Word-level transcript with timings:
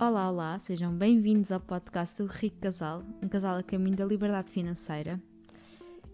Olá, 0.00 0.30
olá, 0.30 0.58
sejam 0.58 0.96
bem-vindos 0.96 1.52
ao 1.52 1.60
podcast 1.60 2.16
do 2.16 2.24
Rico 2.26 2.56
Casal, 2.58 3.02
um 3.22 3.28
casal 3.28 3.58
a 3.58 3.62
caminho 3.62 3.98
da 3.98 4.06
liberdade 4.06 4.50
financeira. 4.50 5.20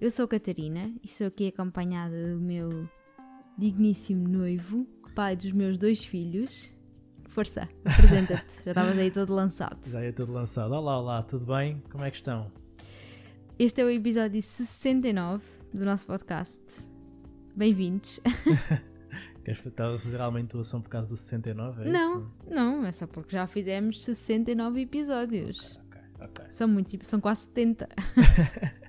Eu 0.01 0.11
sou 0.11 0.25
a 0.25 0.29
Catarina 0.29 0.93
e 1.05 1.07
estou 1.07 1.29
aqui 1.29 1.47
acompanhada 1.47 2.35
do 2.35 2.41
meu 2.41 2.89
digníssimo 3.57 4.27
noivo, 4.27 4.85
pai 5.15 5.37
dos 5.37 5.53
meus 5.53 5.79
dois 5.79 6.05
filhos. 6.05 6.69
Força, 7.29 7.69
apresenta-te, 7.87 8.65
já 8.65 8.73
estavas 8.73 8.99
aí 8.99 9.09
todo 9.09 9.33
lançado. 9.33 9.89
Já 9.89 10.01
é 10.01 10.11
tudo 10.11 10.33
lançado. 10.33 10.73
Olá, 10.75 10.99
olá, 10.99 11.23
tudo 11.23 11.47
bem? 11.47 11.81
Como 11.89 12.03
é 12.03 12.11
que 12.11 12.17
estão? 12.17 12.51
Este 13.57 13.83
é 13.83 13.85
o 13.85 13.91
episódio 13.91 14.43
69 14.43 15.45
do 15.73 15.85
nosso 15.85 16.05
podcast. 16.07 16.59
Bem-vindos. 17.55 18.19
Queres 19.47 19.65
a 19.65 19.99
fazer 19.99 20.21
alguma 20.21 20.41
intuação 20.41 20.83
por 20.83 20.89
causa 20.89 21.09
do 21.09 21.17
69? 21.17 21.85
É 21.85 21.89
Não, 21.89 22.19
isso? 22.19 22.31
não, 22.51 22.85
é 22.85 22.91
só 22.91 23.07
porque 23.07 23.31
já 23.31 23.47
fizemos 23.47 24.03
69 24.05 24.81
episódios. 24.81 25.79
Ok, 25.87 26.01
ok. 26.21 26.45
São 26.51 26.67
muitos, 26.67 27.07
são 27.07 27.21
quase 27.21 27.43
70. 27.43 27.89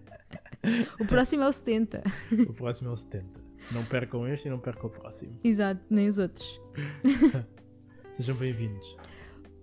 o 0.99 1.05
próximo 1.05 1.43
é 1.43 1.47
o 1.47 1.53
70. 1.53 2.01
O 2.49 2.53
próximo 2.53 2.89
é 2.89 2.93
o 2.93 2.95
70. 2.95 3.39
Não 3.71 3.85
percam 3.85 4.27
este 4.27 4.47
e 4.47 4.49
não 4.49 4.57
percam 4.57 4.87
o 4.87 4.89
próximo. 4.89 5.39
Exato, 5.43 5.79
nem 5.91 6.07
os 6.07 6.17
outros. 6.17 6.59
Sejam 8.17 8.35
bem-vindos. 8.35 8.97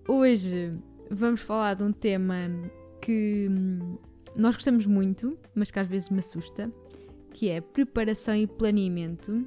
Hoje 0.06 0.78
vamos 1.10 1.40
falar 1.40 1.74
de 1.74 1.82
um 1.82 1.90
tema 1.90 2.36
que 3.02 3.48
hum, 3.50 3.98
nós 4.36 4.54
gostamos 4.54 4.86
muito, 4.86 5.36
mas 5.56 5.72
que 5.72 5.80
às 5.80 5.88
vezes 5.88 6.08
me 6.08 6.20
assusta, 6.20 6.72
que 7.32 7.50
é 7.50 7.60
preparação 7.60 8.36
e 8.36 8.46
planeamento. 8.46 9.44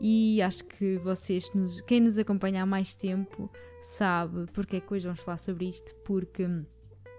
E 0.00 0.40
acho 0.40 0.64
que 0.64 0.96
vocês, 0.98 1.50
quem 1.86 2.00
nos 2.00 2.18
acompanha 2.18 2.62
há 2.62 2.66
mais 2.66 2.94
tempo, 2.94 3.50
sabe 3.82 4.46
porque 4.52 4.76
é 4.76 4.80
que 4.80 4.94
hoje 4.94 5.04
vamos 5.04 5.20
falar 5.20 5.36
sobre 5.36 5.68
isto, 5.68 5.94
porque 6.04 6.46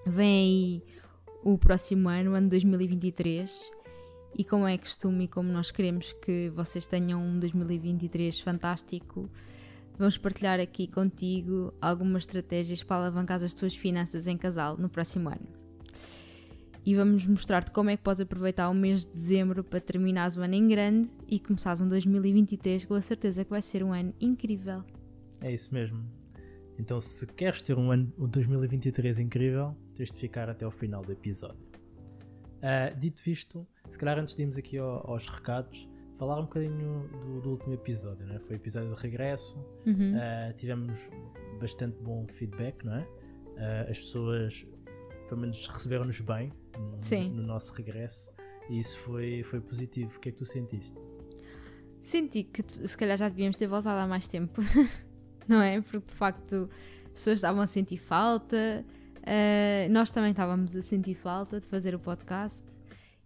vem 0.06 0.82
aí 0.82 0.84
o 1.44 1.58
próximo 1.58 2.10
ano, 2.10 2.34
ano 2.34 2.50
2023, 2.50 3.72
e 4.38 4.44
como 4.44 4.68
é 4.68 4.78
costume 4.78 5.26
e 5.26 5.28
como 5.28 5.52
nós 5.52 5.70
queremos 5.70 6.14
que 6.14 6.50
vocês 6.56 6.88
tenham 6.88 7.22
um 7.22 7.40
2023 7.40 8.40
fantástico, 8.40 9.30
Vamos 10.02 10.18
partilhar 10.18 10.60
aqui 10.60 10.88
contigo 10.88 11.72
algumas 11.80 12.24
estratégias 12.24 12.82
para 12.82 12.96
alavancar 12.96 13.44
as 13.44 13.54
tuas 13.54 13.76
finanças 13.76 14.26
em 14.26 14.36
casal 14.36 14.76
no 14.76 14.90
próximo 14.90 15.30
ano. 15.30 15.61
E 16.86 16.96
vamos 16.96 17.26
mostrar-te 17.28 17.72
como 17.72 17.90
é 17.92 17.98
que 17.98 18.04
podes 18.04 18.22
aproveitar 18.22 18.68
o 18.70 18.74
mês 18.74 19.06
de 19.06 19.12
dezembro 19.12 19.64
para 19.64 19.80
terminares 19.80 20.36
o 20.36 20.42
ano 20.42 20.56
em 20.56 20.68
grande 20.68 21.10
e 21.28 21.40
começares 21.40 21.80
um 21.80 21.88
2023 21.88 22.86
com 22.86 22.96
a 22.96 23.02
certeza 23.02 23.44
que 23.44 23.50
vai 23.52 23.62
ser 23.62 23.84
um 23.84 23.94
ano 23.94 24.14
incrível. 24.20 24.84
É 25.42 25.52
isso 25.54 25.72
mesmo. 25.74 26.04
Então, 26.80 27.00
se 27.00 27.28
queres 27.28 27.62
ter 27.62 27.78
um 27.78 27.92
ano 27.92 28.12
um 28.18 28.28
2023 28.28 29.20
incrível, 29.20 29.76
tens 29.96 30.12
de 30.12 30.18
ficar 30.20 30.50
até 30.50 30.66
ao 30.66 30.72
final 30.72 31.04
do 31.04 31.12
episódio. 31.12 31.60
Ah, 32.64 32.90
dito 32.90 33.28
isto, 33.30 33.68
se 33.90 33.98
calhar 33.98 34.18
antes 34.20 34.36
de 34.36 34.42
irmos 34.44 34.58
aqui 34.58 34.78
ao- 34.78 35.08
aos 35.10 35.28
recados, 35.28 35.88
falar 36.18 36.40
um 36.40 36.44
bocadinho 36.44 37.08
do, 37.12 37.42
do 37.42 37.50
último 37.52 37.74
episódio, 37.74 38.26
não 38.26 38.36
é? 38.36 38.40
Foi 38.40 38.56
o 38.56 38.58
episódio 38.58 38.94
de 38.96 39.02
regresso, 39.02 39.58
Uhum. 39.86 40.14
Uh, 40.16 40.54
tivemos 40.58 40.98
bastante 41.60 41.98
bom 42.02 42.26
feedback, 42.28 42.84
não 42.86 42.96
é? 42.96 43.02
Uh, 43.02 43.90
as 43.92 44.00
pessoas, 44.00 44.66
pelo 45.32 45.40
menos, 45.40 45.66
receberam-nos 45.66 46.20
bem 46.20 46.52
no, 46.78 47.36
no 47.36 47.44
nosso 47.44 47.74
regresso 47.74 48.34
e 48.70 48.80
isso 48.80 49.00
foi, 49.00 49.42
foi 49.44 49.62
positivo. 49.62 50.18
O 50.18 50.20
que 50.20 50.28
é 50.28 50.32
que 50.34 50.38
tu 50.38 50.46
sentiste? 50.46 51.00
Senti 52.02 52.44
que 52.44 52.62
se 52.86 52.98
calhar 52.98 53.18
já 53.18 53.30
devíamos 53.30 53.56
ter 53.56 53.66
voltado 53.66 53.98
há 53.98 54.06
mais 54.06 54.28
tempo, 54.28 54.62
não 55.48 55.62
é? 55.62 55.80
Porque 55.80 56.06
de 56.06 56.14
facto 56.14 56.70
as 57.06 57.12
pessoas 57.12 57.38
estavam 57.38 57.62
a 57.62 57.68
sentir 57.68 57.96
falta, 57.96 58.86
eh, 59.24 59.88
nós 59.90 60.12
também 60.12 60.32
estávamos 60.32 60.76
a 60.76 60.82
sentir 60.82 61.16
falta 61.16 61.62
de 61.62 61.66
fazer 61.66 61.96
o 61.96 62.00
podcast 62.00 62.62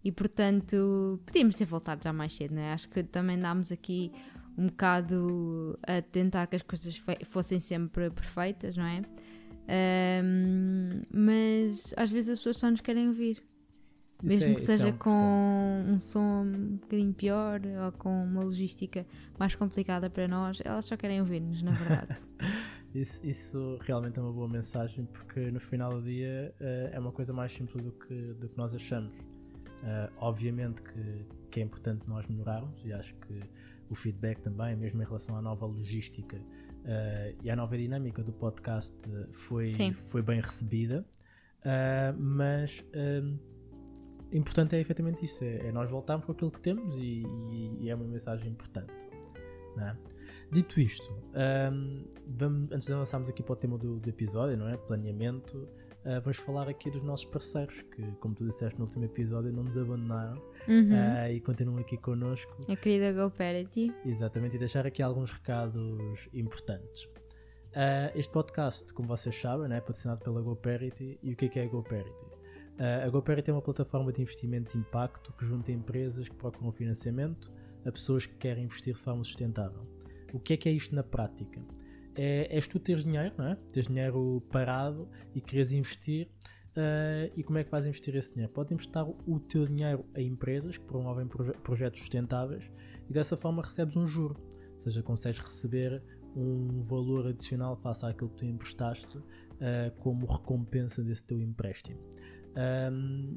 e 0.04 0.12
portanto 0.12 1.20
podíamos 1.26 1.56
ter 1.56 1.64
voltado 1.64 2.04
já 2.04 2.12
mais 2.12 2.32
cedo, 2.34 2.54
não 2.54 2.62
é? 2.62 2.72
Acho 2.72 2.88
que 2.88 3.02
também 3.02 3.34
andámos 3.34 3.72
aqui 3.72 4.12
um 4.56 4.66
bocado 4.68 5.76
a 5.82 6.00
tentar 6.02 6.46
que 6.46 6.54
as 6.54 6.62
coisas 6.62 7.02
fossem 7.24 7.58
sempre 7.58 8.10
perfeitas, 8.10 8.76
não 8.76 8.86
é? 8.86 9.02
Ahm, 9.68 11.02
mas 11.10 11.92
às 11.96 12.10
vezes 12.10 12.30
as 12.30 12.38
pessoas 12.38 12.58
só 12.58 12.70
nos 12.70 12.80
querem 12.80 13.08
ouvir. 13.08 13.42
Mesmo 14.22 14.52
é- 14.52 14.54
que 14.54 14.62
é 14.62 14.64
seja 14.64 14.88
importante. 14.88 15.04
com 15.04 15.84
um 15.92 15.98
som 15.98 16.42
um 16.44 16.76
bocadinho 16.76 17.12
pior 17.12 17.60
ou 17.84 17.92
com 17.92 18.24
uma 18.24 18.42
logística 18.42 19.04
mais 19.38 19.54
complicada 19.54 20.08
para 20.08 20.26
nós, 20.26 20.58
elas 20.64 20.86
só 20.86 20.96
querem 20.96 21.20
ouvir-nos, 21.20 21.62
na 21.62 21.72
verdade. 21.72 22.20
Isso, 22.94 23.26
isso 23.26 23.78
realmente 23.82 24.18
é 24.18 24.22
uma 24.22 24.32
boa 24.32 24.48
mensagem 24.48 25.04
porque 25.04 25.50
no 25.50 25.60
final 25.60 25.90
do 25.90 26.02
dia 26.02 26.54
uh, 26.58 26.94
é 26.94 26.98
uma 26.98 27.12
coisa 27.12 27.30
mais 27.30 27.52
simples 27.52 27.84
do 27.84 27.92
que, 27.92 28.14
do 28.40 28.48
que 28.48 28.56
nós 28.56 28.72
achamos. 28.74 29.14
Uh, 29.18 30.10
obviamente 30.16 30.80
que, 30.80 31.26
que 31.50 31.60
é 31.60 31.62
importante 31.62 32.08
nós 32.08 32.26
melhorarmos 32.26 32.82
e 32.86 32.94
acho 32.94 33.14
que 33.16 33.38
o 33.90 33.94
feedback 33.94 34.40
também, 34.40 34.74
mesmo 34.76 35.02
em 35.02 35.04
relação 35.04 35.36
à 35.36 35.42
nova 35.42 35.66
logística 35.66 36.40
uh, 36.86 37.36
e 37.42 37.50
à 37.50 37.56
nova 37.56 37.76
dinâmica 37.76 38.22
do 38.22 38.32
podcast, 38.32 38.96
foi, 39.32 39.68
Sim. 39.68 39.92
foi 39.92 40.22
bem 40.22 40.40
recebida. 40.40 41.04
Uh, 41.60 42.16
mas 42.18 42.84
um, 42.94 43.38
importante 44.32 44.76
é 44.76 44.80
efetivamente 44.80 45.24
isso: 45.24 45.42
é, 45.44 45.68
é 45.68 45.72
nós 45.72 45.90
voltarmos 45.90 46.24
com 46.26 46.32
aquilo 46.32 46.50
que 46.50 46.60
temos 46.60 46.96
e, 46.96 47.22
e- 47.50 47.76
e 47.82 47.90
é 47.90 47.94
uma 47.94 48.04
mensagem 48.04 48.50
importante. 48.50 48.92
é? 49.78 49.96
Dito 50.52 50.80
isto, 50.80 51.12
hum, 51.72 52.04
vamos, 52.24 52.70
antes 52.70 52.86
de 52.86 52.92
avançarmos 52.94 53.28
aqui 53.28 53.42
para 53.42 53.52
o 53.52 53.56
tema 53.56 53.76
do, 53.76 53.98
do 53.98 54.08
episódio, 54.08 54.56
não 54.56 54.68
é? 54.68 54.76
Planeamento, 54.76 55.68
ah, 56.06 56.20
vamos 56.20 56.36
falar 56.38 56.68
aqui 56.68 56.90
dos 56.90 57.02
nossos 57.02 57.26
parceiros 57.26 57.82
que, 57.94 58.02
como 58.20 58.34
tu 58.34 58.44
disseste 58.46 58.78
no 58.78 58.84
último 58.86 59.04
episódio, 59.04 59.52
não 59.52 59.64
nos 59.64 59.76
abandonaram 59.76 60.40
Uhum. 60.68 60.90
ah, 60.94 61.30
e 61.30 61.40
continuam 61.40 61.78
aqui 61.78 61.96
connosco. 61.96 62.50
A 62.68 62.76
querida 62.76 63.12
GoParity. 63.12 63.94
Exatamente, 64.04 64.56
e 64.56 64.58
deixar 64.58 64.86
aqui 64.86 65.02
alguns 65.02 65.30
recados 65.32 66.28
importantes. 66.32 67.08
Ah, 67.74 68.10
este 68.14 68.32
podcast, 68.32 68.92
como 68.94 69.06
vocês 69.08 69.38
sabem, 69.38 69.68
né, 69.68 69.76
é 69.78 69.80
patrocinado 69.80 70.22
pela 70.24 70.40
GoParity. 70.40 71.18
E 71.22 71.32
o 71.32 71.36
que 71.36 71.44
é 71.46 71.48
que 71.48 71.58
é 71.58 71.64
a 71.64 71.68
GoParity? 71.68 72.26
A 72.78 73.08
GoParity 73.08 73.48
é 73.50 73.54
uma 73.54 73.62
plataforma 73.62 74.12
de 74.12 74.20
investimento 74.20 74.72
de 74.72 74.78
impacto 74.78 75.32
que 75.32 75.46
junta 75.46 75.72
empresas 75.72 76.28
que 76.28 76.34
procuram 76.36 76.70
financiamento 76.72 77.50
a 77.86 77.90
pessoas 77.90 78.26
que 78.26 78.34
querem 78.34 78.64
investir 78.64 78.92
de 78.92 79.00
forma 79.00 79.24
sustentável. 79.24 79.80
O 80.34 80.38
que 80.38 80.52
é 80.52 80.56
que 80.58 80.68
é 80.68 80.72
isto 80.72 80.94
na 80.94 81.02
prática? 81.02 81.58
É, 82.16 82.48
és 82.56 82.66
tu 82.66 82.78
teres 82.78 83.04
dinheiro, 83.04 83.34
não 83.36 83.48
é? 83.48 83.56
Teres 83.72 83.88
dinheiro 83.88 84.42
parado 84.50 85.08
e 85.34 85.40
queres 85.40 85.72
investir. 85.72 86.28
ah, 86.76 87.30
e 87.36 87.42
como 87.42 87.58
é 87.58 87.64
que 87.64 87.70
vais 87.70 87.84
investir 87.86 88.14
esse 88.16 88.30
dinheiro? 88.30 88.52
Podes 88.52 88.72
emprestar 88.72 89.06
o 89.08 89.40
teu 89.40 89.66
dinheiro 89.66 90.04
a 90.14 90.20
empresas 90.20 90.76
que 90.76 90.84
promovem 90.84 91.26
proje- 91.26 91.52
projetos 91.62 92.00
sustentáveis 92.00 92.70
e 93.08 93.12
dessa 93.12 93.36
forma 93.36 93.62
recebes 93.62 93.96
um 93.96 94.06
juro, 94.06 94.36
ou 94.74 94.80
seja, 94.80 95.02
consegues 95.02 95.40
receber 95.40 96.02
um 96.34 96.82
valor 96.84 97.28
adicional 97.28 97.76
face 97.76 98.04
àquilo 98.04 98.28
que 98.30 98.36
tu 98.36 98.44
emprestaste 98.44 99.18
ah, 99.60 99.90
como 99.98 100.26
recompensa 100.26 101.02
desse 101.02 101.24
teu 101.24 101.40
empréstimo. 101.40 102.00
Ahm, 102.56 103.34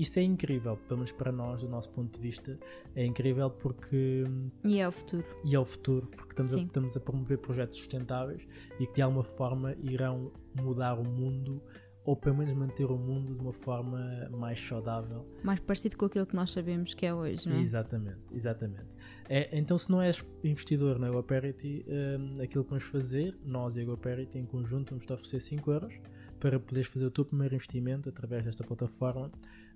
isso 0.00 0.18
é 0.18 0.22
incrível, 0.22 0.76
pelo 0.88 0.98
menos 0.98 1.12
para 1.12 1.30
nós, 1.32 1.60
do 1.62 1.68
nosso 1.68 1.88
ponto 1.90 2.14
de 2.16 2.20
vista, 2.20 2.58
é 2.94 3.04
incrível 3.04 3.50
porque 3.50 4.24
E 4.64 4.78
é 4.78 4.88
o 4.88 4.92
futuro. 4.92 5.24
e 5.44 5.54
é 5.54 5.58
o 5.58 5.64
futuro, 5.64 6.06
porque 6.08 6.32
estamos 6.32 6.54
a, 6.54 6.58
estamos 6.60 6.96
a 6.96 7.00
promover 7.00 7.38
projetos 7.38 7.76
sustentáveis 7.78 8.46
e 8.78 8.86
que 8.86 8.94
de 8.94 9.02
alguma 9.02 9.24
forma 9.24 9.74
irão 9.82 10.32
mudar 10.60 10.94
o 10.98 11.04
mundo 11.04 11.62
ou 12.04 12.16
pelo 12.16 12.36
menos 12.38 12.54
manter 12.54 12.86
o 12.90 12.96
mundo 12.96 13.34
de 13.34 13.40
uma 13.40 13.52
forma 13.52 14.26
mais 14.30 14.58
saudável 14.66 15.26
Mais 15.44 15.60
parecido 15.60 15.98
com 15.98 16.06
aquilo 16.06 16.24
que 16.24 16.34
nós 16.34 16.50
sabemos 16.50 16.94
que 16.94 17.04
é 17.04 17.12
hoje, 17.14 17.46
não 17.48 17.56
é? 17.56 17.60
Exatamente, 17.60 18.18
exatamente. 18.32 18.86
É, 19.28 19.56
então, 19.56 19.76
se 19.78 19.90
não 19.90 20.00
és 20.02 20.24
investidor 20.42 20.98
na 20.98 21.10
GoParity, 21.10 21.84
hum, 21.86 22.42
aquilo 22.42 22.64
que 22.64 22.70
vamos 22.70 22.84
fazer, 22.84 23.36
nós 23.44 23.76
e 23.76 23.82
a 23.82 23.84
GoParity 23.84 24.38
em 24.38 24.46
conjunto, 24.46 24.90
vamos 24.90 25.04
te 25.06 25.12
oferecer 25.12 25.40
5 25.40 25.70
euros 25.70 25.94
para 26.40 26.58
poderes 26.58 26.88
fazer 26.88 27.04
o 27.04 27.10
teu 27.10 27.24
primeiro 27.24 27.54
investimento 27.54 28.08
através 28.08 28.44
desta 28.46 28.64
plataforma. 28.64 29.30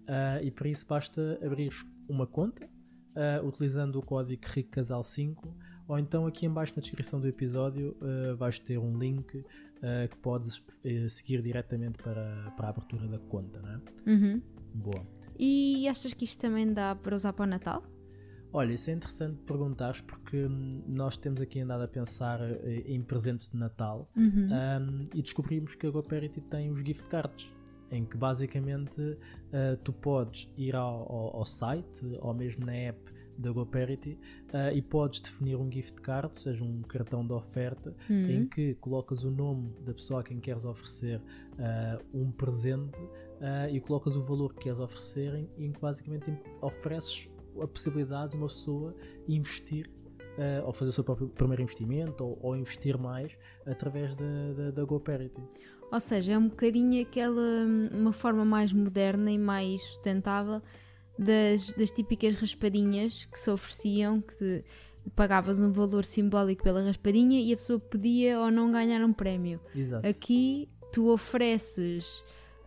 Ah, 0.06 0.40
e 0.42 0.50
para 0.50 0.68
isso 0.68 0.86
basta 0.86 1.38
abrir 1.44 1.72
uma 2.08 2.26
conta 2.26 2.68
ah, 3.16 3.40
utilizando 3.42 3.96
o 3.98 4.02
código 4.02 4.42
RICCASAL5 4.42 5.36
ou 5.86 5.98
então 5.98 6.26
aqui 6.26 6.46
em 6.46 6.50
baixo 6.50 6.72
na 6.76 6.80
descrição 6.80 7.20
do 7.20 7.26
episódio 7.28 7.96
ah, 8.00 8.34
vais 8.34 8.58
ter 8.58 8.78
um 8.78 8.98
link 8.98 9.44
que 10.10 10.16
podes 10.22 10.64
eh, 10.82 11.06
seguir 11.10 11.42
diretamente 11.42 12.02
para, 12.02 12.50
para 12.56 12.68
a 12.68 12.70
abertura 12.70 13.06
da 13.06 13.18
conta. 13.18 13.60
Né? 13.60 13.80
Uhum. 14.06 14.42
Boa. 14.72 15.06
E 15.38 15.86
achas 15.88 16.14
que 16.14 16.24
isto 16.24 16.40
também 16.40 16.72
dá 16.72 16.94
para 16.94 17.14
usar 17.14 17.34
para 17.34 17.42
o 17.42 17.46
Natal? 17.46 17.82
Olha, 18.50 18.72
isso 18.72 18.88
é 18.88 18.94
interessante 18.94 19.42
perguntares 19.42 20.00
porque 20.00 20.46
hum, 20.46 20.70
nós 20.86 21.18
temos 21.18 21.40
aqui 21.42 21.60
andado 21.60 21.82
a 21.82 21.88
pensar 21.88 22.40
eh, 22.40 22.84
em 22.86 23.02
presentes 23.02 23.48
de 23.48 23.58
Natal 23.58 24.08
Uhum. 24.16 24.48
hum, 24.48 25.08
e 25.12 25.20
descobrimos 25.20 25.74
que 25.74 25.86
a 25.86 25.90
GoParity 25.90 26.40
tem 26.40 26.70
os 26.70 26.78
gift 26.78 27.06
cards 27.08 27.52
em 27.90 28.04
que 28.04 28.16
basicamente 28.16 29.16
eh, 29.52 29.76
tu 29.84 29.92
podes 29.92 30.50
ir 30.56 30.74
ao, 30.74 31.10
ao- 31.12 31.36
ao 31.36 31.44
site 31.44 32.04
ou 32.20 32.32
mesmo 32.34 32.64
na 32.66 32.74
app 32.74 32.98
da 33.36 33.50
GoParity 33.50 34.16
uh, 34.52 34.72
e 34.72 34.80
podes 34.80 35.18
definir 35.18 35.56
um 35.56 35.68
gift 35.68 36.00
card, 36.00 36.28
ou 36.28 36.34
seja, 36.34 36.62
um 36.64 36.82
cartão 36.82 37.26
de 37.26 37.32
oferta, 37.32 37.92
Uhum. 38.08 38.30
em 38.30 38.46
que 38.46 38.74
colocas 38.76 39.24
o 39.24 39.30
nome 39.30 39.72
da 39.84 39.92
pessoa 39.92 40.20
a 40.20 40.22
quem 40.22 40.38
queres 40.38 40.64
oferecer 40.64 41.18
uh, 41.18 42.04
um 42.16 42.30
presente 42.30 42.96
uh, 43.00 43.68
e 43.72 43.80
colocas 43.80 44.14
o 44.16 44.20
valor 44.22 44.54
que 44.54 44.60
queres 44.62 44.78
oferecer 44.78 45.34
em, 45.34 45.48
em 45.58 45.72
que 45.72 45.80
basicamente 45.80 46.32
ofereces 46.62 47.28
a 47.60 47.66
possibilidade 47.66 48.30
de 48.30 48.36
uma 48.36 48.46
pessoa 48.46 48.94
investir 49.26 49.90
uh, 50.38 50.64
ou 50.66 50.72
fazer 50.72 50.90
o 50.90 50.92
seu 50.92 51.02
próprio 51.02 51.26
primeiro 51.28 51.62
investimento 51.62 52.24
ou, 52.24 52.38
ou 52.40 52.56
investir 52.56 52.96
mais 52.96 53.36
através 53.66 54.14
da, 54.14 54.52
da, 54.56 54.70
da 54.70 54.84
GoParity. 54.84 55.42
Ou 55.92 56.00
seja, 56.00 56.32
é 56.32 56.38
um 56.38 56.48
bocadinho 56.48 57.02
aquela 57.02 57.40
hum, 57.40 57.88
uma 57.92 58.12
forma 58.12 58.44
mais 58.44 58.72
moderna 58.72 59.30
e 59.30 59.38
mais 59.38 59.82
sustentável 59.82 60.60
das, 61.18 61.70
das 61.74 61.90
típicas 61.90 62.34
raspadinhas 62.34 63.26
que 63.26 63.38
se 63.38 63.50
ofereciam, 63.50 64.20
que 64.20 64.64
pagavas 65.14 65.60
um 65.60 65.70
valor 65.70 66.04
simbólico 66.04 66.62
pela 66.62 66.82
raspadinha 66.82 67.40
e 67.40 67.52
a 67.52 67.56
pessoa 67.56 67.78
podia 67.78 68.40
ou 68.40 68.50
não 68.50 68.72
ganhar 68.72 69.04
um 69.04 69.12
prémio. 69.12 69.60
Exato. 69.74 70.06
Aqui 70.06 70.68
tu 70.92 71.12
ofereces 71.12 72.24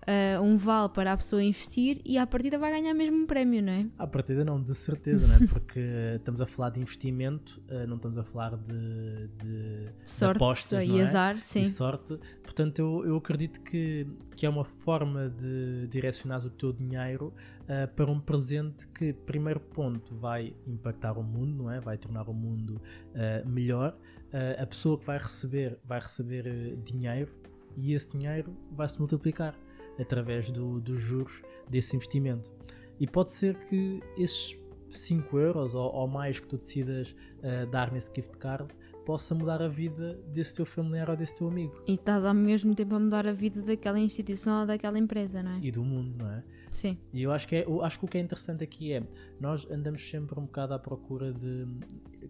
ah, 0.07 0.41
um 0.41 0.55
vale 0.55 0.87
para 0.87 1.11
a 1.11 1.17
pessoa 1.17 1.43
investir 1.43 1.99
e 2.05 2.17
à 2.17 2.25
partida 2.25 2.57
vai 2.57 2.71
ganhar 2.71 2.93
mesmo 2.93 3.17
um 3.17 3.25
prémio, 3.25 3.61
não 3.61 3.73
é? 3.73 3.87
À 3.97 4.07
partida 4.07 4.45
não, 4.45 4.61
de 4.61 4.73
certeza, 4.73 5.27
né? 5.27 5.45
porque 5.51 5.81
estamos 6.15 6.39
a 6.39 6.45
falar 6.45 6.69
de 6.69 6.79
investimento, 6.79 7.61
uh, 7.69 7.85
não 7.85 7.97
estamos 7.97 8.17
a 8.17 8.23
falar 8.23 8.55
de, 8.55 9.27
de 9.27 9.89
Sorte 10.05 10.37
apostas, 10.37 10.81
e 10.81 10.87
não 10.87 10.99
é? 10.99 11.03
azar, 11.03 11.39
sim. 11.41 11.59
e 11.59 11.65
sorte. 11.65 12.17
Portanto, 12.41 12.79
eu, 12.79 13.05
eu 13.05 13.17
acredito 13.17 13.59
que, 13.59 14.07
que 14.33 14.45
é 14.45 14.49
uma 14.49 14.63
forma 14.63 15.29
de 15.29 15.87
direcionar 15.89 16.45
o 16.45 16.49
teu 16.49 16.71
dinheiro 16.71 17.33
uh, 17.63 17.93
para 17.93 18.09
um 18.09 18.19
presente 18.19 18.87
que, 18.87 19.11
primeiro 19.11 19.59
ponto, 19.59 20.15
vai 20.15 20.55
impactar 20.65 21.17
o 21.17 21.23
mundo, 21.23 21.63
não 21.63 21.71
é? 21.71 21.81
Vai 21.81 21.97
tornar 21.97 22.29
o 22.29 22.33
mundo 22.33 22.81
uh, 23.13 23.49
melhor. 23.49 23.93
Uh, 24.27 24.61
a 24.61 24.65
pessoa 24.65 24.97
que 24.97 25.05
vai 25.05 25.17
receber 25.17 25.77
vai 25.83 25.99
receber 25.99 26.47
uh, 26.47 26.77
dinheiro 26.83 27.31
e 27.75 27.93
esse 27.93 28.09
dinheiro 28.09 28.55
vai 28.71 28.87
se 28.87 28.97
multiplicar 28.99 29.53
através 29.99 30.49
do- 30.51 30.79
dos 30.79 30.99
juros 31.01 31.41
desse 31.69 31.95
investimento. 31.95 32.51
E 32.99 33.05
pode 33.07 33.31
ser 33.31 33.55
que 33.65 34.01
esses 34.17 34.57
5 34.89 35.37
euros 35.37 35.75
ou, 35.75 35.93
ou 35.93 36.07
mais 36.07 36.39
que 36.39 36.47
tu 36.47 36.57
decidas 36.57 37.11
uh, 37.39 37.69
dar 37.69 37.91
nesse 37.91 38.11
gift 38.15 38.37
card 38.37 38.73
possa 39.05 39.33
mudar 39.35 39.61
a 39.61 39.67
vida 39.67 40.19
desse 40.33 40.55
teu 40.55 40.65
familiar 40.65 41.09
ou 41.09 41.15
desse 41.15 41.33
teu 41.35 41.47
amigo 41.47 41.81
E 41.87 41.93
estás 41.93 42.25
ao 42.25 42.33
mesmo 42.33 42.73
tempo 42.75 42.95
a 42.95 42.99
mudar 42.99 43.25
a 43.27 43.33
vida 43.33 43.61
daquela 43.61 43.99
instituição 43.99 44.61
ou 44.61 44.65
daquela 44.65 44.97
empresa, 44.99 45.41
não 45.43 45.51
é? 45.51 45.59
e 45.61 45.71
do 45.71 45.83
mundo, 45.83 46.15
não 46.17 46.31
é? 46.31 46.43
Sim. 46.77 46.95
E 47.11 47.23
eu 47.23 47.31
acho 47.31 47.47
que, 47.47 47.55
é, 47.55 47.65
eu 47.65 47.83
acho 47.83 47.97
que 47.97 48.05
o 48.05 48.07
que 48.07 48.19
é 48.19 48.21
interessante 48.21 48.63
aqui 48.63 48.93
é 48.93 49.01
nós 49.41 49.65
andamos 49.71 50.07
sempre 50.07 50.39
um 50.39 50.43
bocado 50.43 50.75
à 50.75 50.79
procura 50.79 51.33
de. 51.33 51.65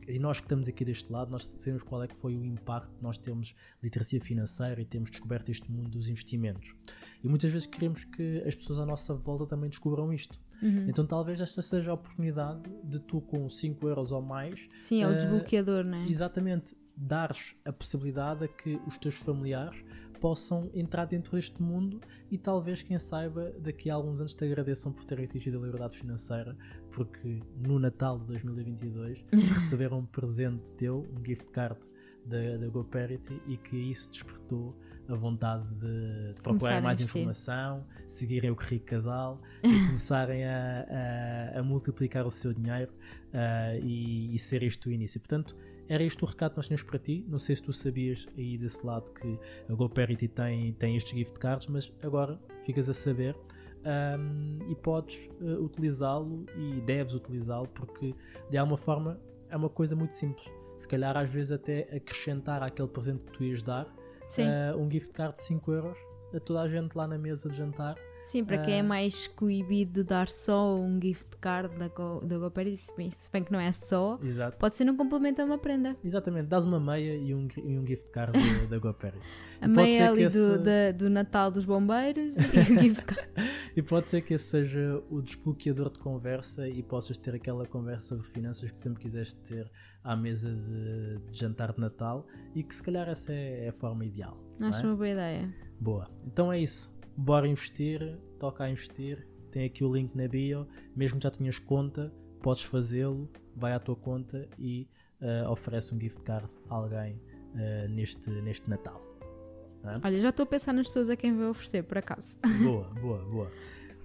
E 0.07 0.17
nós 0.19 0.39
que 0.39 0.45
estamos 0.45 0.69
aqui 0.69 0.85
deste 0.85 1.11
lado, 1.11 1.29
nós 1.29 1.43
sabemos 1.43 1.83
qual 1.83 2.01
é 2.01 2.07
que 2.07 2.15
foi 2.15 2.33
o 2.33 2.45
impacto 2.45 2.89
de 2.95 3.03
nós 3.03 3.17
termos 3.17 3.53
literacia 3.83 4.21
financeira 4.21 4.79
e 4.79 4.85
termos 4.85 5.11
descoberto 5.11 5.49
este 5.49 5.69
mundo 5.69 5.89
dos 5.89 6.07
investimentos. 6.07 6.73
E 7.21 7.27
muitas 7.27 7.51
vezes 7.51 7.67
queremos 7.67 8.05
que 8.05 8.41
as 8.47 8.55
pessoas 8.55 8.79
à 8.79 8.85
nossa 8.85 9.13
volta 9.15 9.45
também 9.45 9.69
descubram 9.69 10.13
isto. 10.13 10.39
Uhum. 10.63 10.87
Então 10.87 11.05
talvez 11.05 11.41
esta 11.41 11.61
seja 11.61 11.91
a 11.91 11.95
oportunidade 11.95 12.61
de 12.85 13.01
tu, 13.01 13.19
com 13.19 13.49
5 13.49 13.85
euros 13.85 14.13
ou 14.13 14.21
mais, 14.21 14.57
Sim, 14.77 15.03
é 15.03 15.07
o 15.07 15.11
eh, 15.11 15.15
desbloqueador, 15.15 15.83
não 15.83 15.97
é? 15.97 16.07
exatamente 16.07 16.73
dares 16.95 17.53
a 17.65 17.73
possibilidade 17.73 18.45
a 18.45 18.47
que 18.47 18.79
os 18.87 18.97
teus 18.97 19.17
familiares 19.17 19.83
possam 20.19 20.69
entrar 20.73 21.05
dentro 21.05 21.31
deste 21.35 21.61
mundo 21.61 21.99
e 22.31 22.37
talvez, 22.37 22.81
quem 22.83 22.97
saiba, 22.99 23.51
daqui 23.59 23.89
a 23.89 23.95
alguns 23.95 24.19
anos 24.19 24.33
te 24.33 24.43
agradeçam 24.45 24.91
por 24.91 25.05
terem 25.05 25.25
atingido 25.25 25.57
a 25.57 25.61
liberdade 25.65 25.97
financeira, 25.97 26.55
porque 26.91 27.39
no 27.59 27.79
Natal 27.79 28.19
de 28.19 28.25
2022 28.27 29.23
receberam 29.53 29.99
um 29.99 30.05
presente 30.05 30.69
teu, 30.71 31.05
um 31.17 31.23
gift 31.25 31.45
card 31.51 31.79
da, 32.25 32.57
da 32.57 32.67
GoParity 32.67 33.41
e 33.47 33.55
que 33.57 33.77
isso 33.77 34.09
despertou 34.11 34.75
a 35.07 35.15
vontade 35.15 35.65
de, 35.75 36.33
de 36.33 36.41
procurarem 36.41 36.81
mais 36.83 36.97
informação, 37.21 37.85
seguirem 38.05 38.49
o 38.51 38.55
Que 38.57 38.65
Rico 38.75 38.85
Casal 38.87 39.41
e 39.63 39.85
começarem 39.87 40.43
a, 40.43 41.53
a- 41.55 41.59
a 41.59 41.63
multiplicar 41.63 42.25
o 42.27 42.31
seu 42.31 42.53
dinheiro 42.53 42.91
ah, 43.33 43.77
e, 43.81 44.35
e 44.35 44.37
ser 44.39 44.63
este 44.63 44.89
o 44.89 44.91
início. 44.91 45.17
Portanto, 45.21 45.55
era 45.89 46.03
este 46.03 46.23
o 46.23 46.27
recado 46.27 46.51
que 46.51 46.57
nós 46.57 46.67
tínhamos 46.67 46.85
para 46.85 46.99
ti. 46.99 47.25
Não 47.27 47.39
sei 47.39 47.55
se 47.55 47.61
tu 47.61 47.73
sabias 47.73 48.27
aí 48.37 48.57
desse 48.57 48.85
lado 48.85 49.11
que 49.11 49.39
a 49.69 49.73
GoParity 49.73 50.27
tem, 50.27 50.73
tem 50.73 50.95
estes 50.95 51.17
gift 51.17 51.39
cards, 51.39 51.67
mas 51.67 51.91
agora 52.01 52.39
ficas 52.65 52.89
a 52.89 52.93
saber 52.93 53.35
ahm, 53.85 54.59
e 54.69 54.75
podes 54.75 55.29
eh, 55.41 55.45
utilizá-lo 55.59 56.45
e 56.55 56.81
deves 56.81 57.13
utilizá-lo 57.13 57.67
porque 57.69 58.13
de 58.49 58.57
alguma 58.57 58.77
forma 58.77 59.19
é 59.49 59.55
uma 59.55 59.69
coisa 59.69 59.95
muito 59.95 60.15
simples. 60.15 60.47
Se 60.77 60.87
calhar 60.87 61.15
às 61.17 61.29
vezes 61.29 61.51
até 61.51 61.81
acrescentar 61.95 62.61
àquele 62.61 62.87
presente 62.87 63.23
que 63.23 63.31
tu 63.31 63.43
ias 63.43 63.63
dar 63.63 63.87
ah, 64.39 64.75
um 64.77 64.89
gift 64.91 65.11
card 65.13 65.33
de 65.33 65.41
5 65.41 65.71
euros 65.71 65.97
a 66.33 66.39
toda 66.39 66.61
a 66.61 66.67
gente 66.67 66.95
lá 66.95 67.07
na 67.07 67.17
mesa 67.17 67.49
de 67.49 67.55
jantar. 67.55 67.95
Sim, 68.31 68.43
para 68.43 68.57
quem 68.57 68.73
é 68.75 68.79
Ah. 68.79 68.83
mais 68.83 69.25
coibido 69.27 69.93
de 69.93 70.03
dar 70.03 70.27
só 70.27 70.75
um 70.75 70.99
gift 71.01 71.37
card 71.37 71.73
da, 71.77 71.87
Go, 71.87 72.19
da 72.25 72.37
GoParity, 72.37 72.75
se 72.77 72.93
bem, 73.31 73.43
que 73.43 73.51
não 73.51 73.59
é 73.59 73.71
só, 73.71 74.19
Exato. 74.21 74.57
pode 74.57 74.75
ser 74.75 74.89
um 74.89 74.97
complemento 74.97 75.41
a 75.41 75.45
uma 75.45 75.57
prenda. 75.57 75.95
Exatamente, 76.03 76.47
dás 76.47 76.65
uma 76.65 76.79
meia 76.79 77.15
e 77.15 77.33
um, 77.33 77.47
e 77.57 77.77
um 77.77 77.87
gift 77.87 78.09
card 78.11 78.33
da- 78.69 78.77
da. 78.79 79.13
A 79.61 79.67
meia 79.67 80.09
ali 80.09 80.27
que 80.27 80.33
do, 80.33 80.53
esse- 80.53 80.57
da- 80.59 80.91
do 80.91 81.09
Natal 81.09 81.49
dos 81.49 81.63
Bombeiros 81.63 82.35
e 82.37 82.39
o 82.41 82.41
gift 82.83 83.05
card. 83.05 83.29
E 83.75 83.81
pode 83.81 84.07
ser 84.09 84.21
que 84.21 84.33
esse 84.33 84.45
seja 84.49 85.01
o 85.09 85.21
desbloqueador 85.21 85.89
de 85.89 85.99
conversa 85.99 86.67
e 86.67 86.83
possas 86.83 87.17
ter 87.17 87.33
aquela 87.33 87.65
conversa 87.65 88.07
sobre 88.09 88.27
finanças 88.27 88.69
que 88.71 88.81
sempre 88.81 89.01
quiseste 89.01 89.35
ter 89.41 89.71
à 90.03 90.15
mesa 90.17 90.49
de, 90.53 91.31
de 91.31 91.39
jantar 91.39 91.71
de 91.73 91.79
Natal 91.79 92.25
e 92.53 92.61
que 92.63 92.75
se 92.75 92.83
calhar 92.83 93.07
essa 93.07 93.31
é 93.31 93.69
a 93.69 93.73
forma 93.73 94.03
ideal. 94.03 94.37
Acho 94.59 94.81
é? 94.81 94.85
uma 94.89 94.95
boa 94.95 95.09
ideia. 95.09 95.53
Boa. 95.79 96.09
Então 96.25 96.51
é 96.51 96.59
isso. 96.59 96.96
Bora 97.17 97.47
investir, 97.47 98.17
toca 98.39 98.63
a 98.63 98.69
investir. 98.69 99.27
Tem 99.51 99.65
aqui 99.65 99.83
o 99.83 99.91
link 99.91 100.15
na 100.15 100.27
bio. 100.27 100.67
Mesmo 100.95 101.17
que 101.17 101.23
já 101.23 101.31
tenhas 101.31 101.57
conta, 101.57 102.13
podes 102.41 102.63
fazê-lo. 102.63 103.29
Vai 103.55 103.73
à 103.73 103.79
tua 103.79 103.95
conta 103.95 104.47
e 104.59 104.87
ah, 105.19 105.49
oferece 105.49 105.95
um 105.95 105.99
gift 105.99 106.21
card 106.21 106.47
a 106.69 106.75
alguém 106.75 107.19
ah, 107.55 107.87
neste, 107.89 108.29
neste 108.29 108.69
Natal. 108.69 109.01
Olha, 110.03 110.21
já 110.21 110.29
estou 110.29 110.43
a 110.43 110.47
pensar 110.47 110.73
nas 110.73 110.87
pessoas 110.87 111.09
a 111.09 111.15
quem 111.15 111.35
vai 111.35 111.47
oferecer, 111.47 111.83
por 111.83 111.97
acaso. 111.97 112.37
Boa, 112.61 112.89
boa, 113.01 113.25
boa. 113.25 113.51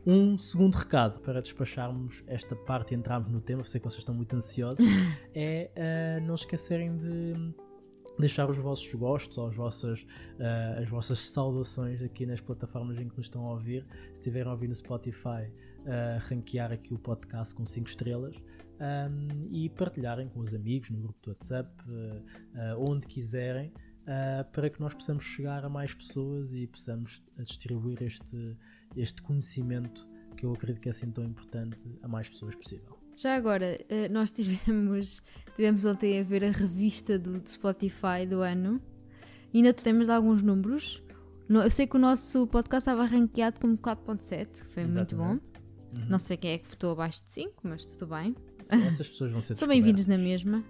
Um 0.07 0.37
segundo 0.39 0.75
recado 0.75 1.21
para 1.21 1.41
despacharmos 1.41 2.25
esta 2.27 2.57
parte 2.57 2.93
e 2.93 2.97
entrarmos 2.97 3.31
no 3.31 3.41
tema, 3.41 3.65
sei 3.65 3.81
que 3.81 3.89
vocês 3.89 4.01
estão 4.01 4.15
muito 4.15 4.35
ansiosos, 4.35 4.85
é 5.35 5.71
ah, 5.77 6.21
não 6.21 6.35
esquecerem 6.35 6.97
de 6.97 7.55
deixar 8.19 8.49
os 8.49 8.59
vossos 8.59 8.93
gostos 8.95 9.39
ou 9.39 9.47
as 9.47 9.57
vossas, 9.57 10.07
ah, 10.39 10.81
as 10.81 10.89
vossas 10.89 11.19
saudações 11.19 12.03
aqui 12.03 12.27
nas 12.27 12.41
plataformas 12.41 12.99
em 12.99 13.09
que 13.09 13.17
nos 13.17 13.27
estão 13.27 13.47
a 13.47 13.53
ouvir. 13.53 13.87
Se 14.13 14.21
estiverem 14.21 14.49
a 14.49 14.53
ouvir 14.53 14.69
no 14.69 14.75
Spotify, 14.75 15.51
ah, 15.87 16.19
ranquear 16.29 16.73
aqui 16.73 16.95
o 16.95 16.99
podcast 16.99 17.55
com 17.55 17.65
5 17.65 17.89
estrelas 17.89 18.37
ahm, 18.81 19.49
e 19.51 19.69
partilharem 19.71 20.29
com 20.29 20.41
os 20.41 20.55
amigos 20.55 20.91
no 20.91 20.99
grupo 20.99 21.19
do 21.23 21.31
WhatsApp, 21.31 21.71
ah, 22.55 22.77
onde 22.79 23.07
quiserem, 23.07 23.73
para 24.53 24.69
que 24.69 24.81
nós 24.81 24.93
possamos 24.93 25.23
chegar 25.23 25.65
a 25.65 25.69
mais 25.69 25.95
pessoas 25.95 26.53
e 26.53 26.67
possamos 26.67 27.23
distribuir 27.39 28.03
este, 28.03 28.57
este 28.97 29.23
conhecimento 29.23 30.09
que 30.37 30.45
eu 30.45 30.53
acredito 30.53 30.81
que 30.81 30.89
é 30.89 30.91
assim 30.91 31.11
tão 31.13 31.23
importante 31.23 31.87
a 32.03 32.09
mais 32.09 32.29
pessoas 32.29 32.57
possível. 32.57 33.02
Já 33.17 33.37
agora, 33.37 33.79
eh, 33.89 34.09
nós 34.09 34.31
tivemos, 34.31 35.23
tivemos 35.55 35.85
ontem 35.85 36.21
a 36.21 36.23
ver 36.23 36.45
a 36.45 36.51
revista 36.51 37.19
do, 37.19 37.41
do 37.41 37.49
Spotify 37.49 38.27
do 38.29 38.41
ano 38.41 38.81
e 39.53 39.59
ainda 39.59 39.73
temos 39.73 40.09
alguns 40.09 40.43
números. 40.43 41.03
Eu 41.49 41.71
sei 41.71 41.87
que 41.87 41.97
o 41.97 41.99
nosso 41.99 42.47
podcast 42.47 42.81
estava 42.81 43.05
ranqueado 43.05 43.61
como 43.61 43.77
4.7, 43.77 44.65
que 44.65 44.73
foi 44.73 44.87
muito 44.87 45.15
bom. 45.15 45.33
Exatamente. 45.33 45.53
Uhum. 45.95 46.07
Não 46.09 46.19
sei 46.19 46.37
quem 46.39 46.53
é 46.53 46.59
que 46.59 46.67
votou 46.69 46.93
abaixo 46.93 47.23
de 47.27 47.33
5, 47.33 47.55
mas 47.65 47.85
tudo 47.85 48.07
bem. 48.07 48.35
Sim, 48.63 48.83
essas 48.87 49.09
pessoas 49.09 49.31
vão 49.31 49.41
ser 49.43 49.55
São 49.57 49.69
bem-vindos 49.69 50.07
na 50.07 50.17
mesma. 50.17 50.65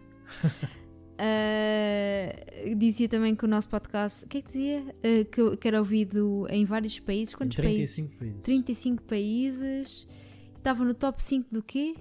Ah, 1.16 2.74
dizia 2.76 3.08
também 3.08 3.36
que 3.36 3.44
o 3.44 3.48
nosso 3.48 3.68
podcast, 3.68 4.24
o 4.24 4.28
que 4.28 4.38
é 4.38 4.42
que 4.42 4.48
dizia? 4.48 4.84
Ah, 4.88 5.24
que, 5.30 5.56
que 5.56 5.68
era 5.68 5.78
ouvido 5.78 6.46
em 6.50 6.64
vários 6.64 6.98
países. 6.98 7.36
Quantos 7.36 7.56
países? 7.56 7.94
35 7.94 8.18
países. 8.18 8.44
35 8.44 9.02
países. 9.04 10.08
Estava 10.56 10.84
no 10.84 10.94
top 10.94 11.22
5 11.22 11.48
do 11.52 11.62
quê? 11.62 11.94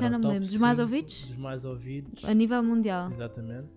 Já 0.00 0.10
não 0.10 0.18
me 0.18 0.26
lembro. 0.26 0.48
Dos 0.48 0.56
mais 0.56 0.78
5 0.78 0.88
ouvidos? 0.88 1.24
Dos 1.26 1.36
mais 1.36 1.64
ouvidos. 1.64 2.24
A 2.24 2.34
nível 2.34 2.62
mundial. 2.62 3.10
Exatamente. 3.12 3.68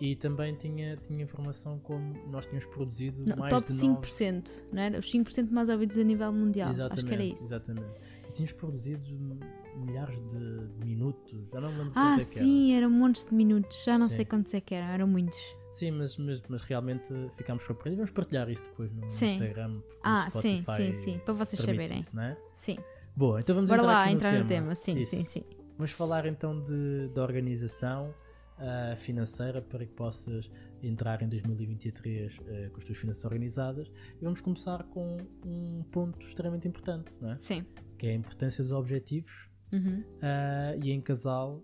E 0.00 0.16
também 0.16 0.54
tinha, 0.56 0.96
tinha 0.96 1.22
informação 1.22 1.78
como 1.78 2.14
nós 2.28 2.46
tínhamos 2.46 2.66
produzido 2.66 3.22
Não, 3.24 3.36
mais 3.36 3.50
top 3.54 3.72
de 3.72 3.86
9... 3.86 4.00
5%, 4.02 4.64
não 4.72 4.82
era? 4.82 4.98
Os 4.98 5.10
5% 5.10 5.50
mais 5.50 5.68
ouvidos 5.68 5.96
a 5.96 6.02
nível 6.02 6.32
mundial. 6.32 6.70
Exatamente, 6.70 6.98
Acho 6.98 7.06
que 7.06 7.14
era 7.14 7.24
isso. 7.24 7.44
Exatamente. 7.44 7.86
E 8.28 8.32
tínhamos 8.32 8.52
produzido 8.52 9.38
milhares 9.76 10.16
de, 10.16 10.84
minutos. 10.84 11.32
Já 11.52 11.60
não 11.60 11.70
me 11.72 11.78
lembro 11.78 11.92
Ah, 11.94 12.14
é 12.14 12.16
que 12.16 12.22
era. 12.22 12.44
sim, 12.44 12.72
eram 12.74 12.90
montes 12.90 13.24
de 13.24 13.34
minutos. 13.34 13.84
Já 13.84 13.96
não 13.96 14.08
Sim. 14.08 14.16
sei 14.16 14.24
quantos 14.24 14.52
é 14.52 14.60
que 14.60 14.74
eram, 14.74 14.86
eram 14.88 15.06
muitos. 15.06 15.38
Sim, 15.70 15.92
mas, 15.92 16.16
mas, 16.16 16.42
mas 16.48 16.62
realmente 16.62 17.12
ficámos 17.36 17.64
surpreendidos. 17.64 17.98
Vamos 17.98 18.12
partilhar 18.12 18.48
isso 18.50 18.64
depois 18.64 18.92
no 18.92 19.08
Sim. 19.08 19.32
Instagram. 19.34 19.80
Ah, 20.02 20.28
sim, 20.30 20.64
sim, 20.76 20.92
sim. 20.94 21.18
Para 21.24 21.34
vocês 21.34 21.60
saberem. 21.62 21.98
Isso, 21.98 22.14
não 22.14 22.22
é? 22.24 22.36
Sim. 22.56 22.78
Boa, 23.16 23.38
então 23.38 23.54
vamos 23.54 23.70
Bora 23.70 23.82
entrar 23.82 23.92
lá 23.92 24.12
entrar 24.12 24.32
no 24.32 24.40
no 24.40 24.46
tema. 24.46 24.74
Sim, 24.74 24.98
Isso. 24.98 25.14
sim, 25.16 25.22
sim. 25.22 25.44
Vamos 25.76 25.92
falar 25.92 26.26
então 26.26 26.60
de, 26.60 27.08
de 27.08 27.20
organização 27.20 28.14
uh, 28.58 28.96
financeira 28.96 29.62
para 29.62 29.86
que 29.86 29.92
possas 29.92 30.50
entrar 30.82 31.22
em 31.22 31.28
2023 31.28 32.36
uh, 32.36 32.40
ah, 32.40 32.70
com 32.70 32.78
as 32.78 32.84
tuas 32.84 32.98
finanças 32.98 33.24
organizadas. 33.24 33.88
E 34.20 34.24
vamos 34.24 34.40
começar 34.40 34.82
com 34.84 35.18
um 35.44 35.82
ponto 35.90 36.26
extremamente 36.26 36.66
importante, 36.66 37.12
não 37.20 37.32
é? 37.32 37.38
Sim. 37.38 37.64
Que 37.98 38.08
é 38.08 38.10
a 38.10 38.14
importância 38.14 38.62
dos 38.62 38.72
objetivos 38.72 39.48
uhum. 39.72 40.00
uh, 40.00 40.84
e 40.84 40.90
em 40.90 41.00
casal. 41.00 41.62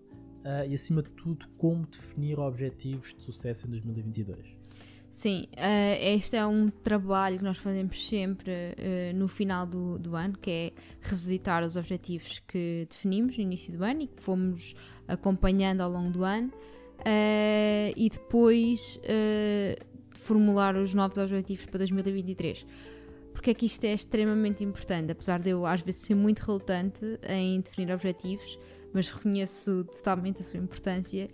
e 0.68 0.74
acima 0.74 1.02
de 1.02 1.10
tudo, 1.10 1.46
como 1.58 1.86
definir 1.86 2.38
objetivos 2.38 3.14
de 3.14 3.22
sucesso 3.22 3.66
em 3.66 3.70
2022. 3.70 4.59
Sim, 5.10 5.48
uh, 5.56 6.16
este 6.16 6.36
é 6.36 6.46
um 6.46 6.70
trabalho 6.70 7.36
que 7.36 7.44
nós 7.44 7.58
fazemos 7.58 8.08
sempre 8.08 8.52
uh, 8.52 9.14
no 9.14 9.26
final 9.26 9.66
do, 9.66 9.98
do, 9.98 10.14
ano, 10.14 10.38
que 10.38 10.50
é 10.50 10.72
revisitar 11.00 11.64
os 11.64 11.76
objetivos 11.76 12.38
que 12.38 12.86
definimos 12.88 13.36
no 13.36 13.42
início 13.42 13.76
do 13.76 13.84
ano 13.84 14.02
e 14.02 14.06
que 14.06 14.22
fomos 14.22 14.74
acompanhando 15.08 15.80
ao 15.80 15.90
longo 15.90 16.10
do 16.10 16.24
ano 16.24 16.48
uh, 17.00 17.92
e 17.96 18.08
depois 18.08 19.00
formular 20.14 20.76
os 20.76 20.94
novos 20.94 21.18
objetivos 21.18 21.66
para 21.66 21.78
2023. 21.78 22.64
Porque 23.32 23.50
é 23.50 23.54
que 23.54 23.66
isto 23.66 23.84
é 23.84 23.92
extremamente 23.92 24.62
importante, 24.62 25.10
apesar 25.10 25.40
de 25.40 25.50
eu 25.50 25.66
às 25.66 25.80
vezes 25.80 26.02
ser 26.02 26.14
muito 26.14 26.40
relutante 26.40 27.04
em 27.28 27.60
definir 27.60 27.92
objetivos, 27.92 28.58
mas 28.92 29.08
reconheço 29.08 29.84
totalmente 29.84 30.40
a 30.40 30.44
sua 30.44 30.60
importância 30.60 31.28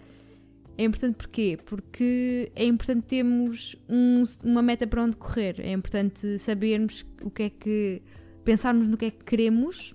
é 0.78 0.84
importante 0.84 1.14
porquê? 1.14 1.58
Porque 1.64 2.50
é 2.54 2.66
importante 2.66 3.04
termos 3.06 3.76
um, 3.88 4.22
uma 4.44 4.62
meta 4.62 4.86
para 4.86 5.02
onde 5.02 5.16
correr. 5.16 5.56
É 5.60 5.72
importante 5.72 6.38
sabermos 6.38 7.04
o 7.22 7.30
que 7.30 7.42
é 7.44 7.50
que. 7.50 8.02
pensarmos 8.44 8.86
no 8.86 8.96
que 8.96 9.06
é 9.06 9.10
que 9.10 9.24
queremos 9.24 9.94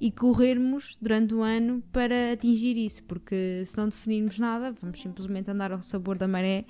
e 0.00 0.10
corrermos 0.10 0.96
durante 1.00 1.34
o 1.34 1.42
ano 1.42 1.82
para 1.92 2.32
atingir 2.32 2.76
isso. 2.76 3.04
Porque 3.04 3.62
se 3.64 3.76
não 3.76 3.88
definirmos 3.88 4.38
nada, 4.38 4.74
vamos 4.80 5.00
simplesmente 5.00 5.50
andar 5.50 5.70
ao 5.70 5.82
sabor 5.82 6.16
da 6.16 6.26
maré 6.26 6.64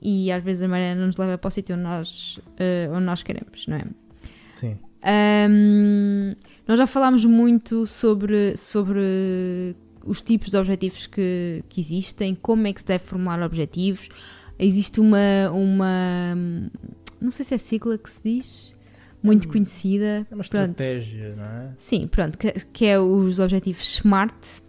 e 0.00 0.32
às 0.32 0.42
vezes 0.42 0.62
a 0.62 0.68
maré 0.68 0.94
não 0.94 1.06
nos 1.06 1.16
leva 1.16 1.38
para 1.38 1.48
o 1.48 1.50
sítio 1.50 1.76
onde 1.76 1.84
nós, 1.84 2.38
uh, 2.38 2.92
onde 2.92 3.04
nós 3.04 3.22
queremos, 3.22 3.66
não 3.68 3.76
é? 3.76 3.84
Sim. 4.50 4.78
Um, 5.50 6.30
nós 6.66 6.78
já 6.78 6.86
falámos 6.86 7.24
muito 7.24 7.86
sobre, 7.86 8.56
sobre 8.56 9.76
os 10.04 10.20
tipos 10.20 10.50
de 10.50 10.56
objetivos 10.56 11.06
que, 11.06 11.64
que 11.68 11.80
existem, 11.80 12.34
como 12.34 12.66
é 12.66 12.72
que 12.72 12.80
se 12.80 12.86
deve 12.86 13.04
formular 13.04 13.42
objetivos. 13.42 14.08
Existe 14.58 15.00
uma, 15.00 15.50
uma. 15.52 16.36
Não 17.20 17.30
sei 17.30 17.44
se 17.44 17.54
é 17.54 17.58
sigla 17.58 17.96
que 17.98 18.10
se 18.10 18.20
diz, 18.22 18.74
muito 19.22 19.48
hum, 19.48 19.52
conhecida. 19.52 20.24
É 20.30 20.34
uma 20.34 20.42
estratégia, 20.42 21.34
não 21.36 21.44
é? 21.44 21.70
Sim, 21.76 22.06
pronto, 22.06 22.36
que, 22.36 22.52
que, 22.72 22.86
é 22.86 22.98
os 22.98 23.38
objetivos 23.38 23.86
SMART. 23.96 24.62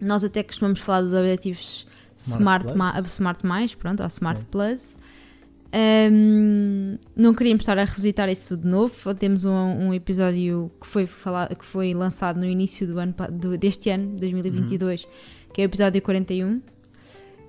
Nós 0.00 0.24
até 0.24 0.42
costumamos 0.42 0.80
falar 0.80 1.02
dos 1.02 1.12
objetivos 1.12 1.86
Smart, 2.10 2.66
Smart, 2.66 2.98
Plus. 3.00 3.12
Smart 3.12 3.46
mais, 3.46 3.74
pronto, 3.74 4.02
ou 4.02 4.06
Smart 4.08 4.40
Sim. 4.40 4.46
Plus. 4.50 4.96
Um, 5.74 6.98
não 7.16 7.32
queríamos 7.34 7.62
estar 7.62 7.78
a 7.78 7.84
revisitar 7.84 8.28
isso 8.28 8.48
tudo 8.48 8.62
de 8.64 8.68
novo. 8.68 9.14
Temos 9.14 9.44
um, 9.44 9.52
um, 9.52 9.94
episódio 9.94 10.70
que 10.80 10.86
foi, 10.86 11.06
falado, 11.06 11.56
que 11.56 11.64
foi 11.64 11.94
lançado 11.94 12.38
no 12.38 12.46
início 12.46 12.86
do 12.86 12.98
ano, 12.98 13.14
do, 13.30 13.56
deste 13.56 13.88
ano, 13.88 14.16
2022, 14.18 15.04
uhum. 15.04 15.10
que 15.52 15.62
é 15.62 15.64
o 15.64 15.66
episódio 15.66 16.02
41, 16.02 16.60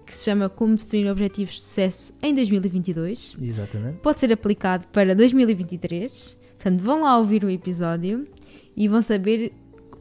que 0.06 0.16
se 0.16 0.24
chama 0.24 0.48
Como 0.48 0.76
definir 0.76 1.12
objetivos 1.12 1.56
de 1.56 1.62
sucesso 1.62 2.14
em 2.22 2.34
2022. 2.34 3.36
Exatamente. 3.42 3.98
Pode 3.98 4.20
ser 4.20 4.32
aplicado 4.32 4.88
para 4.88 5.14
2023. 5.14 6.38
Portanto, 6.58 6.82
vão 6.82 7.02
lá 7.02 7.18
ouvir 7.18 7.44
o 7.44 7.50
episódio 7.50 8.26
e 8.76 8.88
vão 8.88 9.02
saber 9.02 9.52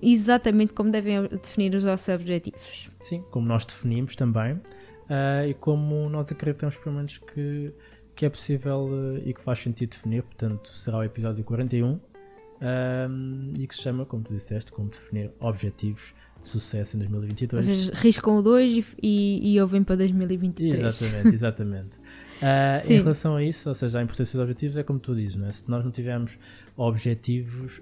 exatamente 0.00 0.72
como 0.72 0.92
devem 0.92 1.26
definir 1.28 1.74
os 1.74 1.82
nossos 1.82 2.08
objetivos. 2.08 2.88
Sim, 3.00 3.24
como 3.32 3.48
nós 3.48 3.64
definimos 3.64 4.14
também. 4.14 4.54
Uh, 4.54 5.48
e 5.48 5.54
como 5.54 6.08
nós 6.08 6.30
acreditamos, 6.30 6.76
pelo 6.76 6.94
menos, 6.96 7.18
que 7.18 7.72
que 8.14 8.26
é 8.26 8.30
possível 8.30 8.88
uh, 8.90 9.22
e 9.24 9.32
que 9.32 9.40
faz 9.40 9.58
sentido 9.58 9.90
definir, 9.90 10.22
portanto, 10.22 10.68
será 10.74 10.98
o 10.98 11.04
episódio 11.04 11.42
41 11.44 11.88
um, 11.88 13.52
e 13.58 13.66
que 13.66 13.74
se 13.74 13.82
chama, 13.82 14.04
como 14.04 14.22
tu 14.22 14.32
disseste, 14.32 14.70
como 14.70 14.88
definir 14.88 15.30
objetivos 15.40 16.14
de 16.38 16.46
sucesso 16.46 16.96
em 16.96 17.00
2022. 17.00 17.64
Vocês 17.64 17.88
riscam 17.90 18.36
o 18.36 18.42
2 18.42 18.96
e, 19.02 19.54
e, 19.54 19.60
ouvem 19.60 19.82
para 19.82 19.96
2023. 19.96 20.84
Exatamente, 20.84 21.34
exatamente. 21.34 21.98
Uh, 22.40 22.86
em 22.92 22.96
relação 22.98 23.36
a 23.36 23.42
isso, 23.42 23.68
ou 23.68 23.74
seja, 23.74 23.98
a 23.98 24.02
importância 24.02 24.36
dos 24.36 24.42
objetivos 24.42 24.76
é 24.76 24.82
como 24.82 24.98
tu 24.98 25.14
dizes, 25.14 25.40
é? 25.42 25.52
se 25.52 25.68
nós 25.70 25.84
não 25.84 25.90
tivermos 25.90 26.38
objetivos, 26.76 27.80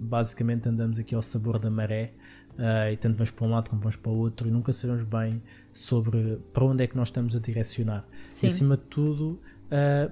basicamente 0.00 0.68
andamos 0.68 0.98
aqui 0.98 1.14
ao 1.14 1.22
sabor 1.22 1.58
da 1.58 1.70
maré 1.70 2.12
uh, 2.58 2.92
e 2.92 2.96
tanto 2.96 3.16
vamos 3.16 3.30
para 3.30 3.46
um 3.46 3.50
lado 3.50 3.70
como 3.70 3.80
vamos 3.80 3.96
para 3.96 4.10
o 4.10 4.16
outro 4.16 4.48
e 4.48 4.50
nunca 4.50 4.72
sabemos 4.72 5.04
bem 5.04 5.42
sobre 5.78 6.38
para 6.52 6.64
onde 6.64 6.84
é 6.84 6.86
que 6.86 6.96
nós 6.96 7.08
estamos 7.08 7.36
a 7.36 7.40
direcionar. 7.40 8.06
Sim. 8.28 8.46
E 8.46 8.50
acima 8.50 8.76
de 8.76 8.84
tudo, 8.84 9.40
uh, 9.70 10.10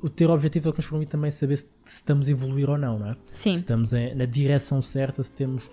o 0.00 0.08
ter 0.08 0.30
objetivo 0.30 0.68
é 0.68 0.70
o 0.70 0.72
que 0.72 0.78
nos 0.78 0.86
permite 0.86 1.10
também 1.10 1.30
saber 1.30 1.56
se, 1.56 1.64
se, 1.84 1.96
estamos 1.96 2.28
a 2.28 2.30
evoluir 2.30 2.70
ou 2.70 2.78
não, 2.78 2.98
não 2.98 3.10
é? 3.10 3.16
Sim. 3.30 3.52
Se 3.52 3.62
estamos 3.62 3.92
na 3.92 4.24
direção 4.26 4.80
certa, 4.80 5.22
se 5.22 5.32
temos 5.32 5.68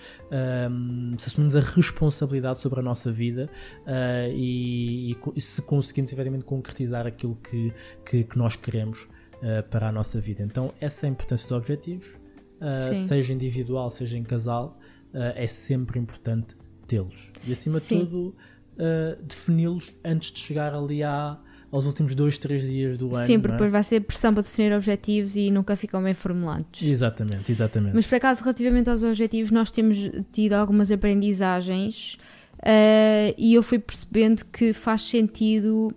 um, 0.72 1.16
se 1.18 1.30
assumimos 1.30 1.56
a 1.56 1.60
responsabilidade 1.60 2.62
sobre 2.62 2.80
a 2.80 2.84
nossa 2.84 3.12
vida 3.12 3.50
uh, 3.82 4.32
e, 4.34 5.12
e, 5.12 5.18
e, 5.36 5.42
se 5.42 5.62
conseguimos 5.62 6.12
efetivamente 6.12 6.46
concretizar 6.46 7.06
aquilo 7.06 7.36
que, 7.36 7.72
que, 8.04 8.24
que 8.24 8.38
nós 8.38 8.56
queremos 8.56 9.04
uh, 9.04 9.64
para 9.70 9.90
a 9.90 9.92
nossa 9.92 10.20
vida. 10.20 10.44
Então, 10.44 10.72
essa 10.80 11.06
é 11.06 11.10
a 11.10 11.12
importância 11.12 11.48
dos 11.48 11.58
objetivos, 11.58 12.08
uh, 12.08 12.96
seja 13.08 13.32
individual, 13.32 13.90
seja 13.92 14.18
em 14.18 14.24
casal, 14.24 14.80
é 15.14 15.48
sempre 15.48 15.98
importante 15.98 16.58
tê-los. 16.86 17.32
E 17.46 17.51
acima 17.51 17.80
Sim. 17.80 18.00
de 18.00 18.06
tudo, 18.06 18.36
uh, 18.75 19.24
defini-los 19.24 19.94
antes 20.04 20.32
de 20.32 20.39
chegar 20.39 20.74
ali 20.74 21.04
à, 21.04 21.38
aos 21.72 21.86
últimos 21.86 22.15
dois, 22.15 22.38
três 22.38 22.63
dias 22.63 22.98
do 22.98 23.13
ano. 23.13 23.25
Sempre, 23.25 23.51
é? 23.51 23.54
depois 23.54 23.72
vai 23.72 23.84
ser 23.84 24.01
pressão 24.01 24.34
para 24.34 24.44
definir 24.44 24.74
objetivos 24.74 25.36
e 25.36 25.51
nunca 25.51 25.75
ficam 25.75 26.01
bem 26.01 26.13
formulados. 26.13 26.82
Exatamente, 26.82 27.51
exatamente. 27.51 27.94
Mas 27.94 28.08
por 28.08 28.15
acaso, 28.15 28.42
relativamente 28.42 28.89
aos 28.89 29.04
objetivos, 29.04 29.51
nós 29.51 29.72
temos 29.72 29.98
tido 30.32 30.54
algumas 30.54 30.92
aprendizagens 30.92 32.18
uh, 32.60 33.36
e 33.38 33.54
eu 33.54 33.63
fui 33.63 33.80
percebendo 33.80 34.46
que 34.46 34.74
faz 34.74 35.01
sentido 35.01 35.94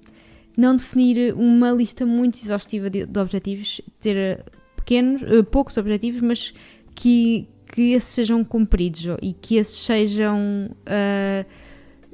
não 0.57 0.75
definir 0.75 1.33
uma 1.35 1.71
lista 1.71 2.04
muito 2.04 2.35
exaustiva 2.37 2.90
de, 2.90 3.07
de 3.07 3.21
objetivos, 3.21 3.80
ter 4.00 4.45
pequenos, 4.75 5.23
uh, 5.23 5.45
poucos 5.45 5.76
objetivos, 5.76 6.21
mas 6.21 6.52
que, 6.95 7.47
que 7.73 7.93
esses 7.93 8.09
sejam 8.09 8.45
cumpridos 8.45 9.07
e 9.23 9.33
que 9.33 9.57
esses 9.57 9.79
sejam 9.79 10.71
uh, 10.71 11.47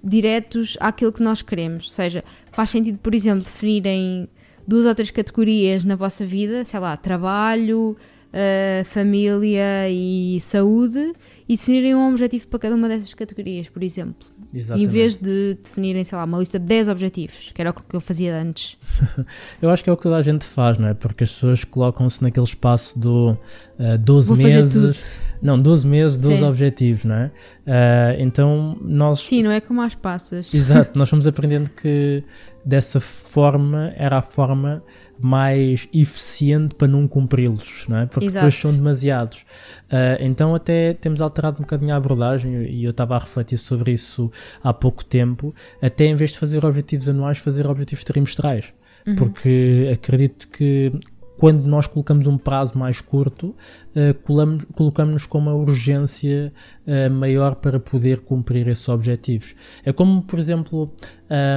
diretos 0.02 0.76
àquilo 0.80 1.12
que 1.12 1.22
nós 1.22 1.42
queremos. 1.42 1.84
Ou 1.84 1.90
seja, 1.90 2.24
faz 2.52 2.70
sentido, 2.70 2.98
por 2.98 3.14
exemplo, 3.14 3.44
definirem 3.44 4.28
duas 4.66 4.86
ou 4.86 4.94
três 4.94 5.10
categorias 5.10 5.84
na 5.84 5.96
vossa 5.96 6.24
vida, 6.24 6.64
sei 6.64 6.80
lá, 6.80 6.96
trabalho, 6.96 7.96
uh, 8.34 8.84
família 8.84 9.88
e 9.88 10.38
saúde, 10.40 11.12
e 11.48 11.56
definirem 11.56 11.94
um 11.94 12.10
objetivo 12.10 12.48
para 12.48 12.58
cada 12.58 12.74
uma 12.74 12.88
dessas 12.88 13.14
categorias, 13.14 13.68
por 13.68 13.82
exemplo. 13.82 14.26
Exatamente. 14.54 14.86
Em 14.86 14.90
vez 14.90 15.16
de 15.16 15.58
definirem, 15.62 16.04
sei 16.04 16.16
lá, 16.16 16.24
uma 16.24 16.38
lista 16.38 16.58
de 16.58 16.66
10 16.66 16.88
objetivos, 16.88 17.50
que 17.52 17.60
era 17.60 17.70
o 17.70 17.74
que 17.74 17.94
eu 17.94 18.00
fazia 18.00 18.38
antes. 18.38 18.76
eu 19.60 19.68
acho 19.70 19.82
que 19.82 19.90
é 19.90 19.92
o 19.92 19.96
que 19.96 20.02
toda 20.02 20.16
a 20.16 20.22
gente 20.22 20.44
faz, 20.44 20.78
não 20.78 20.88
é? 20.88 20.94
Porque 20.94 21.24
as 21.24 21.32
pessoas 21.32 21.64
colocam-se 21.64 22.22
naquele 22.22 22.46
espaço 22.46 22.98
do 22.98 23.36
uh, 23.78 23.98
12 23.98 24.28
Vou 24.28 24.36
meses. 24.36 25.20
Não, 25.42 25.60
12 25.60 25.86
meses, 25.86 26.16
12 26.16 26.38
Sim. 26.38 26.44
objetivos, 26.44 27.04
não 27.04 27.16
é? 27.16 27.26
Uh, 27.26 28.20
então 28.20 28.78
nós. 28.80 29.20
Sim, 29.20 29.42
não 29.42 29.50
é 29.50 29.60
como 29.60 29.82
as 29.82 29.94
passas. 29.94 30.54
Exato, 30.54 30.96
nós 30.98 31.08
fomos 31.08 31.26
aprendendo 31.26 31.68
que 31.70 32.22
dessa 32.64 33.00
forma 33.00 33.92
era 33.96 34.18
a 34.18 34.22
forma 34.22 34.82
mais 35.18 35.88
eficiente 35.92 36.74
para 36.74 36.88
não 36.88 37.06
cumpri-los, 37.06 37.84
não 37.88 37.98
é? 37.98 38.06
Porque 38.06 38.26
Exato. 38.26 38.46
depois 38.46 38.60
são 38.60 38.74
demasiados. 38.74 39.38
Uh, 39.84 40.20
então 40.20 40.54
até 40.54 40.94
temos 40.94 41.20
alterado 41.20 41.58
um 41.58 41.62
bocadinho 41.62 41.94
a 41.94 41.96
abordagem 41.96 42.64
e 42.64 42.84
eu 42.84 42.90
estava 42.90 43.16
a 43.16 43.18
refletir 43.18 43.58
sobre 43.58 43.92
isso 43.92 44.30
há 44.62 44.72
pouco 44.72 45.04
tempo, 45.04 45.54
até 45.80 46.06
em 46.06 46.14
vez 46.14 46.32
de 46.32 46.38
fazer 46.38 46.64
objetivos 46.64 47.08
anuais, 47.08 47.38
fazer 47.38 47.66
objetivos 47.66 48.02
trimestrais. 48.02 48.72
Uhum. 49.06 49.14
Porque 49.14 49.90
acredito 49.92 50.48
que 50.48 50.92
quando 51.36 51.64
nós 51.64 51.86
colocamos 51.86 52.26
um 52.26 52.38
prazo 52.38 52.78
mais 52.78 53.00
curto, 53.00 53.48
uh, 53.94 54.64
colocamos-nos 54.72 55.26
com 55.26 55.38
uma 55.38 55.54
urgência 55.54 56.52
uh, 56.86 57.12
maior 57.12 57.56
para 57.56 57.78
poder 57.80 58.20
cumprir 58.20 58.68
esses 58.68 58.88
objetivos. 58.88 59.54
É 59.84 59.92
como, 59.92 60.22
por 60.22 60.38
exemplo, 60.38 60.92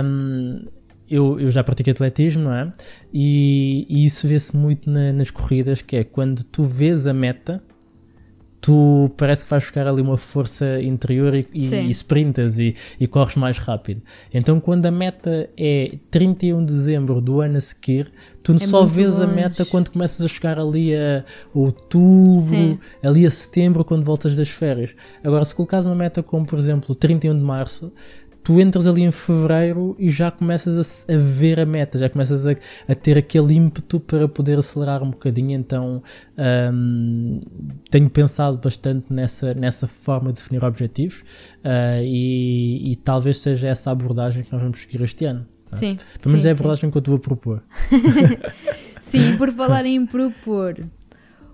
um, 0.04 0.54
eu, 1.10 1.40
eu 1.40 1.50
já 1.50 1.64
pratiquei 1.64 1.92
atletismo, 1.92 2.44
não 2.44 2.54
é? 2.54 2.72
E, 3.14 3.86
e 3.90 4.06
isso 4.06 4.28
vê-se 4.28 4.56
muito 4.56 4.90
na, 4.90 5.12
nas 5.14 5.32
corridas, 5.32 5.82
que 5.82 5.96
é 5.96 6.04
quando 6.04 6.44
tu 6.44 6.64
vês 6.64 7.08
a 7.08 7.14
meta, 7.14 7.64
tu 8.60 9.10
parece 9.16 9.46
que 9.46 9.50
vais 9.50 9.64
buscar 9.64 9.88
ali 9.88 10.02
uma 10.02 10.18
força 10.18 10.82
interior 10.82 11.34
e, 11.34 11.48
e, 11.54 11.74
e 11.74 11.90
sprintas 11.92 12.60
e, 12.60 12.76
e, 13.00 13.08
corres 13.08 13.38
mais 13.38 13.58
rápido. 13.58 14.02
Então, 14.34 14.60
quando 14.60 14.86
a 14.86 14.92
meta 14.92 15.50
é 15.58 15.98
31 16.12 16.66
de 16.66 16.74
dezembro 16.74 17.22
do 17.22 17.40
ano 17.40 17.58
a 17.58 17.62
seguir, 17.62 18.12
tu 18.44 18.54
é 18.54 18.60
só 18.60 18.84
vês 18.86 19.20
longe. 19.20 19.32
a 19.32 19.36
meta 19.36 19.66
quando 19.66 19.90
começas 19.90 20.26
a 20.26 20.28
chegar 20.28 20.60
ali 20.60 20.94
a 20.94 21.24
outubro, 21.54 22.46
Sim. 22.46 22.78
ali 23.02 23.26
a 23.26 23.32
setembro, 23.32 23.86
quando 23.86 24.04
voltas 24.04 24.36
das 24.36 24.50
férias. 24.50 24.94
Agora, 25.24 25.46
se 25.46 25.56
colocares 25.56 25.86
uma 25.86 25.96
meta 25.96 26.22
como, 26.22 26.46
por 26.46 26.60
exemplo, 26.60 26.94
31 26.94 27.38
de 27.38 27.44
março, 27.44 27.94
tu 28.48 28.62
entras 28.62 28.88
ali 28.88 29.04
em 29.04 29.12
fevereiro 29.12 29.94
e 30.00 30.10
já 30.10 30.32
começas 30.32 31.06
a, 31.10 31.14
a 31.14 31.18
ver 31.18 31.60
a 31.60 31.66
meta, 31.66 31.98
já 31.98 32.10
começas 32.10 32.48
a, 32.48 32.56
a, 32.88 32.96
ter 32.96 33.18
aquele 33.18 33.54
ímpeto 33.54 34.00
para 34.00 34.26
poder 34.26 34.58
acelerar 34.58 35.04
um 35.04 35.10
bocadinho. 35.10 35.52
Então 35.52 36.02
um, 36.74 37.42
tenho 37.92 38.10
pensado 38.10 38.58
bastante 38.58 39.12
nessa, 39.12 39.54
nessa 39.54 39.86
forma 39.86 40.32
de 40.32 40.40
definir 40.40 40.64
objetivos 40.64 41.26
uh, 41.58 42.02
e, 42.02 42.94
e, 42.94 42.96
talvez 42.96 43.40
seja 43.40 43.68
essa 43.68 43.90
a 43.90 43.92
abordagem 43.92 44.46
que 44.46 44.54
nós 44.54 44.62
vamos 44.62 44.78
seguir 44.80 45.02
este 45.02 45.26
ano. 45.26 45.46
Tá? 45.70 45.76
Sim. 45.76 45.98
Pelo 46.22 46.32
menos 46.32 46.46
é 46.46 46.50
a 46.50 46.54
abordagem 46.54 46.88
sim. 46.88 46.92
que 46.92 46.98
eu 46.98 47.02
te 47.02 47.10
vou 47.10 47.20
propor. 47.20 47.62
sim, 49.02 49.36
por 49.36 49.52
falar 49.52 49.86
em 49.86 50.06
propor. 50.06 50.88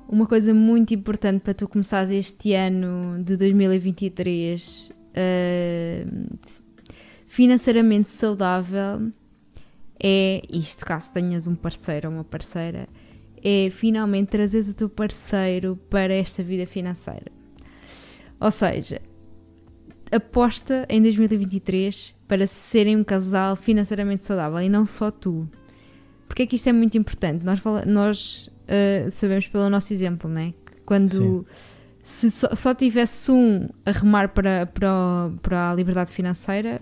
Uma 0.08 0.28
coisa 0.28 0.54
muito 0.54 0.94
importante 0.94 1.40
para 1.40 1.56
tu 1.56 1.68
começares 1.68 2.12
este 2.12 2.54
ano 2.54 3.14
de 3.18 3.36
2023 3.36 4.92
uh, 4.92 6.64
financeiramente 7.34 8.12
saudável 8.12 9.12
é 10.00 10.44
isto, 10.48 10.86
caso 10.86 11.12
tenhas 11.12 11.48
um 11.48 11.56
parceiro 11.56 12.08
ou 12.08 12.14
uma 12.14 12.24
parceira, 12.24 12.88
é 13.44 13.72
finalmente 13.72 14.28
trazeres 14.28 14.70
o 14.70 14.74
teu 14.76 14.88
parceiro 14.88 15.76
para 15.90 16.14
esta 16.14 16.44
vida 16.44 16.68
financeira. 16.68 17.32
Ou 18.40 18.52
seja, 18.52 19.02
aposta 20.12 20.86
em 20.88 21.02
2023 21.02 22.14
para 22.28 22.46
serem 22.46 22.98
um 22.98 23.04
casal 23.04 23.56
financeiramente 23.56 24.24
saudável 24.24 24.60
e 24.62 24.70
não 24.70 24.86
só 24.86 25.10
tu. 25.10 25.50
Porque 26.28 26.44
é 26.44 26.46
que 26.46 26.56
isto 26.56 26.70
é 26.70 26.72
muito 26.72 27.00
importante? 27.00 27.44
Nós, 27.44 27.60
nós 27.88 28.48
uh, 28.48 29.10
sabemos 29.10 29.48
pelo 29.48 29.72
nosso 29.72 29.92
exemplo, 29.92 30.30
né? 30.30 30.54
Que 30.68 30.82
quando 30.84 31.48
se 32.00 32.30
só, 32.30 32.54
só 32.54 32.76
tivesse 32.76 33.32
um 33.32 33.70
a 33.84 33.92
remar 33.92 34.30
para, 34.30 34.68
para, 34.68 35.32
para 35.42 35.72
a 35.72 35.74
liberdade 35.74 36.12
financeira, 36.12 36.80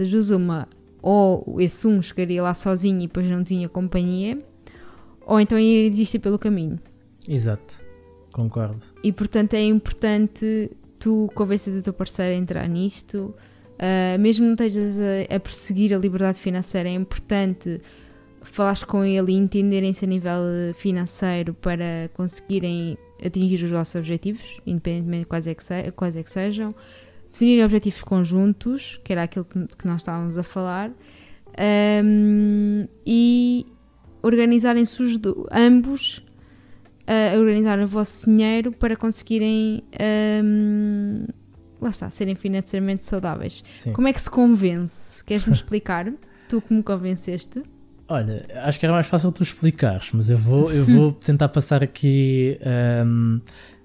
das 0.00 0.10
duas 0.10 0.30
uma, 0.30 0.66
ou 1.02 1.60
esse 1.60 1.86
um 1.86 2.00
chegaria 2.00 2.42
lá 2.42 2.54
sozinho 2.54 3.02
e 3.02 3.06
depois 3.06 3.28
não 3.28 3.44
tinha 3.44 3.68
companhia, 3.68 4.42
ou 5.26 5.38
então 5.38 5.58
iria 5.58 5.90
desistir 5.90 6.18
pelo 6.20 6.38
caminho. 6.38 6.78
Exato, 7.28 7.84
concordo. 8.32 8.80
E 9.04 9.12
portanto 9.12 9.52
é 9.52 9.62
importante 9.62 10.70
tu 10.98 11.30
convences 11.34 11.78
o 11.78 11.84
teu 11.84 11.92
parceiro 11.92 12.34
a 12.34 12.38
entrar 12.38 12.66
nisto, 12.66 13.34
uh, 13.74 14.18
mesmo 14.18 14.46
não 14.46 14.52
estejas 14.52 14.98
a, 14.98 15.36
a, 15.36 15.38
perseguir 15.38 15.92
a 15.92 15.98
liberdade 15.98 16.38
financeira, 16.38 16.88
é 16.88 16.94
importante 16.94 17.78
falares 18.40 18.82
com 18.82 19.04
ele 19.04 19.32
e 19.32 19.36
entenderem-se 19.36 20.06
a 20.06 20.08
nível 20.08 20.40
financeiro 20.76 21.52
para 21.52 22.08
conseguirem 22.14 22.96
atingir 23.22 23.62
os 23.62 23.70
vossos 23.70 23.96
objetivos, 23.96 24.62
independentemente 24.66 25.24
de 25.24 25.26
quais 25.26 25.46
é 25.46 25.54
que, 25.54 25.62
se, 25.62 25.92
quais 25.92 26.16
é 26.16 26.22
que 26.22 26.30
sejam 26.30 26.74
definirem 27.32 27.64
objetivos 27.64 28.02
conjuntos, 28.02 29.00
que 29.04 29.12
era 29.12 29.24
aquilo 29.24 29.44
que, 29.44 29.86
nós 29.86 30.00
estávamos 30.00 30.36
a 30.36 30.42
falar, 30.42 30.90
um, 32.04 32.86
e 33.06 33.66
organizarem-se 34.22 35.02
ambos 35.50 36.24
a 37.06 37.36
organizar 37.36 37.80
o 37.80 37.86
vosso 37.88 38.30
dinheiro 38.30 38.70
para 38.70 38.94
conseguirem 38.94 39.82
um, 40.44 41.24
lá 41.80 41.90
está, 41.90 42.08
serem 42.10 42.34
financeiramente 42.34 43.04
saudáveis. 43.04 43.64
Sim. 43.70 43.92
Como 43.92 44.06
é 44.06 44.12
que 44.12 44.20
se 44.20 44.30
convence? 44.30 45.24
Queres-me 45.24 45.52
explicar? 45.52 46.12
tu 46.48 46.60
que 46.60 46.74
me 46.74 46.82
convenceste? 46.82 47.62
Olha, 48.08 48.44
acho 48.64 48.78
que 48.78 48.86
era 48.86 48.92
mais 48.92 49.06
fácil 49.06 49.30
tu 49.30 49.42
explicares, 49.42 50.10
mas 50.12 50.30
eu 50.30 50.38
vou, 50.38 50.70
eu 50.72 50.84
vou 50.84 51.12
tentar 51.24 51.48
passar 51.48 51.82
aqui 51.82 52.58
um, 53.06 53.40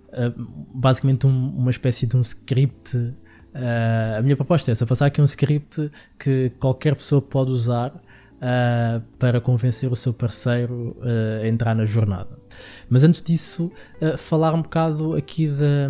uh, 0.09 0.47
basicamente 0.73 1.27
um, 1.27 1.49
uma 1.49 1.69
espécie 1.69 2.07
de 2.07 2.17
um 2.17 2.21
script 2.21 3.13
Uh, 3.55 4.19
a 4.19 4.21
minha 4.21 4.35
proposta 4.35 4.69
é 4.69 4.73
essa: 4.73 4.85
passar 4.85 5.05
aqui 5.05 5.21
um 5.21 5.25
script 5.25 5.89
que 6.19 6.51
qualquer 6.59 6.93
pessoa 6.93 7.21
pode 7.21 7.51
usar 7.51 7.89
uh, 7.95 9.01
para 9.17 9.39
convencer 9.39 9.89
o 9.89 9.95
seu 9.95 10.13
parceiro 10.13 10.97
uh, 10.99 11.43
a 11.43 11.47
entrar 11.47 11.73
na 11.73 11.85
jornada. 11.85 12.37
Mas 12.89 13.03
antes 13.03 13.21
disso, 13.21 13.71
falar 14.17 14.53
um 14.53 14.61
bocado 14.61 15.15
aqui 15.15 15.47
da 15.47 15.89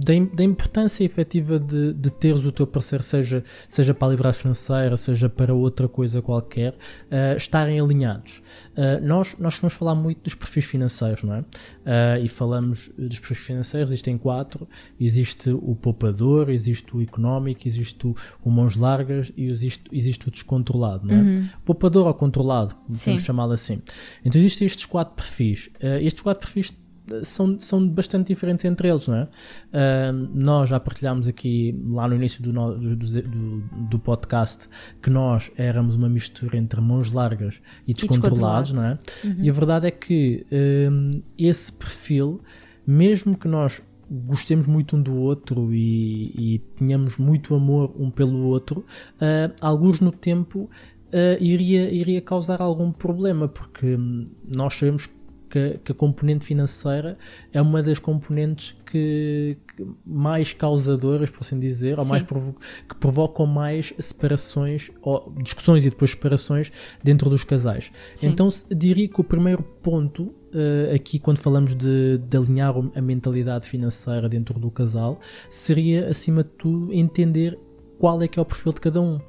da, 0.00 0.12
da, 0.34 0.42
importância 0.42 1.04
efetiva 1.04 1.58
de, 1.58 1.92
de 1.92 2.10
teres 2.10 2.44
o 2.44 2.50
teu 2.50 2.66
parceiro, 2.66 3.04
seja, 3.04 3.44
seja 3.68 3.92
para 3.92 4.08
a 4.08 4.10
liberdade 4.12 4.38
financeira, 4.38 4.96
seja 4.96 5.28
para 5.28 5.52
outra 5.52 5.88
coisa 5.88 6.22
qualquer, 6.22 6.72
uh, 6.72 7.36
estarem 7.36 7.78
alinhados. 7.78 8.42
Uh, 8.72 9.04
nós, 9.04 9.36
nós 9.38 9.58
vamos 9.58 9.74
falar 9.74 9.94
muito 9.94 10.22
dos 10.22 10.34
perfis 10.34 10.64
financeiros, 10.64 11.22
não 11.22 11.34
é? 11.34 11.40
Uh, 11.40 12.24
e 12.24 12.28
falamos 12.28 12.90
dos 12.96 13.18
perfis 13.18 13.38
financeiros, 13.38 13.90
existem 13.90 14.16
quatro: 14.16 14.66
existe 14.98 15.50
o 15.50 15.74
poupador, 15.74 16.48
existe 16.48 16.96
o 16.96 17.02
económico, 17.02 17.68
existe 17.68 18.06
o, 18.06 18.16
o 18.42 18.50
mãos 18.50 18.76
largas 18.76 19.30
e 19.36 19.50
existe, 19.50 19.84
existe 19.92 20.28
o 20.28 20.30
descontrolado, 20.30 21.06
não 21.06 21.14
é? 21.14 21.18
Uhum. 21.18 21.48
Poupador 21.64 22.06
ou 22.06 22.14
controlado, 22.14 22.74
vamos 22.88 23.22
chamá-lo 23.22 23.52
assim. 23.52 23.82
Então 24.24 24.40
existem 24.40 24.66
estes 24.66 24.86
quatro 24.86 25.14
perfis. 25.14 25.68
estes 26.00 26.22
quatro 26.22 26.40
perfis 26.40 26.72
são, 27.24 27.58
são 27.58 27.86
bastante 27.88 28.28
diferentes 28.28 28.64
entre 28.64 28.88
eles, 28.88 29.08
não 29.08 29.16
é? 29.16 29.22
Uh, 29.22 30.12
nós 30.34 30.68
já 30.68 30.78
partilhámos 30.78 31.28
aqui 31.28 31.78
lá 31.88 32.08
no 32.08 32.14
início 32.14 32.42
do, 32.42 32.52
do, 32.52 32.96
do, 32.96 33.60
do, 33.88 33.98
podcast 33.98 34.68
que 35.02 35.10
nós 35.10 35.50
éramos 35.56 35.94
uma 35.94 36.08
mistura 36.08 36.56
entre 36.56 36.80
mãos 36.80 37.12
largas 37.12 37.60
e 37.86 37.94
descontrolados, 37.94 38.70
e 38.70 38.74
não 38.74 38.84
é? 38.84 38.98
Uhum. 39.24 39.36
E 39.38 39.50
a 39.50 39.52
verdade 39.52 39.86
é 39.86 39.90
que 39.90 40.46
esse 41.38 41.72
perfil, 41.72 42.40
mesmo 42.86 43.36
que 43.36 43.48
nós 43.48 43.82
gostemos 44.10 44.66
muito 44.66 44.96
um 44.96 45.02
do 45.02 45.14
outro 45.14 45.72
e, 45.72 46.54
e 46.54 46.58
tenhamos 46.76 47.16
muito 47.16 47.54
amor 47.54 47.94
um 47.96 48.10
pelo 48.10 48.46
outro, 48.46 48.80
uh, 49.16 49.54
alguns 49.60 50.00
no 50.00 50.10
tempo 50.10 50.68
uh, 51.10 51.42
iria, 51.42 51.90
iria 51.90 52.20
causar 52.20 52.60
algum 52.60 52.90
problema, 52.90 53.46
porque 53.46 53.94
hum, 53.94 54.24
nós 54.56 54.74
sabemos 54.74 55.06
que 55.06 55.14
que, 55.50 55.80
que, 55.84 55.92
a 55.92 55.94
componente 55.94 56.46
financeira 56.46 57.18
é 57.52 57.60
uma 57.60 57.82
das 57.82 57.98
componentes 57.98 58.76
que, 58.86 59.58
que 59.76 59.86
mais 60.06 60.52
causadoras, 60.52 61.28
por 61.28 61.40
assim 61.40 61.58
dizer, 61.58 61.96
Sim. 61.96 62.02
ou 62.02 62.08
mais 62.08 62.22
provo 62.22 62.56
que 62.88 62.94
provocam 62.94 63.46
mais 63.46 63.92
separações, 63.98 64.90
ou 65.02 65.32
discussões 65.42 65.84
e 65.84 65.90
depois 65.90 66.12
separações 66.12 66.70
dentro 67.02 67.28
dos 67.28 67.42
casais. 67.42 67.90
Sim. 68.14 68.28
Então 68.28 68.48
diria 68.70 69.08
que 69.08 69.20
o 69.20 69.24
primeiro 69.24 69.62
ponto 69.62 70.22
uh, 70.22 70.94
aqui, 70.94 71.18
quando 71.18 71.38
falamos 71.38 71.74
de, 71.74 72.18
de 72.18 72.36
alinhar 72.36 72.72
a 72.94 73.00
mentalidade 73.00 73.66
financeira 73.66 74.28
dentro 74.28 74.58
do 74.58 74.70
casal, 74.70 75.18
seria 75.48 76.08
acima 76.08 76.44
de 76.44 76.50
tudo 76.50 76.92
entender 76.92 77.58
qual 77.98 78.22
é 78.22 78.28
que 78.28 78.38
é 78.38 78.42
o 78.42 78.44
perfil 78.44 78.72
de 78.72 78.80
cada 78.80 79.00
um 79.00 79.20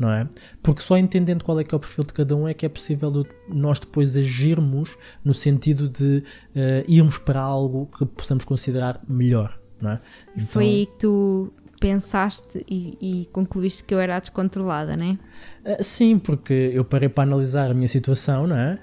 não 0.00 0.10
é? 0.10 0.26
Porque 0.62 0.80
só 0.80 0.96
entendendo 0.96 1.44
qual 1.44 1.60
é 1.60 1.62
que 1.62 1.74
é 1.74 1.76
o 1.76 1.78
perfil 1.78 2.04
de 2.04 2.14
cada 2.14 2.34
um 2.34 2.48
é 2.48 2.54
que 2.54 2.64
é 2.64 2.68
possível 2.70 3.26
nós 3.46 3.78
depois 3.78 4.16
agirmos 4.16 4.96
no 5.22 5.34
sentido 5.34 5.90
de 5.90 6.24
uh, 6.56 6.84
irmos 6.88 7.18
para 7.18 7.38
algo 7.38 7.86
que 7.98 8.06
possamos 8.06 8.46
considerar 8.46 8.98
melhor, 9.06 9.60
não 9.78 9.90
é? 9.90 10.00
Então, 10.34 10.46
Foi 10.46 10.64
aí 10.64 10.86
que 10.86 11.00
tu 11.00 11.52
pensaste 11.78 12.64
e, 12.68 12.96
e, 13.00 13.26
concluíste 13.26 13.84
que 13.84 13.92
eu 13.92 14.00
era 14.00 14.18
descontrolada, 14.18 14.96
não 14.96 15.18
é? 15.64 15.74
Uh, 15.74 15.84
sim, 15.84 16.18
porque 16.18 16.70
eu 16.72 16.84
parei 16.84 17.10
para 17.10 17.24
analisar 17.24 17.70
a 17.70 17.74
minha 17.74 17.88
situação, 17.88 18.46
não 18.46 18.56
é? 18.56 18.78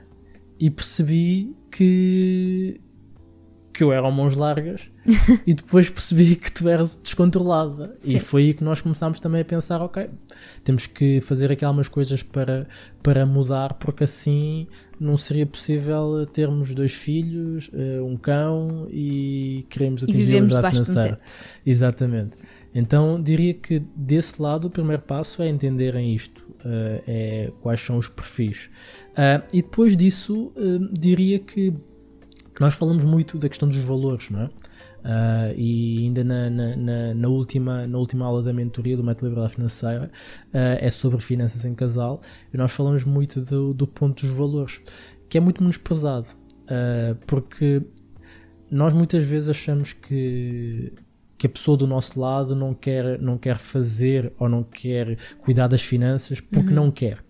E 0.60 0.70
percebi 0.70 1.56
que 1.72 2.80
que 3.78 3.84
eu 3.84 3.94
era 3.94 4.10
mãos 4.10 4.36
largas 4.36 4.82
e 5.46 5.54
depois 5.54 5.88
percebi 5.88 6.36
que 6.36 6.52
tu 6.52 6.68
eras 6.68 6.98
descontrolada. 6.98 7.96
Sim. 8.00 8.16
E 8.16 8.20
foi 8.20 8.42
aí 8.46 8.54
que 8.56 8.64
nós 8.64 8.82
começámos 8.82 9.20
também 9.20 9.42
a 9.42 9.46
pensar, 9.46 9.84
ok, 9.84 10.10
temos 10.64 10.88
que 10.88 11.22
fazer 11.22 11.52
aqui 11.52 11.64
algumas 11.64 11.88
coisas 11.88 12.24
para, 12.24 12.68
para 13.04 13.24
mudar, 13.24 13.76
porque 13.76 14.04
assim 14.04 14.66
não 15.00 15.16
seria 15.16 15.46
possível 15.46 16.26
termos 16.26 16.74
dois 16.74 16.92
filhos, 16.92 17.70
eh, 17.72 18.02
um 18.02 18.18
cão 18.18 18.88
e 18.90 19.64
queremos 19.70 20.04
atingir 20.04 20.38
a 20.38 20.42
liberdade 20.42 20.70
financeira. 20.72 21.20
Exatamente. 21.64 22.32
Então 22.74 23.22
diria 23.22 23.54
que 23.54 23.80
desse 23.96 24.42
lado 24.42 24.66
o 24.66 24.72
primeiro 24.72 25.04
passo 25.04 25.44
é 25.44 25.50
entenderem 25.50 26.16
isto, 26.16 26.40
uh, 26.66 27.04
é 27.08 27.52
quais 27.62 27.80
são 27.80 27.98
os 27.98 28.10
perfis. 28.10 28.72
Uh, 29.12 29.46
e 29.54 29.62
depois 29.62 29.96
disso 29.96 30.52
uh, 30.56 30.90
diria 30.92 31.38
que 31.40 31.74
nós 32.62 32.74
falamos 32.74 33.04
muito 33.04 33.38
da 33.38 33.48
questão 33.48 33.68
dos 33.68 33.84
valores, 33.84 34.30
não 34.30 34.42
é? 34.42 34.46
Uh, 34.46 35.54
e 35.56 36.00
ainda 36.06 36.24
na, 36.24 36.50
na, 36.50 37.14
na, 37.14 37.28
última, 37.28 37.88
na 37.88 37.98
última 37.98 38.26
aula 38.26 38.44
da 38.44 38.52
mentoria 38.52 38.98
do 38.98 39.04
método 39.04 39.26
de 39.26 39.30
liberdade 39.30 39.56
financeira 39.56 40.12
uh, 40.48 40.78
é 40.82 40.90
sobre 40.90 41.20
finanças 41.20 41.64
em 41.64 41.74
casal 41.74 42.20
e 42.54 42.58
nós 42.58 42.72
falamos 42.72 43.06
muito 43.06 43.40
do, 43.40 43.74
do 43.74 43.88
ponto 43.88 44.26
dos 44.26 44.36
valores 44.36 44.82
que 45.30 45.38
é 45.38 45.42
muito 45.42 45.62
menosprezado 45.62 46.30
uh, 46.64 47.16
porque 47.26 47.84
nós 48.70 48.92
muitas 48.92 49.24
vezes 49.24 49.50
achamos 49.50 49.94
que, 49.94 50.92
que 51.38 51.48
a 51.48 51.50
pessoa 51.50 51.78
do 51.78 51.88
nosso 51.88 52.20
lado 52.20 52.56
não 52.56 52.74
quer, 52.74 53.20
não 53.20 53.38
quer 53.38 53.58
fazer 53.58 54.34
ou 54.38 54.50
não 54.50 54.64
quer 54.64 55.18
cuidar 55.40 55.68
das 55.68 55.82
finanças 55.82 56.42
porque 56.42 56.70
Uhum. 56.70 56.76
não 56.76 56.92
quer. 56.92 57.24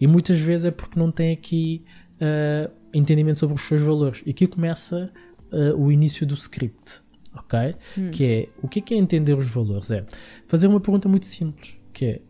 E 0.00 0.06
muitas 0.06 0.40
vezes 0.40 0.64
é 0.64 0.70
porque 0.70 0.98
não 0.98 1.12
tem 1.12 1.32
aqui 1.32 1.84
uh, 2.16 2.79
entendimento 2.92 3.38
sobre 3.38 3.54
os 3.54 3.62
seus 3.62 3.82
valores. 3.82 4.22
E 4.26 4.30
aqui 4.30 4.46
começa 4.46 5.10
uh, 5.52 5.76
o 5.76 5.90
início 5.92 6.26
do 6.26 6.34
script, 6.34 7.00
ok? 7.34 7.74
Hum. 7.98 8.10
Que 8.10 8.24
é, 8.24 8.48
o 8.62 8.68
que 8.68 8.78
é, 8.80 8.82
que 8.82 8.94
é 8.94 8.96
entender 8.98 9.34
os 9.36 9.48
valores? 9.48 9.90
É 9.90 10.04
fazer 10.46 10.66
uma 10.66 10.80
pergunta 10.80 11.08
muito 11.08 11.26
simples, 11.26 11.78
que 11.92 12.04
é, 12.04 12.20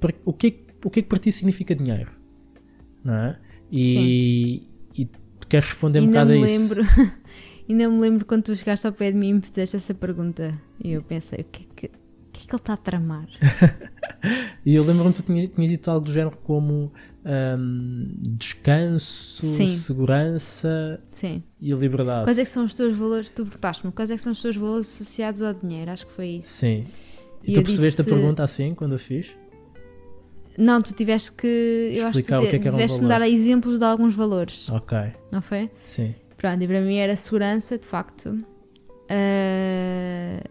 para- 0.00 0.14
o 0.24 0.32
que 0.32 0.46
é, 0.46 0.50
que- 0.50 0.64
o 0.84 0.90
que 0.90 1.00
é 1.00 1.02
que 1.02 1.08
para 1.08 1.18
ti 1.18 1.32
significa 1.32 1.74
dinheiro? 1.74 2.10
Não 3.04 3.14
é? 3.14 3.38
E, 3.70 4.62
e 4.94 5.04
tu 5.06 5.46
queres 5.48 5.66
responder 5.68 6.00
um 6.00 6.06
bocado 6.08 6.32
a 6.32 6.36
isso. 6.36 6.74
lembro, 6.74 6.82
ainda 7.68 7.88
me 7.90 8.00
lembro 8.00 8.24
quando 8.24 8.44
tu 8.44 8.54
chegaste 8.56 8.86
ao 8.86 8.92
pé 8.92 9.10
de 9.10 9.18
mim 9.18 9.28
e 9.30 9.34
me 9.34 9.42
fizeste 9.42 9.76
essa 9.76 9.92
pergunta. 9.94 10.60
E 10.82 10.92
eu 10.92 11.02
pensei, 11.02 11.40
o 11.40 11.44
que 11.44 11.62
é 11.62 11.66
que, 11.74 11.86
o 11.86 11.90
que, 12.32 12.42
é 12.44 12.46
que 12.46 12.54
ele 12.54 12.56
está 12.60 12.72
a 12.74 12.76
tramar? 12.76 13.26
E 14.64 14.74
eu 14.74 14.82
lembro-me 14.82 15.12
que 15.12 15.22
tu 15.22 15.26
tinha- 15.26 15.46
tinhas 15.46 15.70
dito 15.70 15.88
algo 15.88 16.04
do 16.06 16.12
género 16.12 16.36
como 16.38 16.92
hum, 17.58 18.08
descanso, 18.18 19.44
Sim. 19.46 19.76
segurança 19.76 21.00
Sim. 21.10 21.42
e 21.60 21.72
liberdade. 21.72 22.24
Quais 22.24 22.38
é 22.38 22.42
que 22.42 22.48
são 22.48 22.64
os 22.64 22.74
teus 22.74 22.94
valores? 22.96 23.30
Tu 23.30 23.44
perguntaste-me, 23.44 23.92
quais 23.92 24.10
é 24.10 24.14
que 24.16 24.20
são 24.22 24.32
os 24.32 24.40
teus 24.40 24.56
valores 24.56 24.86
associados 24.88 25.42
ao 25.42 25.52
dinheiro? 25.54 25.90
Acho 25.90 26.06
que 26.06 26.12
foi 26.12 26.26
isso. 26.28 26.48
Sim. 26.48 26.86
E, 27.44 27.50
E 27.50 27.54
tu 27.54 27.62
percebeste 27.62 27.98
disse- 28.02 28.10
a 28.10 28.14
pergunta 28.14 28.42
assim 28.44 28.74
quando 28.74 28.94
a 28.94 28.98
fiz? 28.98 29.28
Não, 30.58 30.80
tu 30.80 30.94
tiveste 30.94 31.32
que. 31.32 31.46
Eu 31.94 32.06
acho 32.06 32.12
que 32.12 32.22
Explicar 32.22 32.38
tu 32.38 32.44
o 32.46 32.48
que 32.50 32.56
é 32.56 32.58
que 32.58 32.66
era 32.68 32.74
um 32.76 32.78
tiveste-me 32.78 33.08
valor. 33.08 33.20
dar 33.20 33.28
exemplos 33.28 33.78
de 33.78 33.84
alguns 33.84 34.14
valores, 34.14 34.70
Ok, 34.70 34.96
não 35.30 35.42
foi? 35.42 35.70
sim. 35.84 36.14
Pronto, 36.36 36.62
e 36.62 36.66
para 36.66 36.80
mim 36.80 36.96
era 36.96 37.14
segurança, 37.16 37.76
de 37.78 37.86
facto. 37.86 38.38
Ah, 39.08 40.42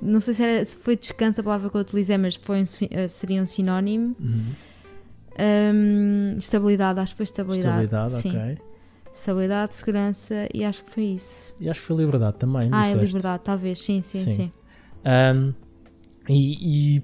não 0.00 0.20
sei 0.20 0.34
se, 0.34 0.42
era, 0.42 0.64
se 0.64 0.76
foi 0.76 0.96
descanso 0.96 1.40
a 1.40 1.44
palavra 1.44 1.68
que 1.70 1.76
eu 1.76 1.80
utilizei, 1.80 2.16
mas 2.16 2.36
foi 2.36 2.60
um 2.60 2.64
ah, 2.64 3.08
seria 3.08 3.42
um 3.42 3.46
sinónimo. 3.46 4.12
Uhum. 4.20 4.44
Ahm, 5.38 6.36
estabilidade, 6.38 7.00
acho 7.00 7.12
que 7.12 7.16
foi 7.16 7.24
estabilidade. 7.24 7.84
Estabilidade, 7.84 8.22
Sim. 8.22 8.36
ok. 8.36 8.58
Estabilidade, 9.12 9.76
segurança 9.76 10.48
e 10.52 10.64
acho 10.64 10.84
que 10.84 10.90
foi 10.90 11.04
isso. 11.04 11.54
E 11.60 11.68
acho 11.68 11.80
que 11.80 11.86
foi 11.86 11.96
liberdade 11.96 12.36
também. 12.38 12.68
ah, 12.72 12.88
é 12.88 12.94
liberdade, 12.94 13.42
talvez, 13.44 13.80
sim, 13.80 14.02
sim, 14.02 14.22
Sim. 14.22 14.30
sim. 14.30 14.52
Um, 15.04 15.54
e, 16.28 16.96
e 16.98 17.02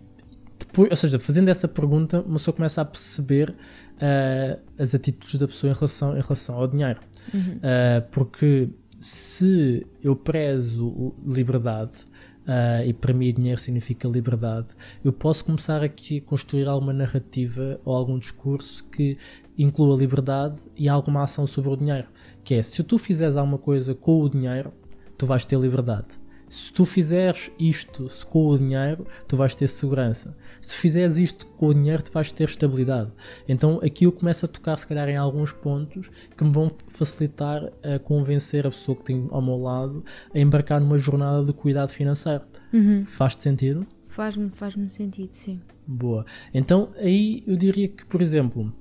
depois, 0.58 0.90
ou 0.90 0.96
seja, 0.96 1.18
fazendo 1.18 1.48
essa 1.48 1.66
pergunta, 1.66 2.20
uma 2.20 2.34
pessoa 2.34 2.54
começa 2.54 2.82
a 2.82 2.84
perceber 2.84 3.50
uh, 3.50 4.60
as 4.78 4.94
atitudes 4.94 5.38
da 5.38 5.46
pessoa 5.46 5.70
em 5.70 5.74
relação, 5.74 6.16
em 6.16 6.20
relação 6.20 6.56
ao 6.56 6.66
dinheiro. 6.66 7.00
Uhum. 7.32 7.56
Uh, 7.56 8.10
porque 8.10 8.68
se 9.00 9.86
eu 10.02 10.14
prezo 10.16 11.14
liberdade 11.26 12.04
uh, 12.46 12.86
e 12.86 12.92
para 12.92 13.12
mim 13.12 13.32
dinheiro 13.32 13.60
significa 13.60 14.08
liberdade, 14.08 14.68
eu 15.02 15.12
posso 15.12 15.44
começar 15.44 15.82
aqui 15.82 16.18
a 16.18 16.28
construir 16.28 16.68
alguma 16.68 16.92
narrativa 16.92 17.80
ou 17.84 17.94
algum 17.94 18.18
discurso 18.18 18.84
que 18.84 19.18
inclua 19.56 19.96
liberdade 19.96 20.62
e 20.76 20.88
alguma 20.88 21.22
ação 21.22 21.46
sobre 21.46 21.70
o 21.70 21.76
dinheiro. 21.76 22.08
Que 22.42 22.54
é, 22.54 22.62
se 22.62 22.82
tu 22.82 22.98
fizeres 22.98 23.36
alguma 23.36 23.58
coisa 23.58 23.94
com 23.94 24.20
o 24.20 24.28
dinheiro, 24.28 24.72
tu 25.16 25.26
vais 25.26 25.44
ter 25.44 25.58
liberdade. 25.58 26.23
Se 26.54 26.72
tu 26.72 26.84
fizeres 26.84 27.50
isto 27.58 28.08
com 28.30 28.46
o 28.46 28.56
dinheiro, 28.56 29.04
tu 29.26 29.36
vais 29.36 29.56
ter 29.56 29.66
segurança. 29.66 30.36
Se 30.62 30.76
fizeres 30.76 31.18
isto 31.18 31.48
com 31.48 31.66
o 31.66 31.74
dinheiro, 31.74 32.00
tu 32.00 32.12
vais 32.12 32.30
ter 32.30 32.44
estabilidade. 32.44 33.10
Então 33.48 33.80
aqui 33.82 34.04
eu 34.04 34.12
começo 34.12 34.44
a 34.44 34.48
tocar, 34.48 34.76
se 34.76 34.86
calhar, 34.86 35.08
em 35.08 35.16
alguns 35.16 35.50
pontos 35.50 36.08
que 36.36 36.44
me 36.44 36.52
vão 36.52 36.70
facilitar 36.86 37.72
a 37.82 37.98
convencer 37.98 38.68
a 38.68 38.70
pessoa 38.70 38.96
que 38.96 39.02
tem 39.02 39.26
ao 39.32 39.42
meu 39.42 39.56
lado 39.56 40.04
a 40.32 40.38
embarcar 40.38 40.80
numa 40.80 40.96
jornada 40.96 41.44
de 41.44 41.52
cuidado 41.52 41.88
financeiro. 41.88 42.44
Uhum. 42.72 43.02
Faz-te 43.04 43.42
sentido? 43.42 43.84
Faz-me 44.06 44.48
faz 44.50 44.76
sentido, 44.92 45.30
sim. 45.32 45.60
Boa. 45.84 46.24
Então 46.54 46.92
aí 46.98 47.42
eu 47.48 47.56
diria 47.56 47.88
que, 47.88 48.06
por 48.06 48.22
exemplo, 48.22 48.72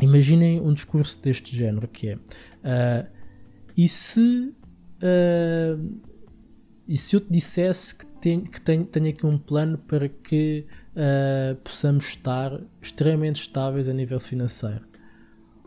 imaginem 0.00 0.58
um 0.58 0.72
discurso 0.72 1.20
deste 1.22 1.54
género 1.54 1.86
que 1.86 2.08
é 2.08 2.18
ah, 2.64 3.06
e 3.76 3.86
se 3.88 4.54
ah, 5.02 5.78
e 6.86 6.96
se 6.96 7.16
eu 7.16 7.20
te 7.20 7.30
dissesse 7.30 7.94
que, 7.96 8.06
tenho, 8.06 8.42
que 8.42 8.60
tenho, 8.60 8.84
tenho 8.84 9.08
aqui 9.08 9.26
um 9.26 9.38
plano 9.38 9.78
para 9.78 10.08
que 10.08 10.66
ah, 10.96 11.56
possamos 11.64 12.04
estar 12.06 12.60
extremamente 12.82 13.40
estáveis 13.40 13.88
a 13.88 13.92
nível 13.92 14.20
financeiro 14.20 14.82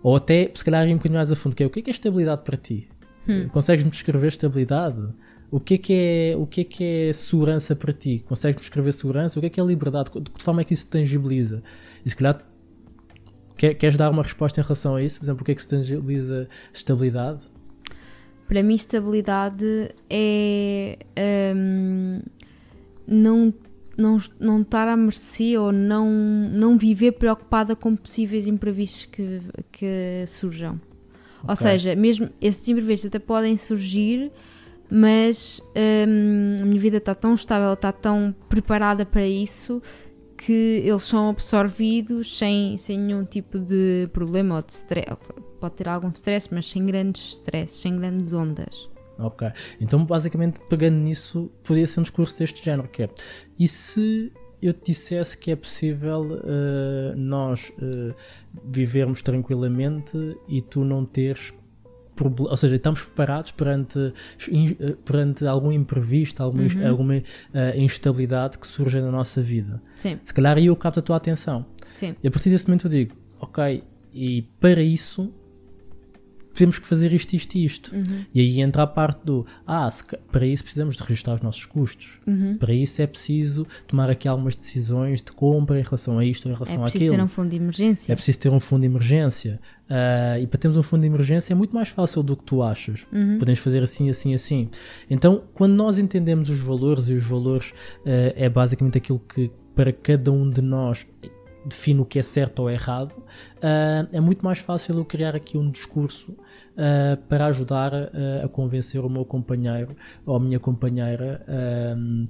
ou 0.03 0.15
até 0.15 0.51
se 0.53 0.63
calhar 0.63 0.87
ir 0.87 0.93
um 0.93 0.97
bocadinho 0.97 1.17
mais 1.17 1.31
a 1.31 1.35
fundo 1.35 1.55
que 1.55 1.63
é 1.63 1.65
o 1.65 1.69
que 1.69 1.79
é 1.79 1.81
que 1.83 1.89
é 1.89 1.93
estabilidade 1.93 2.43
para 2.43 2.57
ti 2.57 2.87
Hum. 3.29 3.49
consegues-me 3.49 3.91
descrever 3.91 4.27
estabilidade 4.29 5.05
o 5.49 5.59
que 5.59 5.75
é 5.75 5.77
que 5.77 5.93
é, 5.93 6.35
o 6.37 6.45
que 6.45 6.61
é 6.61 6.63
que 6.63 6.83
é 6.83 7.13
segurança 7.13 7.75
para 7.75 7.93
ti? 7.93 8.19
Consegues 8.27 8.59
descrever 8.59 8.91
segurança? 8.91 9.39
O 9.39 9.41
que 9.41 9.47
é 9.47 9.49
que 9.49 9.59
é 9.61 9.63
liberdade? 9.63 10.11
De 10.21 10.29
que 10.29 10.43
forma 10.43 10.61
é 10.61 10.63
que 10.65 10.73
isso 10.73 10.83
se 10.83 10.89
tangibiliza? 10.89 11.63
E 12.05 12.09
se 12.09 12.15
calhar 12.15 12.45
quer- 13.55 13.73
queres 13.75 13.97
dar 13.97 14.09
uma 14.09 14.23
resposta 14.23 14.59
em 14.59 14.63
relação 14.63 14.95
a 14.95 15.01
isso? 15.01 15.19
Por 15.19 15.25
exemplo, 15.25 15.41
o 15.43 15.45
que 15.45 15.51
é 15.51 15.55
que 15.55 15.61
se 15.61 15.67
tangibiliza 15.69 16.49
estabilidade? 16.73 17.39
Para 18.47 18.63
mim, 18.63 18.75
estabilidade 18.75 19.93
é 20.09 20.97
hum, 21.55 22.21
não, 23.05 23.53
não, 23.97 24.17
não 24.39 24.61
estar 24.61 24.87
à 24.87 24.95
mercê 24.95 25.57
ou 25.57 25.71
não, 25.71 26.09
não 26.57 26.77
viver 26.77 27.13
preocupada 27.13 27.75
com 27.75 27.95
possíveis 27.95 28.47
imprevistos 28.47 29.05
que, 29.05 29.41
que 29.71 30.23
surjam. 30.27 30.79
Ou 31.43 31.53
Ok. 31.53 31.55
seja, 31.57 31.95
mesmo 31.95 32.29
esses 32.41 32.67
imprevistos 32.67 33.07
até 33.07 33.19
podem 33.19 33.57
surgir, 33.57 34.31
mas 34.89 35.61
hum, 36.07 36.55
a 36.61 36.65
minha 36.65 36.79
vida 36.79 36.97
está 36.97 37.13
tão 37.13 37.33
estável, 37.33 37.73
está 37.73 37.91
tão 37.91 38.33
preparada 38.47 39.05
para 39.05 39.27
isso 39.27 39.81
que 40.37 40.83
eles 40.85 41.03
são 41.03 41.29
absorvidos 41.29 42.37
sem, 42.37 42.77
sem 42.77 42.99
nenhum 42.99 43.25
tipo 43.25 43.59
de 43.59 44.07
problema 44.13 44.57
ou 44.57 44.61
de 44.61 44.73
stress. 44.73 45.17
Pode 45.59 45.75
ter 45.75 45.87
algum 45.87 46.09
stress, 46.09 46.47
mas 46.51 46.69
sem 46.69 46.85
grandes 46.85 47.33
stresses, 47.33 47.81
sem 47.81 47.97
grandes 47.97 48.31
ondas. 48.33 48.87
Ok. 49.17 49.51
Então, 49.81 50.05
basicamente, 50.05 50.59
pegando 50.69 50.97
nisso, 50.97 51.51
poderia 51.63 51.87
ser 51.87 51.99
um 51.99 52.03
discurso 52.03 52.37
deste 52.37 52.63
género, 52.63 52.87
que 52.87 53.03
é 53.03 53.09
e 53.57 53.67
se 53.67 54.31
eu 54.61 54.73
te 54.73 54.91
dissesse 54.91 55.37
que 55.37 55.51
é 55.51 55.55
possível 55.55 56.39
eh, 56.43 57.15
nós 57.15 57.71
eh, 57.81 58.13
vivermos 58.63 59.21
tranquilamente 59.21 60.17
e 60.47 60.61
tu 60.61 60.83
não 60.83 61.05
teres 61.05 61.53
ou 62.25 62.57
seja, 62.57 62.75
estamos 62.75 63.01
preparados 63.01 63.51
perante, 63.51 64.13
perante 65.05 65.45
algum 65.45 65.71
imprevisto, 65.71 66.41
alguma, 66.41 66.63
ins- 66.65 66.75
Uhum. 66.75 66.87
alguma 66.87 67.15
eh, 67.53 67.73
instabilidade 67.77 68.57
que 68.57 68.67
surja 68.67 69.01
na 69.01 69.11
nossa 69.11 69.41
vida. 69.41 69.81
Sim, 69.95 70.19
Se 70.23 70.33
calhar 70.33 70.57
aí 70.57 70.67
eu 70.67 70.75
capto 70.75 70.99
a 70.99 71.03
tua 71.03 71.15
atenção. 71.17 71.65
sim. 71.93 72.15
E 72.23 72.27
a 72.27 72.31
partir 72.31 72.49
desse 72.49 72.67
momento 72.67 72.85
eu 72.87 72.91
digo, 72.91 73.15
ok, 73.39 73.83
e 74.13 74.41
para 74.59 74.81
isso 74.81 75.33
temos 76.57 76.79
que 76.79 76.87
fazer 76.87 77.13
isto, 77.13 77.33
isto 77.35 77.55
e 77.55 77.65
isto. 77.65 77.95
Uhum, 77.95 78.25
E 78.33 78.41
aí 78.41 78.61
entra 78.61 78.83
a 78.83 78.87
parte 78.87 79.23
do, 79.25 79.45
ah, 79.65 79.89
se 79.91 80.03
para 80.31 80.45
isso 80.45 80.63
precisamos 80.63 80.95
de 80.95 81.03
registrar 81.03 81.35
os 81.35 81.41
nossos 81.41 81.65
custos. 81.65 82.19
uhum. 82.25 82.57
Para 82.57 82.73
isso 82.73 83.01
é 83.01 83.07
preciso 83.07 83.65
tomar 83.87 84.09
aqui 84.09 84.27
algumas 84.27 84.55
decisões 84.55 85.21
de 85.21 85.31
compra 85.31 85.79
em 85.79 85.83
relação 85.83 86.17
a 86.19 86.25
isto 86.25 86.45
ou 86.45 86.51
em 86.51 86.55
É 86.55 86.57
relação 86.57 86.81
preciso 86.81 87.03
àquilo. 87.05 87.17
ter 87.17 87.23
um 87.23 87.27
fundo 87.27 87.49
de 87.49 87.55
emergência. 87.57 88.11
É 88.11 88.15
preciso 88.15 88.39
ter 88.39 88.49
um 88.49 88.59
fundo 88.59 88.81
de 88.81 88.87
emergência. 88.87 89.59
Ah, 89.89 90.39
e 90.39 90.47
para 90.47 90.59
termos 90.59 90.77
um 90.77 90.83
fundo 90.83 91.01
de 91.01 91.07
emergência 91.07 91.53
é 91.53 91.55
muito 91.55 91.73
mais 91.73 91.89
fácil 91.89 92.21
do 92.23 92.35
que 92.35 92.43
tu 92.43 92.61
achas. 92.63 93.05
Uhum. 93.11 93.37
Podemos 93.37 93.59
fazer 93.59 93.83
assim, 93.83 94.09
assim, 94.09 94.33
assim. 94.33 94.69
Então, 95.09 95.43
quando 95.53 95.73
nós 95.73 95.97
entendemos 95.97 96.49
os 96.49 96.59
valores, 96.59 97.07
e 97.09 97.13
os 97.13 97.23
valores 97.23 97.73
ah, 98.05 98.33
é 98.35 98.49
basicamente 98.49 98.97
aquilo 98.97 99.19
que 99.19 99.51
para 99.75 99.93
cada 99.93 100.31
um 100.31 100.49
de 100.49 100.61
nós 100.61 101.05
define 101.65 101.99
o 101.99 102.05
que 102.05 102.17
é 102.17 102.23
certo 102.23 102.59
ou 102.59 102.69
errado, 102.69 103.13
ah, 103.61 104.07
é 104.11 104.19
muito 104.19 104.43
mais 104.43 104.59
fácil 104.59 104.95
eu 104.97 105.05
criar 105.05 105.35
aqui 105.35 105.57
um 105.57 105.69
discurso 105.69 106.33
ah, 106.77 107.17
para 107.27 107.47
ajudar 107.47 107.93
ah, 107.93 108.45
a 108.45 108.47
convencer 108.47 109.03
o 109.03 109.09
meu 109.09 109.25
companheiro 109.25 109.95
ou 110.25 110.35
a 110.35 110.39
minha 110.39 110.59
companheira 110.59 111.43
ah, 111.47 112.27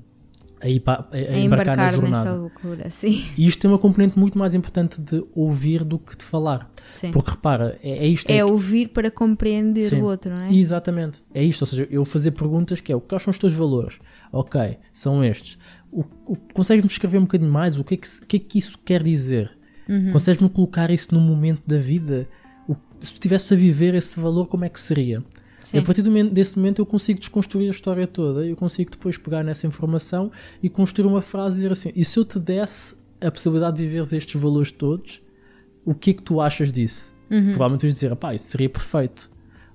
a, 0.60 0.68
ir 0.68 0.82
a- 0.88 0.92
a 1.12 1.16
a 1.16 1.38
embarcar, 1.38 1.78
na 1.78 1.84
embarcar 1.84 1.94
jornada. 1.94 2.24
nesta 2.26 2.34
loucura, 2.34 2.90
sim. 2.90 3.24
E 3.38 3.48
isto 3.48 3.60
tem 3.62 3.70
uma 3.70 3.78
componente 3.78 4.18
muito 4.18 4.40
mais 4.40 4.56
importante 4.56 5.00
de 5.00 5.24
ouvir 5.36 5.84
do 5.84 6.00
que 6.00 6.18
de 6.18 6.24
falar. 6.24 6.72
sim. 6.94 7.12
Porque 7.12 7.30
repara, 7.30 7.78
é, 7.84 8.04
é 8.04 8.08
isto. 8.08 8.28
É 8.32 8.44
ouvir 8.44 8.88
para 8.88 9.12
compreender 9.12 9.88
Sim. 9.90 10.02
o 10.02 10.06
outro, 10.06 10.34
não 10.36 10.46
é? 10.48 10.52
Exatamente. 10.54 11.22
É 11.32 11.44
isto. 11.44 11.62
Ou 11.62 11.68
seja, 11.68 11.88
eu 11.92 12.04
fazer 12.04 12.32
perguntas 12.32 12.82
que 12.82 12.92
é 12.92 12.96
o 12.96 13.00
que 13.02 13.20
são 13.20 13.30
os 13.30 13.38
teus 13.38 13.54
valores? 13.54 14.00
Ok, 14.34 14.78
são 14.92 15.24
estes. 15.24 15.60
O, 15.92 16.04
o, 16.26 16.36
Consegues-me 16.54 16.90
escrever 16.90 17.20
um 17.20 17.22
bocadinho 17.22 17.52
mais? 17.52 17.78
O 17.78 17.84
que 17.84 17.94
é 17.94 17.98
que, 17.98 18.08
que, 18.26 18.38
é 18.38 18.40
que 18.40 18.58
isso 18.58 18.80
quer 18.84 19.04
dizer? 19.04 19.52
Uhum. 19.88 20.12
Consegues-me 20.12 20.50
colocar 20.50 20.90
isso 20.90 21.14
num 21.14 21.22
momento 21.22 21.62
da 21.68 21.78
vida? 21.78 22.28
Se 23.02 23.12
tu 23.12 23.16
estivesse 23.16 23.54
a 23.54 23.58
viver 23.58 23.94
esse 23.94 24.20
valor, 24.20 24.48
como 24.48 24.66
é 24.66 24.70
que 24.70 24.80
seria? 24.80 25.24
E 25.64 25.68
Sim. 25.68 25.78
a 25.80 25.82
partir 25.82 26.02
desse 26.32 26.58
momento 26.58 26.82
eu 26.82 26.86
consigo 26.86 27.20
desconstruir 27.20 27.68
a 27.68 27.72
história 27.72 28.08
toda. 28.08 28.46
Eu 28.46 28.56
consigo 28.56 28.92
depois 28.92 29.18
pegar 29.18 29.44
nessa 29.44 29.68
informação 29.68 30.32
e 30.64 30.70
construir 30.70 31.08
uma 31.08 31.22
frase 31.22 31.56
e 31.56 31.58
dizer 31.58 31.72
assim: 31.72 31.92
e 31.96 32.06
se 32.06 32.18
eu 32.18 32.26
te 32.26 32.40
desse 32.40 32.96
a 33.20 33.30
possibilidade 33.30 33.78
de 33.78 33.86
viveres 33.86 34.14
estes 34.14 34.40
valores 34.40 34.72
todos, 34.72 35.22
o 35.84 35.94
que 35.94 36.12
é 36.12 36.14
que 36.14 36.22
tu 36.22 36.40
achas 36.40 36.72
disso? 36.72 37.14
Uhum. 37.30 37.42
Provavelmente 37.50 37.82
tu 37.82 37.88
dizer: 37.88 38.16
pá, 38.16 38.34
isso 38.34 38.48
seria 38.48 38.70
perfeito. 38.70 39.30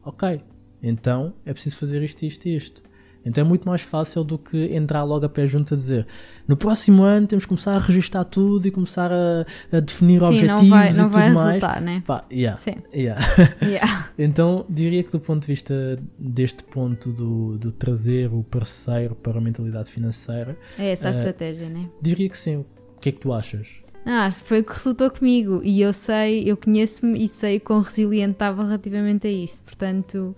Ok. 0.04 0.40
Então 0.82 1.34
é 1.44 1.52
preciso 1.52 1.76
fazer 1.76 2.02
isto, 2.02 2.24
isto 2.24 2.46
e 2.46 2.56
isto. 2.56 2.82
Então 3.24 3.44
é 3.44 3.46
muito 3.46 3.68
mais 3.68 3.82
fácil 3.82 4.24
do 4.24 4.36
que 4.38 4.74
entrar 4.74 5.04
logo 5.04 5.24
a 5.24 5.28
pé 5.28 5.46
junto 5.46 5.74
a 5.74 5.76
dizer 5.76 6.06
no 6.48 6.56
próximo 6.56 7.02
ano 7.04 7.26
temos 7.26 7.44
que 7.44 7.48
começar 7.50 7.74
a 7.76 7.78
registar 7.78 8.24
tudo 8.24 8.66
e 8.66 8.70
começar 8.70 9.12
a, 9.12 9.46
a 9.76 9.80
definir 9.80 10.18
Sim, 10.18 10.24
objetivos 10.26 10.60
não 10.62 10.68
vai, 10.68 10.92
não 10.92 11.04
e 11.04 11.06
tudo 11.06 11.12
vai 11.12 11.30
mais. 11.32 11.46
resultar, 11.46 11.80
né? 11.80 12.02
Pá, 12.06 12.24
yeah, 12.32 12.56
Sim. 12.56 12.74
yeah. 12.94 13.20
Yeah. 13.62 14.08
Então 14.18 14.66
diria 14.68 15.02
que 15.04 15.12
do 15.12 15.20
ponto 15.20 15.42
de 15.42 15.46
vista 15.46 15.98
deste 16.18 16.64
ponto 16.64 17.10
do, 17.12 17.56
do 17.58 17.70
trazer 17.72 18.32
o 18.32 18.42
parceiro 18.42 19.14
para 19.14 19.38
a 19.38 19.40
mentalidade 19.40 19.90
financeira, 19.90 20.56
É 20.78 20.90
essa 20.92 21.08
a 21.08 21.12
Eh, 21.12 21.16
estratégia, 21.16 21.68
né? 21.68 21.88
diria 22.00 22.28
que 22.28 22.36
sim. 22.36 22.56
O 22.96 23.00
que 23.00 23.08
é 23.08 23.12
que 23.12 23.20
tu 23.20 23.32
achas? 23.32 23.68
Ah, 24.04 24.28
foi 24.32 24.60
o 24.60 24.64
que 24.64 24.72
resultou 24.72 25.08
comigo 25.10 25.60
e 25.62 25.80
eu 25.80 25.92
sei, 25.92 26.42
eu 26.50 26.56
conheço-me 26.56 27.22
e 27.22 27.28
sei 27.28 27.60
quão 27.60 27.80
resiliente 27.82 28.32
estava 28.32 28.64
relativamente 28.64 29.28
a 29.28 29.30
isso. 29.30 29.62
Portanto, 29.62 30.34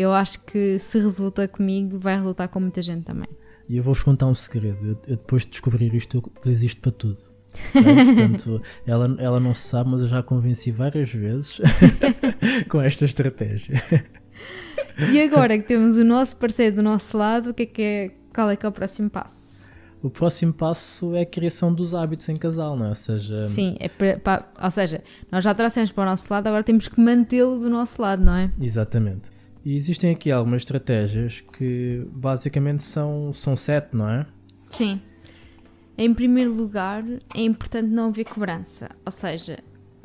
eu 0.00 0.12
acho 0.12 0.40
que 0.44 0.78
se 0.78 0.98
resulta 0.98 1.48
comigo, 1.48 1.98
vai 1.98 2.16
resultar 2.16 2.48
com 2.48 2.60
muita 2.60 2.80
gente 2.82 3.04
também. 3.04 3.28
E 3.68 3.76
eu 3.76 3.82
vou-vos 3.82 4.02
contar 4.02 4.26
um 4.26 4.34
segredo. 4.34 4.78
Eu, 4.82 4.90
eu 5.06 5.16
depois 5.16 5.42
de 5.44 5.50
descobrir 5.50 5.92
isto, 5.94 6.16
eu 6.16 6.20
utilizo 6.38 6.66
isto 6.66 6.80
para 6.80 6.92
tudo. 6.92 7.18
Portanto, 7.72 8.62
ela, 8.86 9.16
ela 9.18 9.40
não 9.40 9.52
se 9.54 9.68
sabe, 9.68 9.90
mas 9.90 10.02
eu 10.02 10.08
já 10.08 10.20
a 10.20 10.22
convenci 10.22 10.70
várias 10.70 11.10
vezes 11.12 11.60
com 12.68 12.80
esta 12.80 13.04
estratégia. 13.04 13.82
E 15.12 15.20
agora 15.20 15.58
que 15.58 15.64
temos 15.64 15.96
o 15.96 16.04
nosso 16.04 16.36
parceiro 16.36 16.76
do 16.76 16.82
nosso 16.82 17.16
lado, 17.16 17.50
o 17.50 17.54
que 17.54 17.62
é 17.62 17.66
que 17.66 17.82
é, 17.82 18.10
qual 18.34 18.50
é 18.50 18.56
que 18.56 18.64
é 18.64 18.68
o 18.68 18.72
próximo 18.72 19.10
passo? 19.10 19.66
O 20.02 20.08
próximo 20.08 20.52
passo 20.52 21.14
é 21.16 21.22
a 21.22 21.26
criação 21.26 21.74
dos 21.74 21.92
hábitos 21.94 22.28
em 22.28 22.36
casal, 22.36 22.76
não 22.76 22.86
é? 22.86 22.88
Ou 22.90 22.94
seja, 22.94 23.44
Sim, 23.44 23.76
é 23.80 23.88
para, 23.88 24.18
para- 24.18 24.48
ou 24.62 24.70
seja, 24.70 25.02
nós 25.30 25.42
já 25.42 25.52
trouxemos 25.54 25.90
para 25.90 26.02
o 26.02 26.06
nosso 26.06 26.32
lado, 26.32 26.46
agora 26.46 26.62
temos 26.62 26.86
que 26.86 27.00
mantê-lo 27.00 27.58
do 27.58 27.68
nosso 27.68 28.00
lado, 28.00 28.24
não 28.24 28.34
é? 28.34 28.50
exatamente. 28.60 29.30
E 29.68 29.76
existem 29.76 30.12
aqui 30.12 30.32
algumas 30.32 30.62
estratégias 30.62 31.42
que 31.42 32.02
basicamente 32.10 32.82
são, 32.82 33.34
são 33.34 33.54
sete, 33.54 33.94
não 33.94 34.08
é? 34.08 34.26
Sim. 34.70 34.98
Em 35.98 36.14
primeiro 36.14 36.54
lugar, 36.54 37.04
é 37.34 37.42
importante 37.42 37.86
não 37.86 38.08
haver 38.08 38.24
cobrança. 38.24 38.88
Ou 39.04 39.12
seja, 39.12 39.58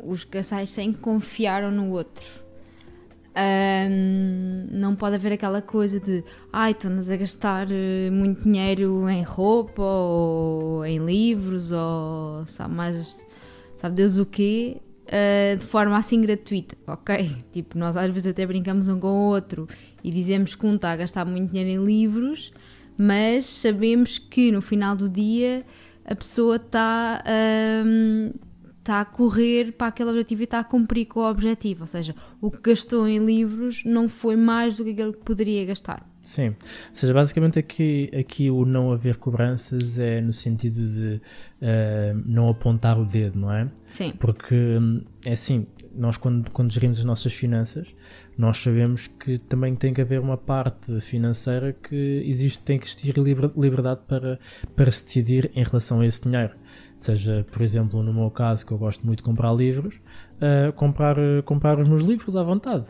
os 0.04 0.26
casais 0.26 0.76
têm 0.76 0.92
que 0.92 1.00
confiar 1.00 1.64
um 1.64 1.72
no 1.72 1.92
outro. 1.92 2.26
Ahm, 3.34 4.68
não 4.70 4.98
pode 4.98 5.16
haver 5.16 5.32
aquela 5.32 5.62
coisa 5.62 5.98
de 5.98 6.26
ai, 6.52 6.74
tu 6.74 6.90
andas 6.90 7.10
a 7.10 7.16
gastar 7.16 7.68
eh, 7.72 8.10
muito 8.12 8.44
dinheiro 8.44 9.10
em 9.10 9.24
roupa 9.24 9.82
ou 9.82 10.86
em 10.86 10.98
livros 10.98 11.72
ou 11.72 12.46
sabe 12.46 12.74
mais, 12.74 13.26
sabe 13.78 13.96
Deus 13.96 14.18
o 14.18 14.26
quê, 14.26 14.82
eh, 15.16 15.58
de 15.58 15.66
forma 15.66 15.96
assim 15.96 16.20
gratuita, 16.22 16.76
ok? 16.88 17.30
Tipo, 17.54 17.78
nós 17.78 17.96
às 17.96 18.10
vezes 18.10 18.26
até 18.26 18.44
brincamos 18.48 18.88
um 18.88 19.00
com 19.00 19.08
o 19.08 19.30
outro 19.30 19.68
e 20.04 20.10
dizemos 20.10 20.56
que 20.56 20.66
um 20.66 20.74
está 20.74 20.92
a 20.92 20.96
gastar 20.96 21.24
muito 21.24 21.52
dinheiro 21.52 21.70
em 21.70 21.86
livros, 21.86 22.52
mas 22.98 23.46
sabemos 23.46 24.18
que 24.18 24.52
no 24.52 24.60
final 24.60 24.96
do 24.96 25.08
dia 25.08 25.64
a 26.04 26.16
pessoa 26.16 26.56
está 26.56 27.24
ahm, 27.28 28.32
está 28.84 29.00
a 29.00 29.06
correr 29.06 29.72
para 29.72 29.88
aquele 29.88 30.10
objetivo 30.10 30.42
e 30.42 30.44
está 30.44 30.60
a 30.60 30.64
cumprir 30.64 31.06
com 31.06 31.22
o 31.22 31.30
objetivo. 31.30 31.82
Ou 31.82 31.88
seja, 31.88 32.14
o 32.42 32.52
que 32.52 32.60
gastou 32.72 33.08
em 33.08 33.24
livros 33.26 33.84
não 33.86 34.10
foi 34.10 34.36
mais 34.36 34.76
do 34.78 34.84
que 34.84 34.92
aquele 34.92 35.14
que 35.14 35.24
poderia 35.24 35.66
gastar. 35.66 36.06
Sim. 36.20 36.50
Ou 36.50 36.56
seja, 36.96 37.14
basicamente 37.14 37.58
aqui, 37.60 38.10
aqui 38.18 38.50
o 38.50 38.66
não 38.66 38.92
haver 38.92 39.18
cobranças 39.18 39.98
é 40.00 40.22
no 40.22 40.32
sentido 40.34 40.88
de 40.90 41.22
eh, 41.62 42.14
não 42.26 42.48
apontar 42.50 43.00
o 43.00 43.06
dedo, 43.06 43.40
não 43.40 43.52
é? 43.52 43.70
Sim, 43.90 44.14
Porque 44.20 44.56
hum, 44.56 45.02
é 45.26 45.34
assim, 45.34 45.66
nós 45.96 46.16
quando, 46.18 46.50
quando 46.52 46.72
gerimos 46.72 47.00
as 47.00 47.06
nossas 47.06 47.34
finanças, 47.34 47.88
nós 48.38 48.58
sabemos 48.58 49.08
que 49.08 49.38
também 49.38 49.76
tem 49.76 49.94
que 49.94 50.02
haver 50.02 50.20
uma 50.20 50.38
parte 50.38 51.00
financeira 51.02 51.74
que 51.74 52.24
existe, 52.26 52.64
tem 52.64 52.80
que 52.80 52.86
existir 52.86 53.18
liber- 53.18 53.52
liberdade 53.58 54.02
para, 54.08 54.40
para 54.76 54.92
se 54.92 55.04
decidir 55.06 55.52
em 55.56 55.64
relação 55.64 56.00
a 56.00 56.06
esse 56.06 56.22
dinheiro. 56.22 56.54
Seja, 57.04 57.46
por 57.52 57.62
exemplo, 57.62 58.02
no 58.02 58.14
meu 58.14 58.32
caso, 58.32 58.66
que 58.66 58.72
eu 58.72 58.78
gosto 58.78 59.06
muito 59.06 59.18
de 59.18 59.24
comprar 59.24 59.54
livros, 59.54 60.00
ah, 60.40 60.72
comprar, 60.72 61.18
comprar 61.44 61.78
os 61.78 61.86
meus 61.86 62.04
livros 62.04 62.38
à 62.38 62.44
vontade. 62.44 62.88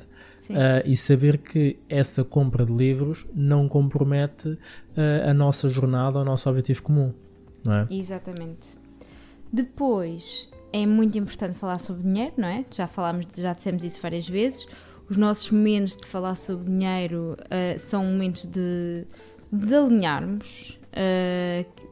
Ah, 0.51 0.83
e 0.85 0.95
saber 0.95 1.39
que 1.39 1.79
essa 1.89 2.23
compra 2.23 2.63
de 2.63 2.71
livros 2.71 3.25
não 3.33 3.67
compromete 3.67 4.55
ah, 4.95 5.31
a 5.31 5.33
nossa 5.33 5.67
jornada, 5.67 6.19
o 6.19 6.23
nosso 6.23 6.47
objetivo 6.47 6.83
comum. 6.83 7.11
Não 7.63 7.73
é? 7.73 7.87
Exatamente. 7.89 8.77
Depois, 9.51 10.47
é 10.71 10.85
muito 10.85 11.17
importante 11.17 11.57
falar 11.57 11.79
sobre 11.79 12.03
dinheiro, 12.03 12.33
não 12.37 12.47
é? 12.47 12.63
Já 12.69 12.85
falámos, 12.85 13.25
já 13.35 13.53
dissemos 13.53 13.83
isso 13.83 13.99
várias 13.99 14.29
vezes. 14.29 14.67
Os 15.09 15.17
nossos 15.17 15.49
momentos 15.49 15.97
de 15.97 16.05
falar 16.05 16.35
sobre 16.35 16.65
dinheiro 16.65 17.35
ah, 17.49 17.75
são 17.79 18.05
momentos 18.05 18.45
de, 18.45 19.07
de 19.51 19.73
alinharmos, 19.73 20.79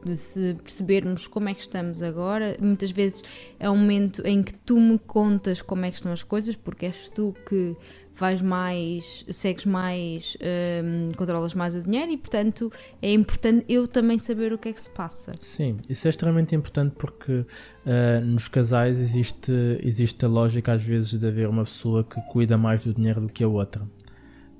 de 0.05 0.17
se 0.17 0.55
percebermos 0.63 1.27
como 1.27 1.49
é 1.49 1.53
que 1.53 1.61
estamos 1.61 2.01
agora. 2.01 2.55
Muitas 2.59 2.91
vezes 2.91 3.23
é 3.59 3.69
um 3.69 3.77
momento 3.77 4.25
em 4.25 4.43
que 4.43 4.53
tu 4.53 4.79
me 4.79 4.99
contas 4.99 5.61
como 5.61 5.85
é 5.85 5.91
que 5.91 5.97
estão 5.97 6.11
as 6.11 6.23
coisas, 6.23 6.55
porque 6.55 6.85
és 6.87 7.09
tu 7.09 7.35
que 7.47 7.75
vais 8.15 8.41
mais, 8.41 9.25
segues 9.29 9.65
mais, 9.65 10.37
ah, 10.41 11.15
controlas 11.15 11.53
mais 11.53 11.73
o 11.75 11.81
dinheiro 11.81 12.11
e, 12.11 12.17
portanto, 12.17 12.71
é 13.01 13.11
importante 13.11 13.65
eu 13.67 13.87
também 13.87 14.17
saber 14.17 14.53
o 14.53 14.57
que 14.57 14.69
é 14.69 14.73
que 14.73 14.81
se 14.81 14.89
passa. 14.89 15.33
Sim, 15.39 15.77
isso 15.89 16.07
é 16.07 16.09
extremamente 16.09 16.55
importante 16.55 16.93
porque 16.97 17.45
ah, 17.85 18.21
nos 18.21 18.47
casais 18.47 18.99
existe, 18.99 19.51
existe 19.81 20.23
a 20.23 20.27
lógica 20.27 20.73
às 20.73 20.83
vezes 20.83 21.17
de 21.17 21.25
haver 21.25 21.47
uma 21.47 21.63
pessoa 21.63 22.03
que 22.03 22.21
cuida 22.31 22.57
mais 22.57 22.83
do 22.83 22.93
dinheiro 22.93 23.21
do 23.21 23.29
que 23.29 23.43
a 23.43 23.47
outra. 23.47 23.81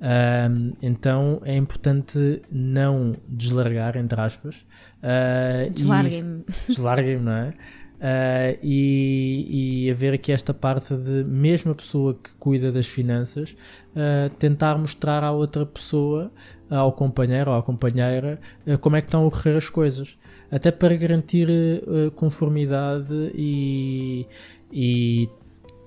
Ahm, 0.01 0.71
então 0.81 1.41
é 1.45 1.55
importante 1.55 2.41
não 2.51 3.15
deslargar, 3.27 3.95
entre 3.97 4.19
aspas. 4.19 4.55
e- 5.67 5.69
Deslarguem-me. 5.69 6.43
deslarguem-me, 6.67 7.23
não 7.23 7.31
é? 7.31 7.53
Ah, 8.03 8.57
e, 8.63 9.85
e 9.85 9.91
haver 9.91 10.15
aqui 10.15 10.31
esta 10.31 10.55
parte 10.55 10.95
de 10.97 11.23
mesmo 11.23 11.71
a 11.71 11.75
pessoa 11.75 12.15
que 12.15 12.31
cuida 12.39 12.71
das 12.71 12.87
finanças 12.87 13.55
ah, 13.95 14.27
tentar 14.39 14.75
mostrar 14.75 15.23
à 15.23 15.31
outra 15.31 15.67
pessoa, 15.67 16.31
ao 16.67 16.91
companheiro 16.93 17.51
ou 17.51 17.57
à 17.57 17.61
companheira, 17.61 18.39
como 18.79 18.95
é 18.95 19.01
que 19.01 19.07
estão 19.07 19.21
a 19.23 19.27
ocorrer 19.27 19.55
as 19.57 19.69
coisas. 19.69 20.17
Até 20.49 20.71
para 20.71 20.95
garantir 20.95 21.47
conformidade 22.15 23.13
e, 23.35 24.25
e, 24.71 25.29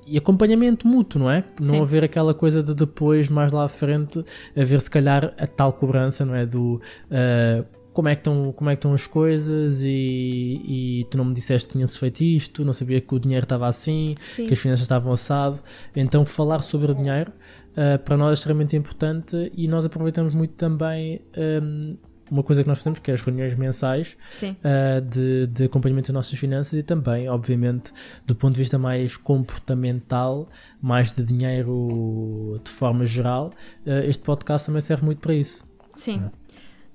e 0.06 0.18
acompanhamento 0.18 0.86
mútuo, 0.86 1.20
não 1.20 1.30
é? 1.30 1.44
Sim. 1.60 1.72
Não 1.72 1.82
haver 1.82 2.04
aquela 2.04 2.34
coisa 2.34 2.62
de 2.62 2.74
depois, 2.74 3.28
mais 3.28 3.52
lá 3.52 3.64
à 3.64 3.68
frente, 3.68 4.24
haver 4.56 4.80
se 4.80 4.90
calhar 4.90 5.34
a 5.38 5.46
tal 5.46 5.72
cobrança, 5.72 6.24
não 6.24 6.34
é? 6.34 6.44
Do 6.46 6.80
ah, 7.10 7.64
como 7.92 8.08
é 8.08 8.16
que 8.16 8.20
estão, 8.20 8.52
como 8.52 8.68
é 8.70 8.74
que 8.74 8.78
estão 8.78 8.92
as 8.92 9.06
coisas 9.06 9.82
e, 9.82 10.60
e 10.64 11.06
tu 11.10 11.16
não 11.16 11.24
me 11.26 11.32
disseste 11.32 11.68
que 11.68 11.74
tinha-se 11.74 11.96
feito 11.98 12.22
isto, 12.22 12.64
não 12.64 12.72
sabia 12.72 13.00
que 13.00 13.14
o 13.14 13.20
dinheiro 13.20 13.44
estava 13.44 13.68
assim, 13.68 14.16
Sim. 14.20 14.48
que 14.48 14.52
as 14.52 14.58
finanças 14.58 14.82
estavam 14.82 15.12
assado. 15.12 15.60
Então 15.94 16.26
falar 16.26 16.62
sobre 16.62 16.90
o 16.90 16.94
dinheiro 16.94 17.32
ah, 17.76 17.98
para 17.98 18.16
nós 18.16 18.30
é 18.30 18.32
extremamente 18.34 18.76
importante 18.76 19.50
e 19.54 19.68
nós 19.68 19.86
aproveitamos 19.86 20.34
muito 20.34 20.54
também 20.54 21.20
hum, 21.62 21.96
uma 22.30 22.42
coisa 22.42 22.62
que 22.62 22.68
nós 22.68 22.78
fazemos 22.78 22.98
que 22.98 23.10
é 23.10 23.14
as 23.14 23.20
reuniões 23.20 23.54
mensais 23.56 24.16
ah, 24.62 25.00
de, 25.00 25.46
de 25.46 25.64
acompanhamento 25.64 26.08
das 26.08 26.14
nossas 26.14 26.38
finanças 26.38 26.72
e 26.78 26.82
também, 26.82 27.28
obviamente, 27.28 27.92
do 28.26 28.34
ponto 28.34 28.54
de 28.54 28.60
vista 28.60 28.78
mais 28.78 29.16
comportamental, 29.16 30.48
mais 30.80 31.12
de 31.12 31.22
dinheiro 31.22 32.60
de 32.62 32.70
forma 32.70 33.06
geral, 33.06 33.52
ah, 33.86 34.04
este 34.04 34.22
podcast 34.22 34.66
também 34.66 34.80
serve 34.80 35.04
muito 35.04 35.18
para 35.18 35.34
isso. 35.34 35.66
Sim. 35.96 36.22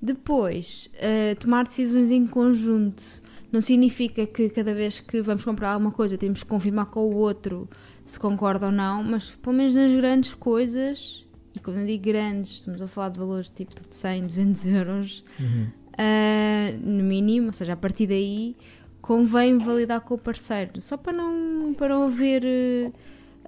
Depois, 0.02 0.90
eh, 0.98 1.36
tomar 1.36 1.66
decisões 1.66 2.10
em 2.10 2.26
conjunto 2.26 3.04
não 3.52 3.60
significa 3.60 4.26
que 4.26 4.50
cada 4.50 4.74
vez 4.74 5.00
que 5.00 5.22
vamos 5.22 5.44
comprar 5.44 5.72
alguma 5.72 5.92
coisa 5.92 6.18
temos 6.18 6.42
que 6.42 6.50
confirmar 6.50 6.86
com 6.86 7.02
o 7.02 7.16
outro 7.16 7.68
se 8.06 8.20
concorda 8.20 8.68
ou 8.68 8.72
não, 8.72 9.04
mas 9.04 9.30
pelo 9.30 9.56
menos 9.56 9.76
nas 9.76 9.92
grandes 9.92 10.34
coisas, 10.34 11.26
e 11.56 11.60
quando 11.60 11.80
eu 11.80 11.86
digo 11.86 12.04
grandes, 12.04 12.52
estamos 12.52 12.82
a 12.82 12.88
falar 12.88 13.10
de 13.10 13.20
valores 13.20 13.50
tipo 13.50 13.76
de 13.76 13.96
100, 13.96 14.28
200 14.28 14.66
euros, 14.68 15.26
eh, 15.98 16.76
no 16.82 17.04
mínimo, 17.04 17.48
ou 17.48 17.54
seja, 17.54 17.74
a 17.74 17.78
partir 17.78 18.08
daí 18.08 18.56
convém 19.02 19.58
validar 19.58 20.02
com 20.02 20.16
o 20.16 20.18
parceiro, 20.18 20.82
só 20.82 20.96
para 20.98 21.14
não, 21.14 21.74
para 21.74 21.90
não 21.90 22.04
haver, 22.04 22.44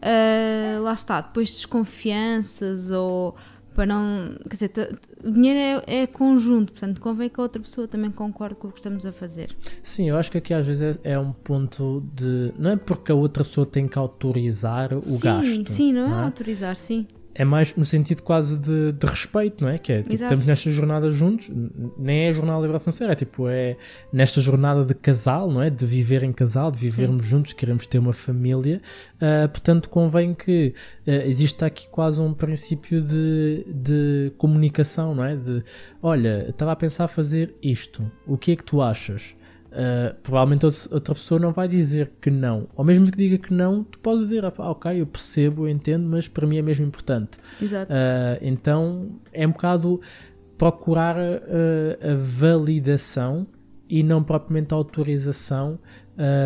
eh, 0.01 0.77
lá 0.81 0.93
está, 0.93 1.21
depois 1.21 1.49
desconfianças 1.51 2.89
ou 2.91 3.35
para 3.73 3.85
não. 3.85 4.35
Quer 4.49 4.67
dizer, 4.67 4.99
o 5.23 5.31
dinheiro 5.31 5.83
é, 5.87 6.01
é 6.01 6.07
conjunto, 6.07 6.73
portanto, 6.73 6.99
convém 6.99 7.29
que 7.29 7.39
a 7.39 7.43
outra 7.43 7.61
pessoa 7.61 7.87
também 7.87 8.11
concorde 8.11 8.55
com 8.55 8.67
o 8.67 8.71
que 8.71 8.79
estamos 8.79 9.05
a 9.05 9.11
fazer. 9.11 9.55
Sim, 9.81 10.09
eu 10.09 10.17
acho 10.17 10.31
que 10.31 10.37
aqui 10.37 10.53
às 10.53 10.65
vezes 10.65 10.99
é, 11.03 11.13
é 11.13 11.19
um 11.19 11.31
ponto 11.31 12.03
de. 12.13 12.53
Não 12.57 12.71
é 12.71 12.75
porque 12.75 13.11
a 13.11 13.15
outra 13.15 13.43
pessoa 13.43 13.65
tem 13.65 13.87
que 13.87 13.97
autorizar 13.97 14.93
o 14.93 15.01
sim, 15.01 15.19
gasto. 15.23 15.69
sim, 15.69 15.93
não 15.93 16.05
é, 16.05 16.09
não 16.09 16.19
é? 16.19 16.23
autorizar, 16.23 16.75
sim. 16.75 17.07
É 17.41 17.43
mais 17.45 17.75
no 17.75 17.83
sentido 17.83 18.21
quase 18.21 18.55
de, 18.55 18.91
de 18.91 19.07
respeito, 19.07 19.63
não 19.63 19.71
é? 19.71 19.79
Que 19.79 19.93
é, 19.93 20.03
tipo, 20.03 20.13
estamos 20.13 20.45
nesta 20.45 20.69
jornada 20.69 21.11
juntos, 21.11 21.49
nem 21.97 22.25
é 22.25 22.29
a 22.29 22.31
jornada 22.31 22.61
livre 22.61 22.79
financeira, 22.79 23.13
é 23.13 23.15
tipo, 23.15 23.47
é 23.47 23.77
nesta 24.13 24.39
jornada 24.39 24.85
de 24.85 24.93
casal, 24.93 25.49
não 25.49 25.59
é? 25.59 25.67
De 25.67 25.83
viver 25.83 26.21
em 26.21 26.31
casal, 26.31 26.69
de 26.69 26.77
vivermos 26.77 27.23
Sim. 27.23 27.29
juntos, 27.31 27.53
queremos 27.53 27.87
ter 27.87 27.97
uma 27.97 28.13
família, 28.13 28.79
uh, 29.15 29.49
portanto 29.49 29.89
convém 29.89 30.35
que 30.35 30.75
uh, 31.07 31.11
exista 31.27 31.65
aqui 31.65 31.89
quase 31.89 32.21
um 32.21 32.31
princípio 32.31 33.01
de, 33.01 33.65
de 33.67 34.31
comunicação, 34.37 35.15
não 35.15 35.25
é? 35.25 35.35
De, 35.35 35.63
olha, 35.99 36.45
estava 36.47 36.73
a 36.73 36.75
pensar 36.75 37.07
fazer 37.07 37.55
isto, 37.59 38.05
o 38.27 38.37
que 38.37 38.51
é 38.51 38.55
que 38.55 38.63
tu 38.63 38.83
achas? 38.83 39.33
Uh, 39.71 40.13
provavelmente 40.21 40.65
outra 40.65 41.15
pessoa 41.15 41.39
não 41.39 41.53
vai 41.53 41.65
dizer 41.65 42.11
que 42.19 42.29
não. 42.29 42.67
Ou 42.75 42.83
mesmo 42.83 43.09
que 43.09 43.17
diga 43.17 43.37
que 43.37 43.53
não, 43.53 43.85
tu 43.85 43.99
podes 43.99 44.23
dizer, 44.23 44.43
ah, 44.43 44.53
ok, 44.57 44.99
eu 44.99 45.07
percebo, 45.07 45.65
eu 45.65 45.69
entendo, 45.69 46.05
mas 46.05 46.27
para 46.27 46.45
mim 46.45 46.57
é 46.57 46.61
mesmo 46.61 46.85
importante. 46.85 47.39
Exato. 47.61 47.91
Uh, 47.91 48.37
então 48.41 49.11
é 49.31 49.47
um 49.47 49.51
bocado 49.51 50.01
procurar 50.57 51.15
uh, 51.15 52.11
a 52.11 52.15
validação 52.15 53.47
e 53.89 54.03
não 54.03 54.21
propriamente 54.21 54.73
a 54.73 54.77
autorização 54.77 55.79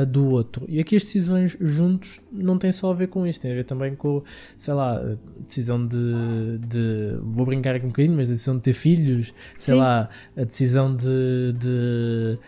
do 0.08 0.30
outro. 0.30 0.66
E 0.70 0.80
aqui 0.80 0.96
as 0.96 1.04
decisões 1.04 1.58
juntos 1.60 2.22
não 2.32 2.58
têm 2.58 2.72
só 2.72 2.92
a 2.92 2.94
ver 2.94 3.08
com 3.08 3.28
isto, 3.28 3.42
tem 3.42 3.52
a 3.52 3.56
ver 3.56 3.66
também 3.66 3.94
com, 3.94 4.24
sei 4.58 4.74
lá, 4.74 4.96
a 4.96 5.18
decisão 5.46 5.86
de, 5.86 6.60
de 6.60 7.18
vou 7.22 7.46
brincar 7.46 7.76
aqui 7.76 7.86
um 7.86 7.90
bocadinho, 7.90 8.16
mas 8.16 8.30
a 8.30 8.34
decisão 8.34 8.56
de 8.56 8.62
ter 8.62 8.74
filhos, 8.74 9.34
sei 9.60 9.76
Sim. 9.76 9.82
lá, 9.82 10.10
a 10.38 10.44
decisão 10.46 10.96
de, 10.96 11.52
de 11.60 12.40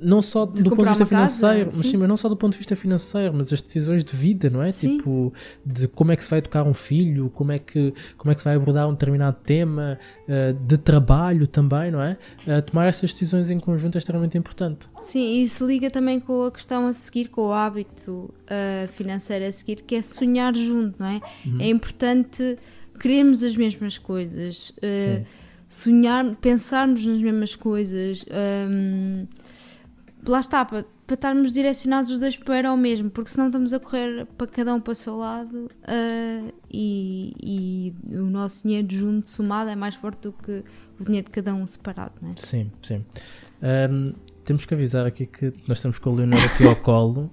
não 0.00 0.22
só 0.22 0.46
de 0.46 0.62
do 0.62 0.70
ponto 0.70 0.82
de 0.82 0.88
vista 0.88 1.06
financeiro, 1.06 1.64
casa, 1.66 1.76
mas 1.76 1.86
sim. 1.86 1.90
sim, 1.92 1.96
mas 1.96 2.08
não 2.08 2.16
só 2.16 2.28
do 2.28 2.36
ponto 2.36 2.52
de 2.52 2.58
vista 2.58 2.74
financeiro, 2.74 3.34
mas 3.34 3.52
as 3.52 3.60
decisões 3.60 4.02
de 4.02 4.16
vida, 4.16 4.48
não 4.48 4.62
é? 4.62 4.70
Sim. 4.70 4.96
Tipo, 4.96 5.32
de 5.64 5.86
como 5.88 6.12
é 6.12 6.16
que 6.16 6.24
se 6.24 6.30
vai 6.30 6.38
educar 6.38 6.62
um 6.62 6.72
filho, 6.74 7.30
como 7.30 7.52
é 7.52 7.58
que, 7.58 7.92
como 8.16 8.32
é 8.32 8.34
que 8.34 8.40
se 8.40 8.44
vai 8.44 8.56
abordar 8.56 8.88
um 8.88 8.92
determinado 8.92 9.36
tema, 9.44 9.98
uh, 10.26 10.54
de 10.66 10.78
trabalho 10.78 11.46
também, 11.46 11.90
não 11.90 12.02
é? 12.02 12.16
Uh, 12.46 12.62
tomar 12.62 12.86
essas 12.86 13.12
decisões 13.12 13.50
em 13.50 13.60
conjunto 13.60 13.96
é 13.96 13.98
extremamente 13.98 14.38
importante. 14.38 14.88
Sim, 15.02 15.42
e 15.42 15.46
se 15.46 15.62
liga 15.64 15.90
também 15.90 16.18
com 16.18 16.44
a 16.44 16.50
questão 16.50 16.86
a 16.86 16.92
seguir, 16.92 17.28
com 17.28 17.48
o 17.48 17.52
hábito 17.52 18.12
uh, 18.12 18.88
financeiro 18.88 19.44
a 19.44 19.52
seguir, 19.52 19.82
que 19.82 19.94
é 19.94 20.02
sonhar 20.02 20.54
junto, 20.56 20.96
não 20.98 21.06
é? 21.06 21.20
Uhum. 21.44 21.60
É 21.60 21.68
importante 21.68 22.58
querermos 22.98 23.42
as 23.42 23.56
mesmas 23.56 23.96
coisas, 23.96 24.74
sonhar, 25.70 26.36
pensarmos 26.36 27.06
nas 27.06 27.22
mesmas 27.22 27.56
coisas. 27.56 28.24
Um, 28.68 29.26
lá 30.26 30.40
está, 30.40 30.64
para, 30.64 30.84
para 31.06 31.14
estarmos 31.14 31.52
direcionados 31.52 32.10
os 32.10 32.20
dois 32.20 32.36
para 32.36 32.72
o 32.72 32.76
mesmo, 32.76 33.10
porque 33.10 33.30
senão 33.30 33.46
estamos 33.46 33.72
a 33.72 33.80
correr 33.80 34.26
para 34.36 34.46
cada 34.46 34.74
um 34.74 34.80
para 34.80 34.92
o 34.92 34.94
seu 34.94 35.16
lado 35.16 35.70
uh, 35.82 36.52
e, 36.70 37.34
e, 38.10 38.16
o 38.16 38.26
nosso 38.26 38.62
dinheiro 38.62 38.86
junto, 38.90 39.28
somado, 39.28 39.70
é 39.70 39.76
mais 39.76 39.94
forte 39.94 40.22
do 40.22 40.32
que 40.32 40.62
o 40.98 41.04
dinheiro 41.04 41.26
de 41.26 41.30
cada 41.30 41.54
um 41.54 41.66
separado, 41.66 42.12
não 42.22 42.32
é? 42.32 42.36
Sim, 42.36 42.70
sim. 42.82 43.04
Um, 43.62 44.12
temos 44.44 44.66
que 44.66 44.74
avisar 44.74 45.06
aqui 45.06 45.26
que 45.26 45.52
nós 45.66 45.78
estamos 45.78 45.98
com 45.98 46.10
a 46.10 46.14
Leonor 46.14 46.42
aqui 46.44 46.66
ao 46.66 46.76
colo. 46.76 47.30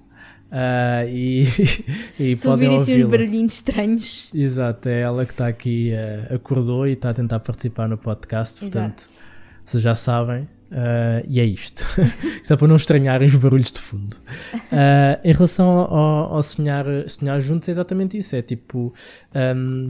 Uh, 0.50 1.06
e, 1.12 1.42
e 2.18 2.36
Se 2.36 2.46
podem 2.46 2.70
ouvir 2.70 3.04
uns 3.04 3.10
barulhinhos 3.10 3.54
estranhos. 3.54 4.30
Exato, 4.32 4.88
é 4.88 5.00
ela 5.00 5.26
que 5.26 5.32
está 5.32 5.46
aqui, 5.46 5.92
uh, 5.92 6.34
acordou 6.34 6.86
e 6.86 6.92
está 6.92 7.10
a 7.10 7.14
tentar 7.14 7.40
participar 7.40 7.88
no 7.88 7.98
podcast. 7.98 8.60
Portanto, 8.60 9.00
Exato. 9.00 9.24
vocês 9.64 9.82
já 9.82 9.94
sabem, 9.94 10.48
Uh, 10.70 11.24
e 11.26 11.40
é 11.40 11.44
isto. 11.44 11.86
Só 12.44 12.56
para 12.56 12.68
não 12.68 12.76
estranharem 12.76 13.26
os 13.26 13.34
barulhos 13.34 13.72
de 13.72 13.80
fundo. 13.80 14.16
Uh, 14.54 15.18
em 15.24 15.32
relação 15.32 15.68
ao, 15.68 16.34
ao, 16.34 16.42
sonhar, 16.42 16.84
sonhar 17.08 17.40
juntos, 17.40 17.68
é 17.68 17.72
exatamente 17.72 18.18
isso. 18.18 18.36
É 18.36 18.42
tipo. 18.42 18.92
Um, 19.34 19.88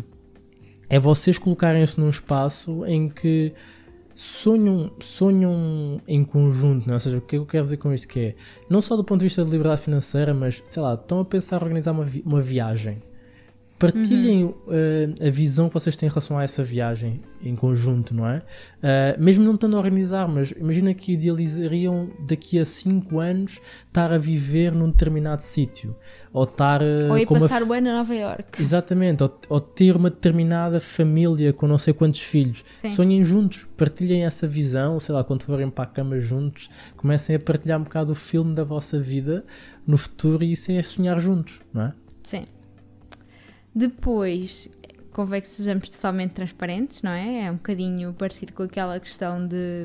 é 0.91 0.99
vocês 0.99 1.37
colocarem-se 1.37 2.01
num 2.01 2.09
espaço 2.09 2.87
em 2.87 3.11
que 3.11 3.53
sonham, 4.15 4.91
sonham 5.01 6.01
em 6.09 6.25
conjunto, 6.25 6.87
não 6.87 6.95
é? 6.95 6.97
ou 6.97 7.01
seja, 7.01 7.19
o 7.19 7.21
que 7.21 7.37
é 7.37 7.39
que 7.39 7.43
eu 7.43 7.47
quero 7.47 7.65
dizer 7.65 7.77
com 7.77 7.93
isto? 7.93 8.09
Que 8.09 8.21
é, 8.21 8.35
não 8.71 8.81
só 8.81 8.97
do 8.97 9.05
ponto 9.05 9.21
de 9.21 9.27
vista 9.27 9.45
de 9.45 9.51
liberdade 9.51 9.83
financeira, 9.83 10.33
mas, 10.33 10.63
sei 10.65 10.83
lá, 10.83 10.95
estão 10.95 11.21
a 11.21 11.25
pensar 11.27 11.61
em 11.61 11.65
organizar 11.65 11.93
uma, 11.93 12.05
vi 12.05 12.23
uma 12.25 12.41
viagem 12.41 12.99
Partilhem 13.79 14.45
uhum. 14.45 14.51
uh, 14.51 15.27
a 15.27 15.31
visão 15.31 15.69
que 15.69 15.75
vocês 15.75 15.95
têm 15.95 16.09
em 16.09 16.11
relação 16.11 16.37
a 16.37 16.43
essa 16.43 16.65
viagem 16.65 17.21
em 17.41 17.55
conjunto, 17.55 18.13
não 18.13 18.27
é? 18.27 18.39
Uh, 18.39 19.23
mesmo 19.23 19.45
não 19.45 19.55
estando 19.55 19.77
a 19.77 19.79
organizar, 19.79 20.27
mas 20.27 20.51
imagina 20.51 20.93
que 20.93 21.13
idealizariam 21.13 22.11
daqui 22.27 22.59
a 22.59 22.65
5 22.65 23.21
anos 23.21 23.61
estar 23.87 24.13
a 24.13 24.19
viver 24.19 24.73
num 24.73 24.91
determinado 24.91 25.43
sítio. 25.43 25.95
Ou 26.33 26.43
estar. 26.43 26.83
Uh, 26.83 27.11
ou 27.11 27.19
ir 27.19 27.27
passar 27.27 27.63
o 27.63 27.73
ano 27.73 27.91
a 27.91 27.93
Nova 27.95 28.15
York. 28.15 28.61
Exatamente, 28.61 29.23
ou, 29.23 29.39
ou, 29.49 29.61
ter 29.61 29.95
uma 29.95 30.11
determinada 30.11 30.81
família 30.81 31.53
com 31.53 31.69
não 31.69 31.79
sei 31.79 31.95
quantos 31.95 32.21
filhos. 32.21 32.65
Sim. 32.69 32.89
Sonhem 32.89 33.25
juntos, 33.25 33.65
partilhem 33.77 34.25
essa 34.25 34.47
visão, 34.47 34.99
sei 34.99 35.15
lá, 35.15 35.23
quando 35.23 35.45
forem 35.45 35.71
para 35.71 35.85
a 35.85 35.87
cama 35.87 36.19
juntos, 36.19 36.69
comecem 36.97 37.37
a 37.37 37.39
partilhar 37.39 37.79
um 37.79 37.85
bocado 37.85 38.11
o 38.11 38.17
filme 38.17 38.57
da 38.57 38.65
vossa 38.65 38.99
vida 38.99 39.45
no 39.87 39.97
futuro 39.97 40.43
e 40.43 40.51
isso 40.51 40.73
é 40.73 40.83
sonhar 40.83 41.21
juntos, 41.21 41.63
não 41.73 41.83
é? 41.83 41.93
Sim. 42.25 42.45
Depois, 43.75 44.69
convém 45.13 45.41
que 45.41 45.49
sejamos 45.49 45.89
totalmente 45.91 46.33
transparentes, 46.33 47.03
não 47.03 47.11
é? 47.11 47.47
É 47.47 47.51
um 47.51 47.57
bocadinho 47.57 48.13
parecido 48.13 48.53
com 48.53 48.63
aquela 48.63 48.99
questão 49.01 49.47
de, 49.47 49.85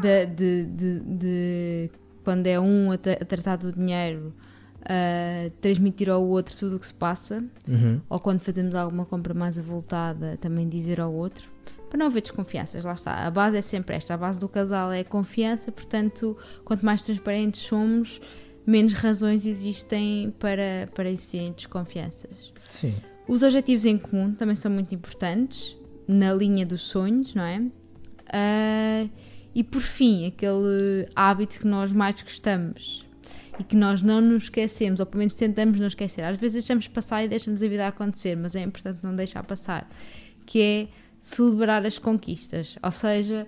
de, 0.00 0.26
de, 0.26 0.64
de, 0.64 1.00
de 1.00 1.90
quando 2.24 2.46
é 2.48 2.58
um 2.58 2.90
atrasado 2.90 3.68
o 3.68 3.72
dinheiro, 3.72 4.34
uh, 4.82 5.50
transmitir 5.60 6.10
ao 6.10 6.26
outro 6.26 6.56
tudo 6.56 6.76
o 6.76 6.78
que 6.78 6.86
se 6.86 6.94
passa, 6.94 7.44
uhum. 7.68 8.00
ou 8.08 8.18
quando 8.18 8.40
fazemos 8.40 8.74
alguma 8.74 9.04
compra 9.04 9.32
mais 9.32 9.58
avultada, 9.58 10.36
também 10.38 10.68
dizer 10.68 11.00
ao 11.00 11.12
outro. 11.12 11.48
Para 11.88 11.98
não 11.98 12.06
haver 12.06 12.22
desconfianças, 12.22 12.84
lá 12.84 12.94
está. 12.94 13.12
A 13.26 13.30
base 13.30 13.56
é 13.56 13.62
sempre 13.62 13.94
esta: 13.94 14.14
a 14.14 14.16
base 14.16 14.40
do 14.40 14.48
casal 14.48 14.90
é 14.90 15.00
a 15.00 15.04
confiança, 15.04 15.70
portanto, 15.70 16.36
quanto 16.64 16.84
mais 16.84 17.04
transparentes 17.04 17.60
somos, 17.60 18.20
menos 18.66 18.92
razões 18.92 19.46
existem 19.46 20.34
para, 20.38 20.88
para 20.94 21.08
existirem 21.08 21.52
desconfianças. 21.52 22.52
Sim. 22.68 22.94
Os 23.28 23.42
objetivos 23.42 23.84
em 23.84 23.98
comum 23.98 24.32
também 24.32 24.54
são 24.54 24.70
muito 24.70 24.94
importantes, 24.94 25.76
na 26.06 26.32
linha 26.32 26.64
dos 26.64 26.82
sonhos, 26.82 27.34
não 27.34 27.42
é? 27.42 27.58
Uh, 27.58 29.10
e 29.54 29.64
por 29.64 29.82
fim, 29.82 30.26
aquele 30.26 31.08
hábito 31.14 31.60
que 31.60 31.66
nós 31.66 31.92
mais 31.92 32.20
gostamos 32.22 33.06
e 33.58 33.64
que 33.64 33.74
nós 33.74 34.02
não 34.02 34.20
nos 34.20 34.44
esquecemos, 34.44 35.00
ou 35.00 35.06
pelo 35.06 35.18
menos 35.18 35.34
tentamos 35.34 35.80
não 35.80 35.86
esquecer. 35.86 36.22
Às 36.22 36.38
vezes 36.38 36.64
deixamos 36.64 36.88
passar 36.88 37.24
e 37.24 37.28
deixamos 37.28 37.62
a 37.62 37.68
vida 37.68 37.86
acontecer, 37.86 38.36
mas 38.36 38.54
é 38.54 38.60
importante 38.60 39.00
não 39.02 39.16
deixar 39.16 39.42
passar, 39.42 39.88
que 40.44 40.60
é 40.60 40.88
celebrar 41.18 41.84
as 41.86 41.98
conquistas. 41.98 42.76
Ou 42.82 42.90
seja, 42.90 43.46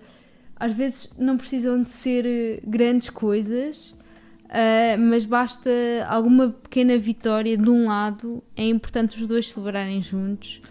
às 0.56 0.72
vezes 0.72 1.12
não 1.18 1.36
precisam 1.36 1.82
de 1.82 1.90
ser 1.90 2.60
grandes 2.66 3.10
coisas, 3.10 3.94
Uh, 4.48 4.98
mas 4.98 5.26
basta 5.26 5.70
alguma 6.08 6.48
pequena 6.50 6.96
vitória 6.96 7.56
de 7.56 7.68
um 7.68 7.86
lado, 7.86 8.42
é 8.56 8.66
importante 8.66 9.20
os 9.20 9.26
dois 9.26 9.52
celebrarem 9.52 10.00
juntos 10.00 10.62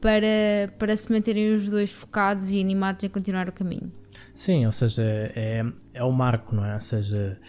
para, 0.00 0.72
para 0.78 0.96
se 0.96 1.10
manterem 1.12 1.52
os 1.52 1.68
dois 1.68 1.90
focados 1.90 2.50
e 2.50 2.60
animados 2.60 3.02
em 3.02 3.08
continuar 3.08 3.48
o 3.48 3.52
caminho. 3.52 3.92
Sim, 4.32 4.66
ou 4.66 4.72
seja, 4.72 5.02
é, 5.02 5.64
é 5.94 6.04
o 6.04 6.12
marco, 6.12 6.54
não 6.54 6.64
é? 6.64 6.74
Ou 6.74 6.80
seja, 6.80 7.40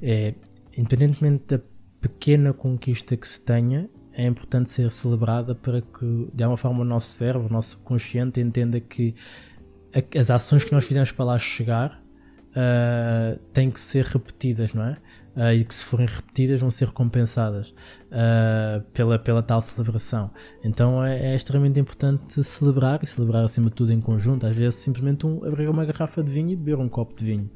é, 0.00 0.34
independentemente 0.74 1.44
da 1.46 1.60
pequena 2.00 2.54
conquista 2.54 3.14
que 3.14 3.28
se 3.28 3.40
tenha, 3.44 3.88
é 4.12 4.26
importante 4.26 4.70
ser 4.70 4.90
celebrada 4.90 5.54
para 5.54 5.82
que, 5.82 6.28
de 6.32 6.42
alguma 6.42 6.56
forma, 6.56 6.80
o 6.80 6.84
nosso 6.84 7.12
cérebro, 7.12 7.48
o 7.48 7.52
nosso 7.52 7.78
consciente 7.80 8.40
entenda 8.40 8.80
que 8.80 9.14
as 10.18 10.30
ações 10.30 10.64
que 10.64 10.72
nós 10.72 10.84
fizemos 10.84 11.12
para 11.12 11.24
lá 11.24 11.38
chegar 11.38 12.02
uh, 12.48 13.38
têm 13.52 13.70
que 13.70 13.80
ser 13.80 14.04
repetidas, 14.04 14.74
não 14.74 14.84
é? 14.84 14.96
Uh, 15.38 15.52
e 15.54 15.64
que 15.64 15.74
se 15.74 15.84
forem 15.84 16.06
repetidas 16.06 16.60
vão 16.60 16.70
ser 16.70 16.86
recompensadas 16.86 17.68
uh, 17.68 18.82
pela, 18.92 19.18
pela 19.18 19.42
tal 19.42 19.62
celebração. 19.62 20.30
Então 20.64 21.02
é, 21.04 21.32
é, 21.32 21.36
extremamente 21.36 21.78
importante 21.78 22.42
celebrar 22.42 23.00
e 23.02 23.06
celebrar 23.06 23.44
acima 23.44 23.70
de 23.70 23.76
tudo 23.76 23.92
em 23.92 24.00
conjunto. 24.00 24.46
Às 24.46 24.56
vezes 24.56 24.80
simplesmente 24.80 25.24
um, 25.24 25.44
abrir 25.44 25.68
uma 25.68 25.84
garrafa 25.84 26.22
de 26.22 26.30
vinho 26.30 26.50
e 26.50 26.56
beber 26.56 26.78
um 26.78 26.88
copo 26.88 27.14
de 27.14 27.24
vinho. 27.24 27.48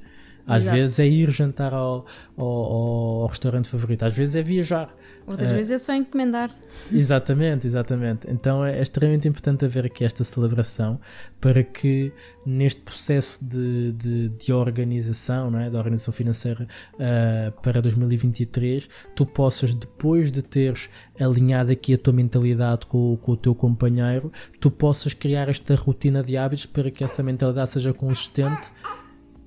Às 0.47 0.63
Exato. 0.63 0.77
vezes 0.77 0.99
é 0.99 1.07
ir 1.07 1.31
jantar 1.31 1.73
ao, 1.73 2.05
ao, 2.37 2.47
ao, 2.47 3.27
restaurante 3.27 3.69
favorito, 3.69 4.05
às 4.05 4.15
vezes 4.15 4.37
é 4.37 4.43
viajar. 4.43 4.93
Outras 5.25 5.53
uh, 5.53 5.55
vezes 5.55 5.71
é 5.71 5.79
só 5.79 5.95
encomendar. 5.95 6.51
Exatamente, 6.91 7.67
exatamente. 7.67 8.29
Então 8.29 8.65
é, 8.65 8.79
é, 8.79 8.83
extremamente 8.83 9.29
importante 9.29 9.65
haver 9.65 9.87
aqui 9.87 10.05
esta 10.05 10.25
celebração 10.25 10.99
para 11.41 11.63
que 11.63 12.13
neste 12.45 12.81
processo 12.81 13.45
de, 13.45 13.93
de, 13.93 14.29
de 14.31 14.53
organização, 14.53 15.49
não 15.49 15.61
é? 15.61 15.71
da 15.71 15.79
organização 15.79 16.13
financeira 16.13 16.67
uh, 16.95 17.61
para 17.63 17.81
2023, 17.81 18.89
tu 19.15 19.25
possas, 19.25 19.75
depois 19.77 20.33
de 20.33 20.43
teres 20.43 20.91
alinhado 21.21 21.71
aqui 21.71 21.95
a 21.95 21.99
tua 21.99 22.13
mentalidade 22.13 22.87
com, 22.87 23.17
com 23.23 23.33
o 23.33 23.37
teu 23.37 23.55
companheiro, 23.55 24.33
tu 24.59 24.73
possas 24.73 25.15
criar 25.15 25.49
esta 25.49 25.77
rotina 25.77 26.23
de 26.23 26.37
hábitos 26.37 26.67
para 26.67 26.91
que 26.91 27.05
essa 27.05 27.23
mentalidade 27.23 27.71
seja 27.71 27.93
consistente 27.93 28.73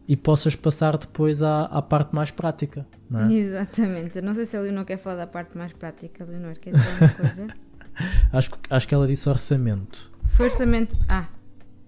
e 0.08 0.16
possas 0.16 0.56
passar 0.56 0.98
depois 0.98 1.42
à, 1.42 1.64
à 1.66 1.82
parte 1.82 2.14
mais 2.14 2.32
prática. 2.32 2.86
Não 3.10 3.22
é? 3.22 3.34
Exatamente. 3.34 4.22
Não 4.22 4.34
sei 4.34 4.46
se 4.46 4.56
a 4.56 4.62
Leonor 4.62 4.86
quer 4.86 4.98
falar 4.98 5.18
da 5.18 5.28
parte 5.28 5.58
mais 5.58 5.74
prática. 5.74 6.24
Leonor 6.24 6.56
quer 6.60 6.74
dizer 6.74 6.90
alguma 6.90 7.10
coisa? 7.10 7.48
acho, 8.32 8.50
acho 8.70 8.88
que 8.88 8.94
ela 8.94 9.08
disse 9.08 9.28
orçamento. 9.28 10.12
Foi 10.28 10.46
orçamento. 10.46 10.96
Ah, 11.10 11.28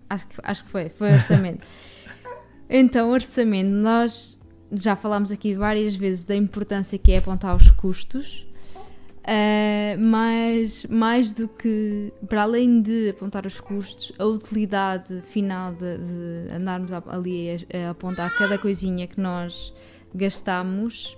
acho 0.09 0.27
que, 0.27 0.35
acho 0.41 0.63
que 0.63 0.69
foi. 0.69 0.89
Foi 0.89 1.13
orçamento. 1.13 1.67
então, 2.69 3.11
orçamento. 3.11 3.69
Nós 3.69 4.39
já 4.71 4.95
falámos 4.95 5.31
aqui 5.31 5.55
várias 5.55 5.95
vezes 5.95 6.25
da 6.25 6.35
importância 6.35 6.97
que 6.97 7.11
é 7.11 7.17
apontar 7.19 7.55
os 7.55 7.69
custos. 7.71 8.46
Uh, 9.27 9.99
mas 9.99 10.85
mais 10.85 11.33
do 11.33 11.49
que, 11.49 12.13
para 12.29 12.43
além 12.43 12.81
de 12.81 13.09
apontar 13.09 13.45
os 13.45 13.59
custos, 13.59 14.13
a 14.17 14.23
utilidade 14.23 15.19
final 15.19 15.73
de, 15.73 15.97
de 15.97 16.55
andarmos 16.55 16.91
ali 17.07 17.49
a, 17.51 17.87
a, 17.87 17.89
apontar 17.89 18.33
cada 18.37 18.57
coisinha 18.57 19.05
que 19.05 19.19
nós 19.19 19.73
gastamos 20.15 21.17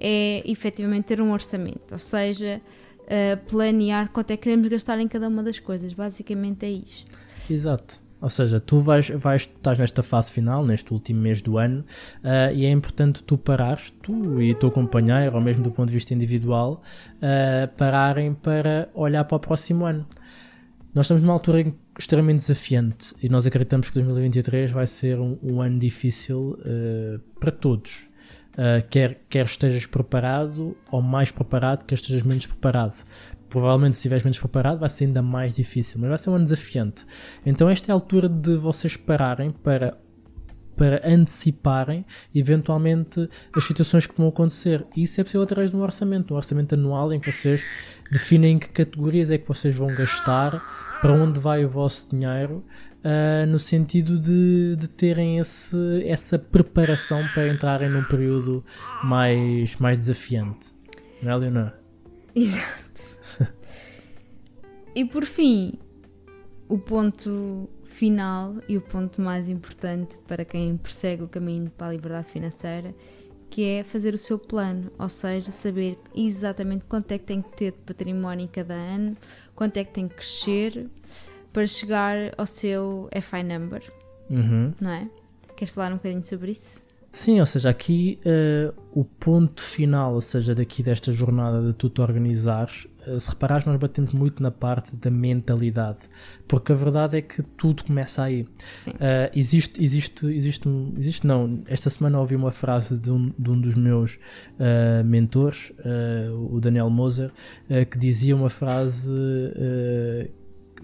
é 0.00 0.42
efetivamente 0.44 1.04
ter 1.04 1.20
um 1.20 1.30
orçamento, 1.30 1.92
ou 1.92 1.98
seja, 1.98 2.60
uh, 3.02 3.48
planear 3.48 4.10
quanto 4.10 4.32
é 4.32 4.36
que 4.36 4.42
queremos 4.42 4.66
gastar 4.66 4.98
em 4.98 5.06
cada 5.06 5.28
uma 5.28 5.44
das 5.44 5.60
coisas. 5.60 5.94
Basicamente 5.94 6.66
é 6.66 6.70
isto. 6.70 7.16
Exato. 7.48 8.05
Ou 8.20 8.30
seja, 8.30 8.58
tu 8.58 8.80
vais, 8.80 9.10
vais, 9.10 9.42
estás 9.42 9.78
nesta 9.78 10.02
fase 10.02 10.32
final, 10.32 10.64
neste 10.64 10.92
último 10.92 11.20
mês 11.20 11.42
do 11.42 11.58
ano, 11.58 11.84
uh, 12.24 12.54
e 12.54 12.64
é 12.64 12.70
importante 12.70 13.22
tu 13.22 13.36
parares, 13.36 13.92
tu 14.02 14.40
e 14.40 14.52
o 14.52 14.54
teu 14.54 14.70
companheiro, 14.70 15.34
ou 15.34 15.40
mesmo 15.40 15.62
do 15.62 15.70
ponto 15.70 15.88
de 15.88 15.94
vista 15.94 16.14
individual, 16.14 16.82
uh, 17.16 17.68
pararem 17.76 18.32
para 18.32 18.88
olhar 18.94 19.24
para 19.24 19.36
o 19.36 19.40
próximo 19.40 19.84
ano. 19.84 20.06
Nós 20.94 21.04
estamos 21.04 21.20
numa 21.20 21.34
altura 21.34 21.74
extremamente 21.98 22.38
desafiante 22.38 23.14
e 23.22 23.28
nós 23.28 23.46
acreditamos 23.46 23.90
que 23.90 23.94
2023 23.94 24.70
vai 24.70 24.86
ser 24.86 25.18
um, 25.20 25.38
um 25.42 25.60
ano 25.60 25.78
difícil 25.78 26.58
uh, 26.60 27.18
para 27.38 27.50
todos. 27.50 28.08
quer, 28.88 29.20
quer 29.28 29.44
estejas 29.44 29.84
preparado 29.84 30.74
ou 30.90 31.02
mais 31.02 31.30
preparado, 31.30 31.84
quer 31.84 31.96
estejas 31.96 32.22
menos 32.22 32.46
preparado 32.46 33.04
provavelmente 33.56 33.94
se 33.94 34.00
estiveres 34.00 34.22
menos 34.22 34.38
preparado 34.38 34.78
vai 34.78 34.88
ser 34.90 35.06
ainda 35.06 35.22
mais 35.22 35.56
difícil, 35.56 35.98
mas 35.98 36.10
vai 36.10 36.18
ser 36.18 36.28
um 36.28 36.34
ano 36.34 36.44
desafiante. 36.44 37.06
Então 37.44 37.70
esta 37.70 37.90
é 37.90 37.92
a 37.92 37.94
altura 37.94 38.28
de 38.28 38.54
vocês 38.54 38.98
pararem 38.98 39.50
para 39.50 39.96
para 40.76 41.00
anteciparem 41.02 42.04
eventualmente 42.34 43.30
as 43.54 43.64
situações 43.64 44.06
que 44.06 44.14
vão 44.14 44.28
acontecer. 44.28 44.84
Isso 44.94 45.18
é 45.18 45.24
possível 45.24 45.40
através 45.40 45.70
de 45.70 45.76
um 45.76 45.80
orçamento, 45.80 46.34
um 46.34 46.36
orçamento 46.36 46.74
anual 46.74 47.14
em 47.14 47.18
que 47.18 47.32
vocês 47.32 47.64
definem 48.12 48.58
que 48.58 48.68
categorias 48.68 49.30
é 49.30 49.38
que 49.38 49.48
vocês 49.48 49.74
vão 49.74 49.88
gastar, 49.88 50.98
para 51.00 51.14
onde 51.14 51.40
vai 51.40 51.64
o 51.64 51.68
vosso 51.70 52.10
dinheiro, 52.10 52.62
uh, 53.02 53.46
no 53.46 53.58
sentido 53.58 54.20
de, 54.20 54.76
de 54.76 54.86
terem 54.86 55.38
esse, 55.38 56.04
essa 56.06 56.38
preparação 56.38 57.26
para 57.32 57.48
entrarem 57.48 57.88
num 57.88 58.04
período 58.04 58.62
mais, 59.02 59.76
mais 59.76 59.96
desafiante. 59.96 60.74
Não 61.22 61.32
é, 61.32 61.36
Leonor? 61.36 61.72
Exato. 62.34 62.85
E 64.96 65.04
por 65.04 65.26
fim, 65.26 65.74
o 66.66 66.78
ponto 66.78 67.68
final 67.84 68.54
e 68.66 68.78
o 68.78 68.80
ponto 68.80 69.20
mais 69.20 69.46
importante 69.46 70.18
para 70.26 70.42
quem 70.42 70.74
persegue 70.78 71.22
o 71.22 71.28
caminho 71.28 71.68
para 71.68 71.88
a 71.88 71.92
liberdade 71.92 72.30
financeira, 72.30 72.94
que 73.50 73.62
é 73.62 73.84
fazer 73.84 74.14
o 74.14 74.18
seu 74.18 74.38
plano, 74.38 74.90
ou 74.98 75.10
seja, 75.10 75.52
saber 75.52 75.98
exatamente 76.14 76.86
quanto 76.86 77.12
é 77.12 77.18
que 77.18 77.26
tem 77.26 77.42
que 77.42 77.52
ter 77.52 77.72
de 77.72 77.78
património 77.80 78.44
em 78.44 78.48
cada 78.48 78.72
ano, 78.72 79.14
quanto 79.54 79.76
é 79.76 79.84
que 79.84 79.92
tem 79.92 80.08
que 80.08 80.14
crescer 80.14 80.88
para 81.52 81.66
chegar 81.66 82.32
ao 82.38 82.46
seu 82.46 83.10
FI 83.20 83.42
number, 83.42 83.82
uhum. 84.30 84.72
não 84.80 84.90
é? 84.92 85.10
Queres 85.58 85.74
falar 85.74 85.92
um 85.92 85.96
bocadinho 85.96 86.24
sobre 86.24 86.52
isso? 86.52 86.85
Sim, 87.16 87.40
ou 87.40 87.46
seja, 87.46 87.70
aqui 87.70 88.20
uh, 88.26 88.78
o 88.92 89.02
ponto 89.02 89.62
final, 89.62 90.12
ou 90.12 90.20
seja, 90.20 90.54
daqui 90.54 90.82
desta 90.82 91.10
jornada 91.12 91.66
de 91.66 91.72
tu 91.72 91.88
te 91.88 92.02
organizares, 92.02 92.86
uh, 93.06 93.18
se 93.18 93.30
reparares, 93.30 93.64
nós 93.64 93.80
batemos 93.80 94.12
muito 94.12 94.42
na 94.42 94.50
parte 94.50 94.94
da 94.94 95.10
mentalidade, 95.10 96.00
porque 96.46 96.72
a 96.72 96.74
verdade 96.74 97.16
é 97.16 97.22
que 97.22 97.42
tudo 97.42 97.84
começa 97.84 98.22
aí. 98.22 98.42
Uh, 98.42 99.32
existe, 99.34 99.82
existe, 99.82 100.26
existe, 100.26 100.68
existe, 100.98 101.26
não, 101.26 101.62
esta 101.68 101.88
semana 101.88 102.20
ouvi 102.20 102.36
uma 102.36 102.52
frase 102.52 103.00
de 103.00 103.10
um, 103.10 103.32
de 103.38 103.50
um 103.50 103.58
dos 103.58 103.74
meus 103.76 104.18
mentores, 105.02 105.72
o 106.50 106.60
Daniel 106.60 106.90
Moser, 106.90 107.32
que 107.90 107.98
dizia 107.98 108.36
uma 108.36 108.50
frase 108.50 109.10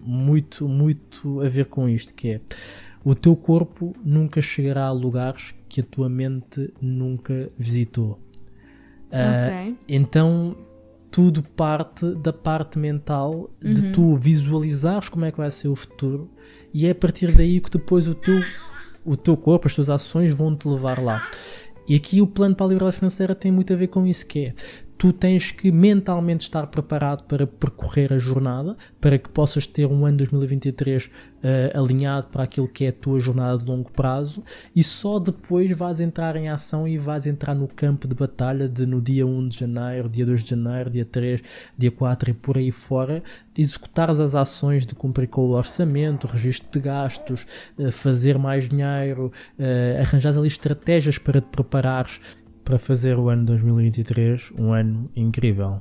muito, 0.01 0.66
muito 0.66 1.43
a 1.43 1.49
ver 1.49 1.66
com 1.66 1.87
isto, 1.87 2.14
que 2.14 2.28
é 2.28 2.41
o 3.05 3.14
teu 3.14 3.35
corpo 3.35 3.95
nunca 4.05 4.41
chegará 4.41 4.87
a 4.87 4.93
lugares 4.93 5.55
que 5.72 5.80
a 5.80 5.84
tua 5.84 6.06
mente 6.06 6.70
nunca 6.82 7.50
visitou. 7.56 8.20
Uh, 9.08 9.74
Então 9.88 10.54
tudo 11.10 11.42
parte 11.42 12.14
da 12.14 12.32
parte 12.32 12.78
mental 12.78 13.50
uhum. 13.64 13.74
de 13.74 13.90
tu 13.92 14.14
visualizares 14.14 15.08
como 15.08 15.24
é 15.24 15.32
que 15.32 15.38
vai 15.38 15.50
ser 15.50 15.68
o 15.68 15.76
futuro 15.76 16.30
e 16.74 16.86
é 16.86 16.90
a 16.90 16.94
partir 16.94 17.34
daí 17.34 17.58
que 17.58 17.70
depois 17.70 18.06
o 18.06 18.14
teu, 18.14 18.38
o 19.02 19.16
teu 19.16 19.34
corpo, 19.34 19.66
as 19.66 19.74
tuas 19.74 19.88
ações 19.88 20.34
vão 20.34 20.54
te 20.54 20.68
levar 20.68 21.02
lá. 21.02 21.26
E 21.88 21.96
aqui 21.96 22.20
o 22.20 22.26
plano 22.26 22.54
para 22.54 22.66
a 22.66 22.68
liberdade 22.68 22.96
financeira 22.96 23.34
tem 23.34 23.50
muito 23.50 23.72
a 23.72 23.76
ver 23.76 23.88
com 23.88 24.06
isso 24.06 24.26
que 24.26 24.46
é 24.46 24.54
tu 25.03 25.12
tens 25.12 25.50
que 25.50 25.72
mentalmente 25.72 26.42
estar 26.42 26.68
preparado 26.68 27.24
para 27.24 27.44
percorrer 27.44 28.12
a 28.12 28.20
jornada, 28.20 28.76
para 29.00 29.18
que 29.18 29.28
possas 29.28 29.66
ter 29.66 29.84
um 29.84 30.07
ano 30.07 30.18
2023 30.18 31.07
uh, 31.07 31.11
eh, 31.42 31.72
alinhado 31.74 32.28
para 32.28 32.44
aquilo 32.44 32.68
que 32.68 32.84
é 32.84 32.90
a 32.90 32.92
tua 32.92 33.18
jornada 33.18 33.59
de 33.59 33.64
longo 33.64 33.90
prazo 33.90 34.44
e 34.76 34.84
só 34.84 35.18
depois 35.18 35.76
vais 35.76 35.98
entrar 35.98 36.36
em 36.36 36.48
ação 36.48 36.86
e 36.86 36.96
vais 36.98 37.26
entrar 37.26 37.53
no 37.53 37.66
campo 37.66 38.07
de 38.07 38.14
batalha 38.14 38.68
de 38.68 38.86
no 38.86 39.00
dia 39.00 39.26
1 39.26 39.48
de 39.48 39.59
janeiro, 39.59 40.09
dia 40.09 40.24
2 40.24 40.44
de 40.44 40.50
janeiro, 40.50 40.88
dia 40.88 41.05
3, 41.05 41.42
dia 41.76 41.90
4 41.90 42.30
e 42.30 42.32
por 42.32 42.57
aí 42.57 42.70
fora, 42.70 43.24
executares 43.59 44.20
as 44.20 44.36
ações 44.36 44.86
de 44.86 44.94
cumprir 44.94 45.26
com 45.26 45.40
o 45.40 45.50
orçamento, 45.50 46.28
registro 46.28 46.70
de 46.70 46.78
gastos, 46.78 47.44
uh, 47.76 47.90
fazer 47.90 48.38
mais 48.38 48.68
dinheiro, 48.68 49.32
uh, 49.59 50.00
arranjares 50.00 50.38
ali 50.38 50.46
estratégias 50.46 51.18
para 51.18 51.40
te 51.40 51.48
preparares 51.48 52.20
para 52.64 52.78
fazer 52.78 53.18
o 53.18 53.28
ano 53.28 53.44
2023 53.46 54.52
um 54.58 54.72
ano 54.72 55.10
incrível. 55.14 55.80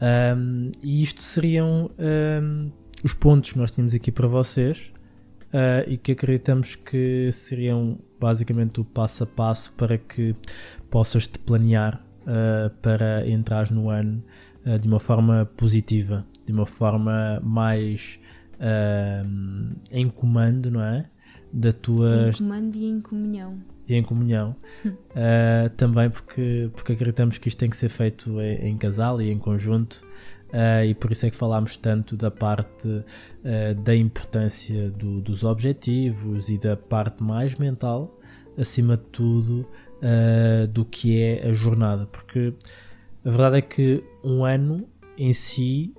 Um, 0.00 0.72
e 0.82 1.02
isto 1.02 1.22
seriam 1.22 1.90
um, 1.98 2.70
os 3.02 3.14
pontos 3.14 3.52
que 3.52 3.58
nós 3.58 3.70
tínhamos 3.70 3.94
aqui 3.94 4.12
para 4.12 4.28
vocês 4.28 4.92
uh, 5.46 5.88
e 5.88 5.96
que 5.96 6.12
acreditamos 6.12 6.76
que 6.76 7.30
seriam 7.32 7.98
basicamente 8.20 8.80
o 8.80 8.84
passo 8.84 9.24
a 9.24 9.26
passo 9.26 9.72
para 9.72 9.96
que 9.96 10.34
possas 10.90 11.26
te 11.26 11.38
planear 11.38 12.02
uh, 12.22 12.70
para 12.82 13.26
entrar 13.28 13.70
no 13.70 13.88
ano 13.88 14.22
uh, 14.66 14.78
de 14.78 14.86
uma 14.86 15.00
forma 15.00 15.46
positiva, 15.56 16.26
de 16.44 16.52
uma 16.52 16.66
forma 16.66 17.40
mais 17.42 18.18
em 19.90 20.08
comando, 20.08 20.70
não 20.70 20.80
é? 20.80 21.10
Da 21.52 21.72
tua... 21.72 22.30
Em 22.30 22.32
comando 22.32 22.76
e 22.76 22.86
em 22.86 23.02
comunhão 23.02 23.58
e 23.88 23.94
em 23.94 24.02
comunhão. 24.02 24.56
Uh, 24.84 25.70
também 25.76 26.10
porque, 26.10 26.70
porque 26.74 26.92
acreditamos 26.92 27.38
que 27.38 27.48
isto 27.48 27.58
tem 27.58 27.70
que 27.70 27.76
ser 27.76 27.88
feito 27.88 28.40
em, 28.40 28.70
em 28.70 28.76
casal 28.76 29.20
e 29.20 29.30
em 29.30 29.38
conjunto. 29.38 30.06
Uh, 30.48 30.84
e 30.86 30.94
por 30.94 31.10
isso 31.10 31.26
é 31.26 31.30
que 31.30 31.36
falámos 31.36 31.76
tanto 31.76 32.16
da 32.16 32.30
parte 32.30 32.88
uh, 32.88 33.74
da 33.82 33.94
importância 33.94 34.90
do, 34.90 35.20
dos 35.20 35.44
objetivos 35.44 36.48
e 36.48 36.58
da 36.58 36.76
parte 36.76 37.22
mais 37.22 37.56
mental, 37.56 38.18
acima 38.56 38.96
de 38.96 39.04
tudo, 39.04 39.66
do 40.72 40.84
que 40.84 41.20
é 41.20 41.48
a 41.48 41.52
jornada. 41.52 42.06
Porque 42.06 42.52
a 43.24 43.30
verdade 43.30 43.56
é 43.56 43.62
que 43.62 44.04
um 44.22 44.44
ano 44.44 44.86
em 45.16 45.32
si 45.32 45.94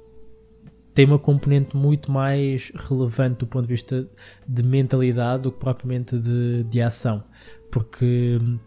tem 0.97 1.05
uma 1.05 1.19
componente 1.19 1.77
muito 1.77 2.11
mais 2.11 2.71
relevante 2.73 3.37
do 3.37 3.45
ponto 3.45 3.67
de 3.67 3.71
vista 3.71 4.09
de 4.47 4.63
mentalidade 4.63 5.43
do 5.43 5.51
que 5.51 5.59
propriamente 5.59 6.17
de, 6.17 6.63
de 6.63 6.81
ação. 6.81 7.23
Porque 7.71 8.39
hum, 8.41 8.59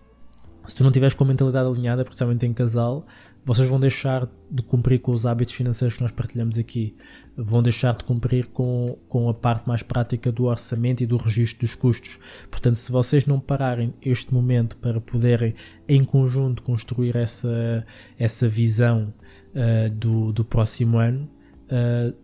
se 0.67 0.75
tu 0.75 0.85
não 0.85 0.93
tiveres 0.93 1.15
com 1.15 1.25
a 1.25 1.27
mentalidade 1.27 1.69
alinhada, 1.69 2.05
principalmente 2.05 2.47
em 2.47 2.53
casal, 2.53 3.07
vocês 3.45 3.69
vão 3.69 3.81
deixar 3.81 4.29
de 4.51 4.63
cumprir 4.63 5.01
com 5.01 5.13
os 5.13 5.25
hábitos 5.25 5.55
financeiros 5.55 5.97
que 5.97 6.03
nós 6.03 6.13
partilhamos 6.13 6.59
aqui. 6.59 6.95
Vão 7.37 7.63
deixar 7.63 7.97
de 7.97 8.05
cumprir 8.05 8.47
com, 8.47 8.99
com 9.09 9.29
a 9.29 9.35
parte 9.35 9.67
mais 9.67 9.83
prática 9.83 10.31
do 10.31 10.45
orçamento 10.45 11.03
e 11.03 11.07
do 11.07 11.17
registro 11.17 11.67
dos 11.67 11.75
custos. 11.75 12.19
Portanto, 12.51 12.75
se 12.75 12.93
vocês 12.93 13.25
não 13.27 13.41
pararem 13.41 13.95
este 14.03 14.35
momento 14.35 14.77
para 14.77 15.01
poderem, 15.01 15.55
em 15.89 16.05
conjunto, 16.05 16.63
construir 16.63 17.17
essa, 17.17 17.85
essa 18.19 18.47
visão 18.47 19.15
uh, 19.55 19.91
do, 19.91 20.33
do 20.33 20.45
próximo 20.45 20.99
ano, 20.99 21.29
uh, 21.67 22.15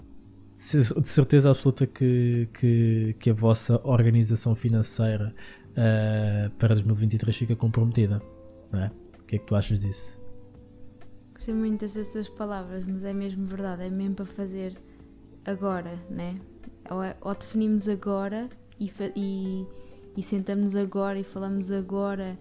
de 0.54 1.08
certeza 1.08 1.50
absoluta 1.50 1.86
que, 1.86 2.48
que, 2.52 3.16
que 3.18 3.30
a 3.30 3.34
vossa 3.34 3.80
organização 3.84 4.54
financeira 4.54 5.34
uh, 5.76 6.50
para 6.58 6.74
2023 6.74 7.36
fica 7.36 7.56
comprometida. 7.56 8.22
Não 8.72 8.80
é? 8.80 8.90
O 9.20 9.24
que 9.24 9.36
é 9.36 9.38
que 9.38 9.46
tu 9.46 9.54
achas 9.54 9.80
disso? 9.80 10.20
Gostei 11.34 11.54
muito 11.54 11.80
das 11.80 11.92
tuas 11.92 12.28
palavras, 12.28 12.84
mas 12.86 13.04
é 13.04 13.12
mesmo 13.12 13.46
verdade, 13.46 13.84
é 13.84 13.90
mesmo 13.90 14.14
para 14.14 14.24
fazer 14.24 14.76
agora, 15.44 15.98
né? 16.10 16.36
Ou, 16.90 17.02
é, 17.02 17.16
ou 17.20 17.34
definimos 17.34 17.88
agora 17.88 18.48
e, 18.80 18.90
e, 19.14 19.66
e 20.16 20.22
sentamos 20.22 20.74
agora 20.74 21.18
e 21.18 21.24
falamos 21.24 21.70
agora 21.70 22.38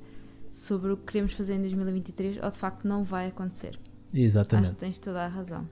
sobre 0.49 0.91
o 0.91 0.97
que 0.97 1.11
queremos 1.11 1.33
fazer 1.33 1.55
em 1.55 1.61
2023, 1.61 2.37
ou 2.41 2.49
de 2.49 2.57
facto 2.57 2.87
não 2.87 3.03
vai 3.03 3.27
acontecer. 3.27 3.77
Exatamente. 4.13 4.67
Acho 4.67 4.75
que 4.75 4.79
tens 4.79 4.99
toda 4.99 5.25
a 5.25 5.27
razão. 5.27 5.67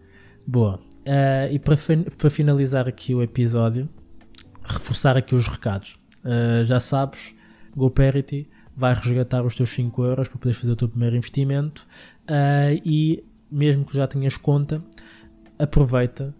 Boa. 0.45 0.75
Uh, 1.05 1.51
e 1.51 1.59
para, 1.59 1.77
para 2.17 2.29
finalizar 2.29 2.87
aqui 2.87 3.15
o 3.15 3.21
episódio, 3.21 3.87
reforçar 4.63 5.15
aqui 5.15 5.33
os 5.35 5.47
recados. 5.47 5.97
Uh, 6.19 6.65
já 6.65 6.79
sabes, 6.79 7.33
GoParity 7.75 8.49
vai 8.75 8.93
resgatar 8.93 9.43
os 9.43 9.55
teus 9.55 9.69
5 9.69 10.03
euros 10.03 10.27
para 10.27 10.37
poderes 10.37 10.59
fazer 10.59 10.71
o 10.71 10.75
teu 10.75 10.89
primeiro 10.89 11.15
investimento 11.15 11.87
uh, 12.23 12.81
e 12.83 13.23
mesmo 13.51 13.85
que 13.85 13.95
já 13.95 14.07
tenhas 14.07 14.35
conta, 14.35 14.83
aproveita 15.59 16.33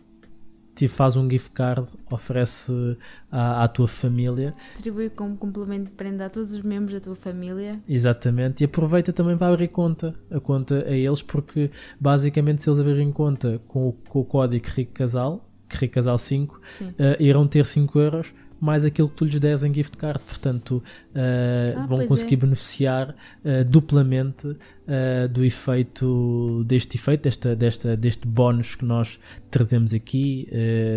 te 0.76 0.88
faz 0.88 1.16
um 1.16 1.30
gift 1.30 1.52
card, 1.52 1.88
oferece 2.10 2.98
à, 3.32 3.64
à, 3.64 3.68
tua 3.68 3.88
família. 3.88 4.54
Distribui 4.60 5.10
como 5.10 5.38
complemento 5.38 5.86
de 5.86 5.92
prenda 5.92 6.26
a 6.26 6.30
todos 6.30 6.52
os 6.54 6.62
membros 6.62 6.94
da 6.94 7.00
tua 7.00 7.16
família. 7.16 7.80
Exatamente, 7.88 8.64
e 8.64 8.66
aproveita 8.66 9.14
também 9.14 9.38
para 9.38 9.54
abrir 9.54 9.68
conta, 9.68 10.16
a 10.32 10.40
conta 10.40 10.84
a 10.88 10.92
eles, 10.92 11.22
porque 11.22 11.70
basicamente 12.00 12.64
se 12.64 12.70
eles 12.70 12.80
abrirem 12.80 13.12
conta 13.12 13.62
com 13.68 13.90
o, 13.90 13.94
com 13.94 14.20
o 14.22 14.26
código 14.26 14.66
Rico 14.68 14.94
Casal, 14.94 15.48
Rico 15.70 15.94
Casal 15.94 16.18
5, 16.18 16.56
uh, 16.56 16.92
irão 17.20 17.48
ter 17.48 17.66
5 17.66 18.00
euros 18.00 18.34
mais 18.64 18.86
aquilo 18.86 19.10
que 19.10 19.16
tu 19.16 19.26
lhes 19.26 19.40
des 19.40 19.64
em 19.64 19.74
gift 19.74 19.98
card, 19.98 20.22
portanto 20.26 20.82
uh, 21.14 21.78
ah, 21.78 21.86
vão 21.86 22.08
conseguir 22.08 22.36
é. 22.36 22.38
beneficiar 22.38 23.14
uh, 23.44 23.66
duplamente 23.66 24.56
uh, 24.88 25.28
do 25.28 25.44
efeito 25.44 26.64
deste 26.66 26.98
efeito, 26.98 27.24
desta, 27.24 27.56
desta, 27.56 27.98
deste 27.98 28.28
bónus 28.28 28.76
que 28.76 28.86
nós 28.86 29.20
trazemos 29.50 29.94
aqui 29.94 30.50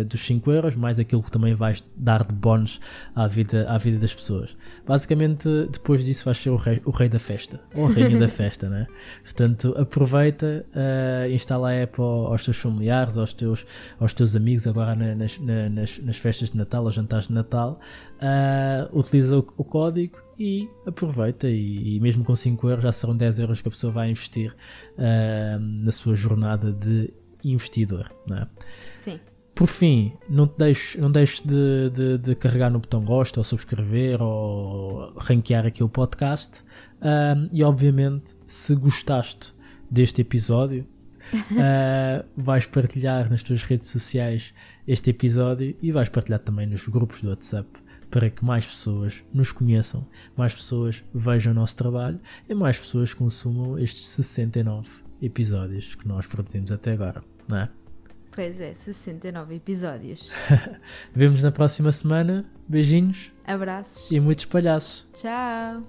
dos 0.09 0.21
5 0.21 0.51
euros, 0.51 0.75
mais 0.75 0.99
aquilo 0.99 1.21
que 1.21 1.29
também 1.29 1.53
vais 1.53 1.83
dar 1.95 2.23
de 2.23 2.33
bónus 2.33 2.79
à 3.15 3.27
vida, 3.27 3.69
à 3.69 3.77
vida 3.77 3.99
das 3.99 4.13
pessoas. 4.13 4.49
Basicamente, 4.85 5.47
depois 5.71 6.03
disso 6.03 6.25
vais 6.25 6.37
ser 6.37 6.49
o 6.49 6.55
rei, 6.55 6.81
o 6.83 6.89
rei 6.89 7.07
da 7.07 7.19
festa, 7.19 7.59
ou 7.75 7.85
a 7.85 7.89
rainha 7.91 8.17
da 8.17 8.27
festa, 8.27 8.67
né? 8.67 8.87
Portanto, 9.23 9.75
aproveita, 9.77 10.65
instala 11.31 11.69
a 11.69 11.73
app 11.73 12.01
aos 12.01 12.43
teus 12.43 12.57
familiares, 12.57 13.15
aos 13.15 13.31
teus, 13.31 13.63
aos 13.99 14.13
teus 14.13 14.35
amigos, 14.35 14.67
agora 14.67 14.95
nas, 14.95 15.37
nas, 15.37 15.99
nas 15.99 16.17
festas 16.17 16.49
de 16.49 16.57
Natal, 16.57 16.85
aos 16.85 16.95
jantares 16.95 17.27
de 17.27 17.33
Natal, 17.33 17.79
uh, 18.17 18.97
utiliza 18.97 19.37
o, 19.37 19.47
o, 19.57 19.63
código 19.63 20.17
e 20.39 20.69
aproveita 20.85 21.49
e, 21.49 21.95
e, 21.95 21.99
mesmo 21.99 22.23
com 22.23 22.35
5 22.35 22.69
euros 22.69 22.83
já 22.83 22.91
serão 22.91 23.15
10 23.15 23.39
euros 23.39 23.61
que 23.61 23.67
a 23.67 23.71
pessoa 23.71 23.91
vai 23.91 24.09
investir 24.09 24.55
uh, 24.97 25.59
na 25.59 25.91
sua 25.91 26.15
jornada 26.15 26.71
de 26.71 27.11
investidor. 27.43 28.11
Não 28.27 28.37
é? 28.37 28.47
Sim. 28.97 29.19
Por 29.55 29.67
fim, 29.67 30.13
não, 30.29 30.47
te 30.47 30.55
deixes, 30.59 31.01
não 31.01 31.11
deixes 31.11 31.41
de, 31.41 31.89
de, 31.89 32.17
de, 32.19 32.35
carregar 32.35 32.69
no 32.69 32.77
botão 32.77 33.03
gosto 33.03 33.37
ou 33.37 33.43
subscrever 33.43 34.21
ou 34.21 35.11
ranquear 35.17 35.65
aqui 35.65 35.83
o 35.83 35.89
podcast. 35.89 36.61
Uh, 36.97 37.49
e 37.51 37.63
obviamente, 37.63 38.35
se 38.45 38.75
gostaste 38.75 39.55
deste 39.89 40.21
episódio, 40.21 40.85
uh, 41.33 42.23
vais 42.37 42.67
partilhar 42.67 43.31
nas 43.31 43.41
tuas 43.41 43.63
redes 43.63 43.89
sociais 43.89 44.53
este 44.87 45.09
episódio 45.09 45.75
e 45.81 45.91
vais 45.91 46.09
partilhar 46.09 46.39
também 46.39 46.67
nos 46.67 46.87
grupos 46.87 47.21
do 47.21 47.29
WhatsApp 47.29 47.67
para 48.17 48.31
que 48.31 48.43
mais 48.43 48.65
pessoas 48.65 49.23
nos 49.31 49.51
conheçam, 49.51 50.03
mais 50.35 50.51
pessoas 50.51 51.03
vejam 51.13 51.51
o 51.51 51.55
nosso 51.55 51.75
trabalho 51.75 52.19
e 52.49 52.55
mais 52.55 52.79
pessoas 52.79 53.13
consumam 53.13 53.77
estes 53.77 54.07
69 54.07 54.89
episódios 55.21 55.93
que 55.93 56.07
nós 56.07 56.25
produzimos 56.25 56.71
até 56.71 56.93
agora, 56.93 57.23
não 57.47 57.57
é? 57.57 57.69
Pois 58.31 58.59
é, 58.59 58.73
69 58.73 59.53
episódios. 59.53 60.31
Vemos 61.13 61.43
na 61.43 61.51
próxima 61.51 61.91
semana. 61.91 62.43
Beijinhos. 62.67 63.31
Abraços. 63.45 64.09
E 64.09 64.19
muitos 64.19 64.45
palhaços. 64.45 65.07
Tchau. 65.13 65.83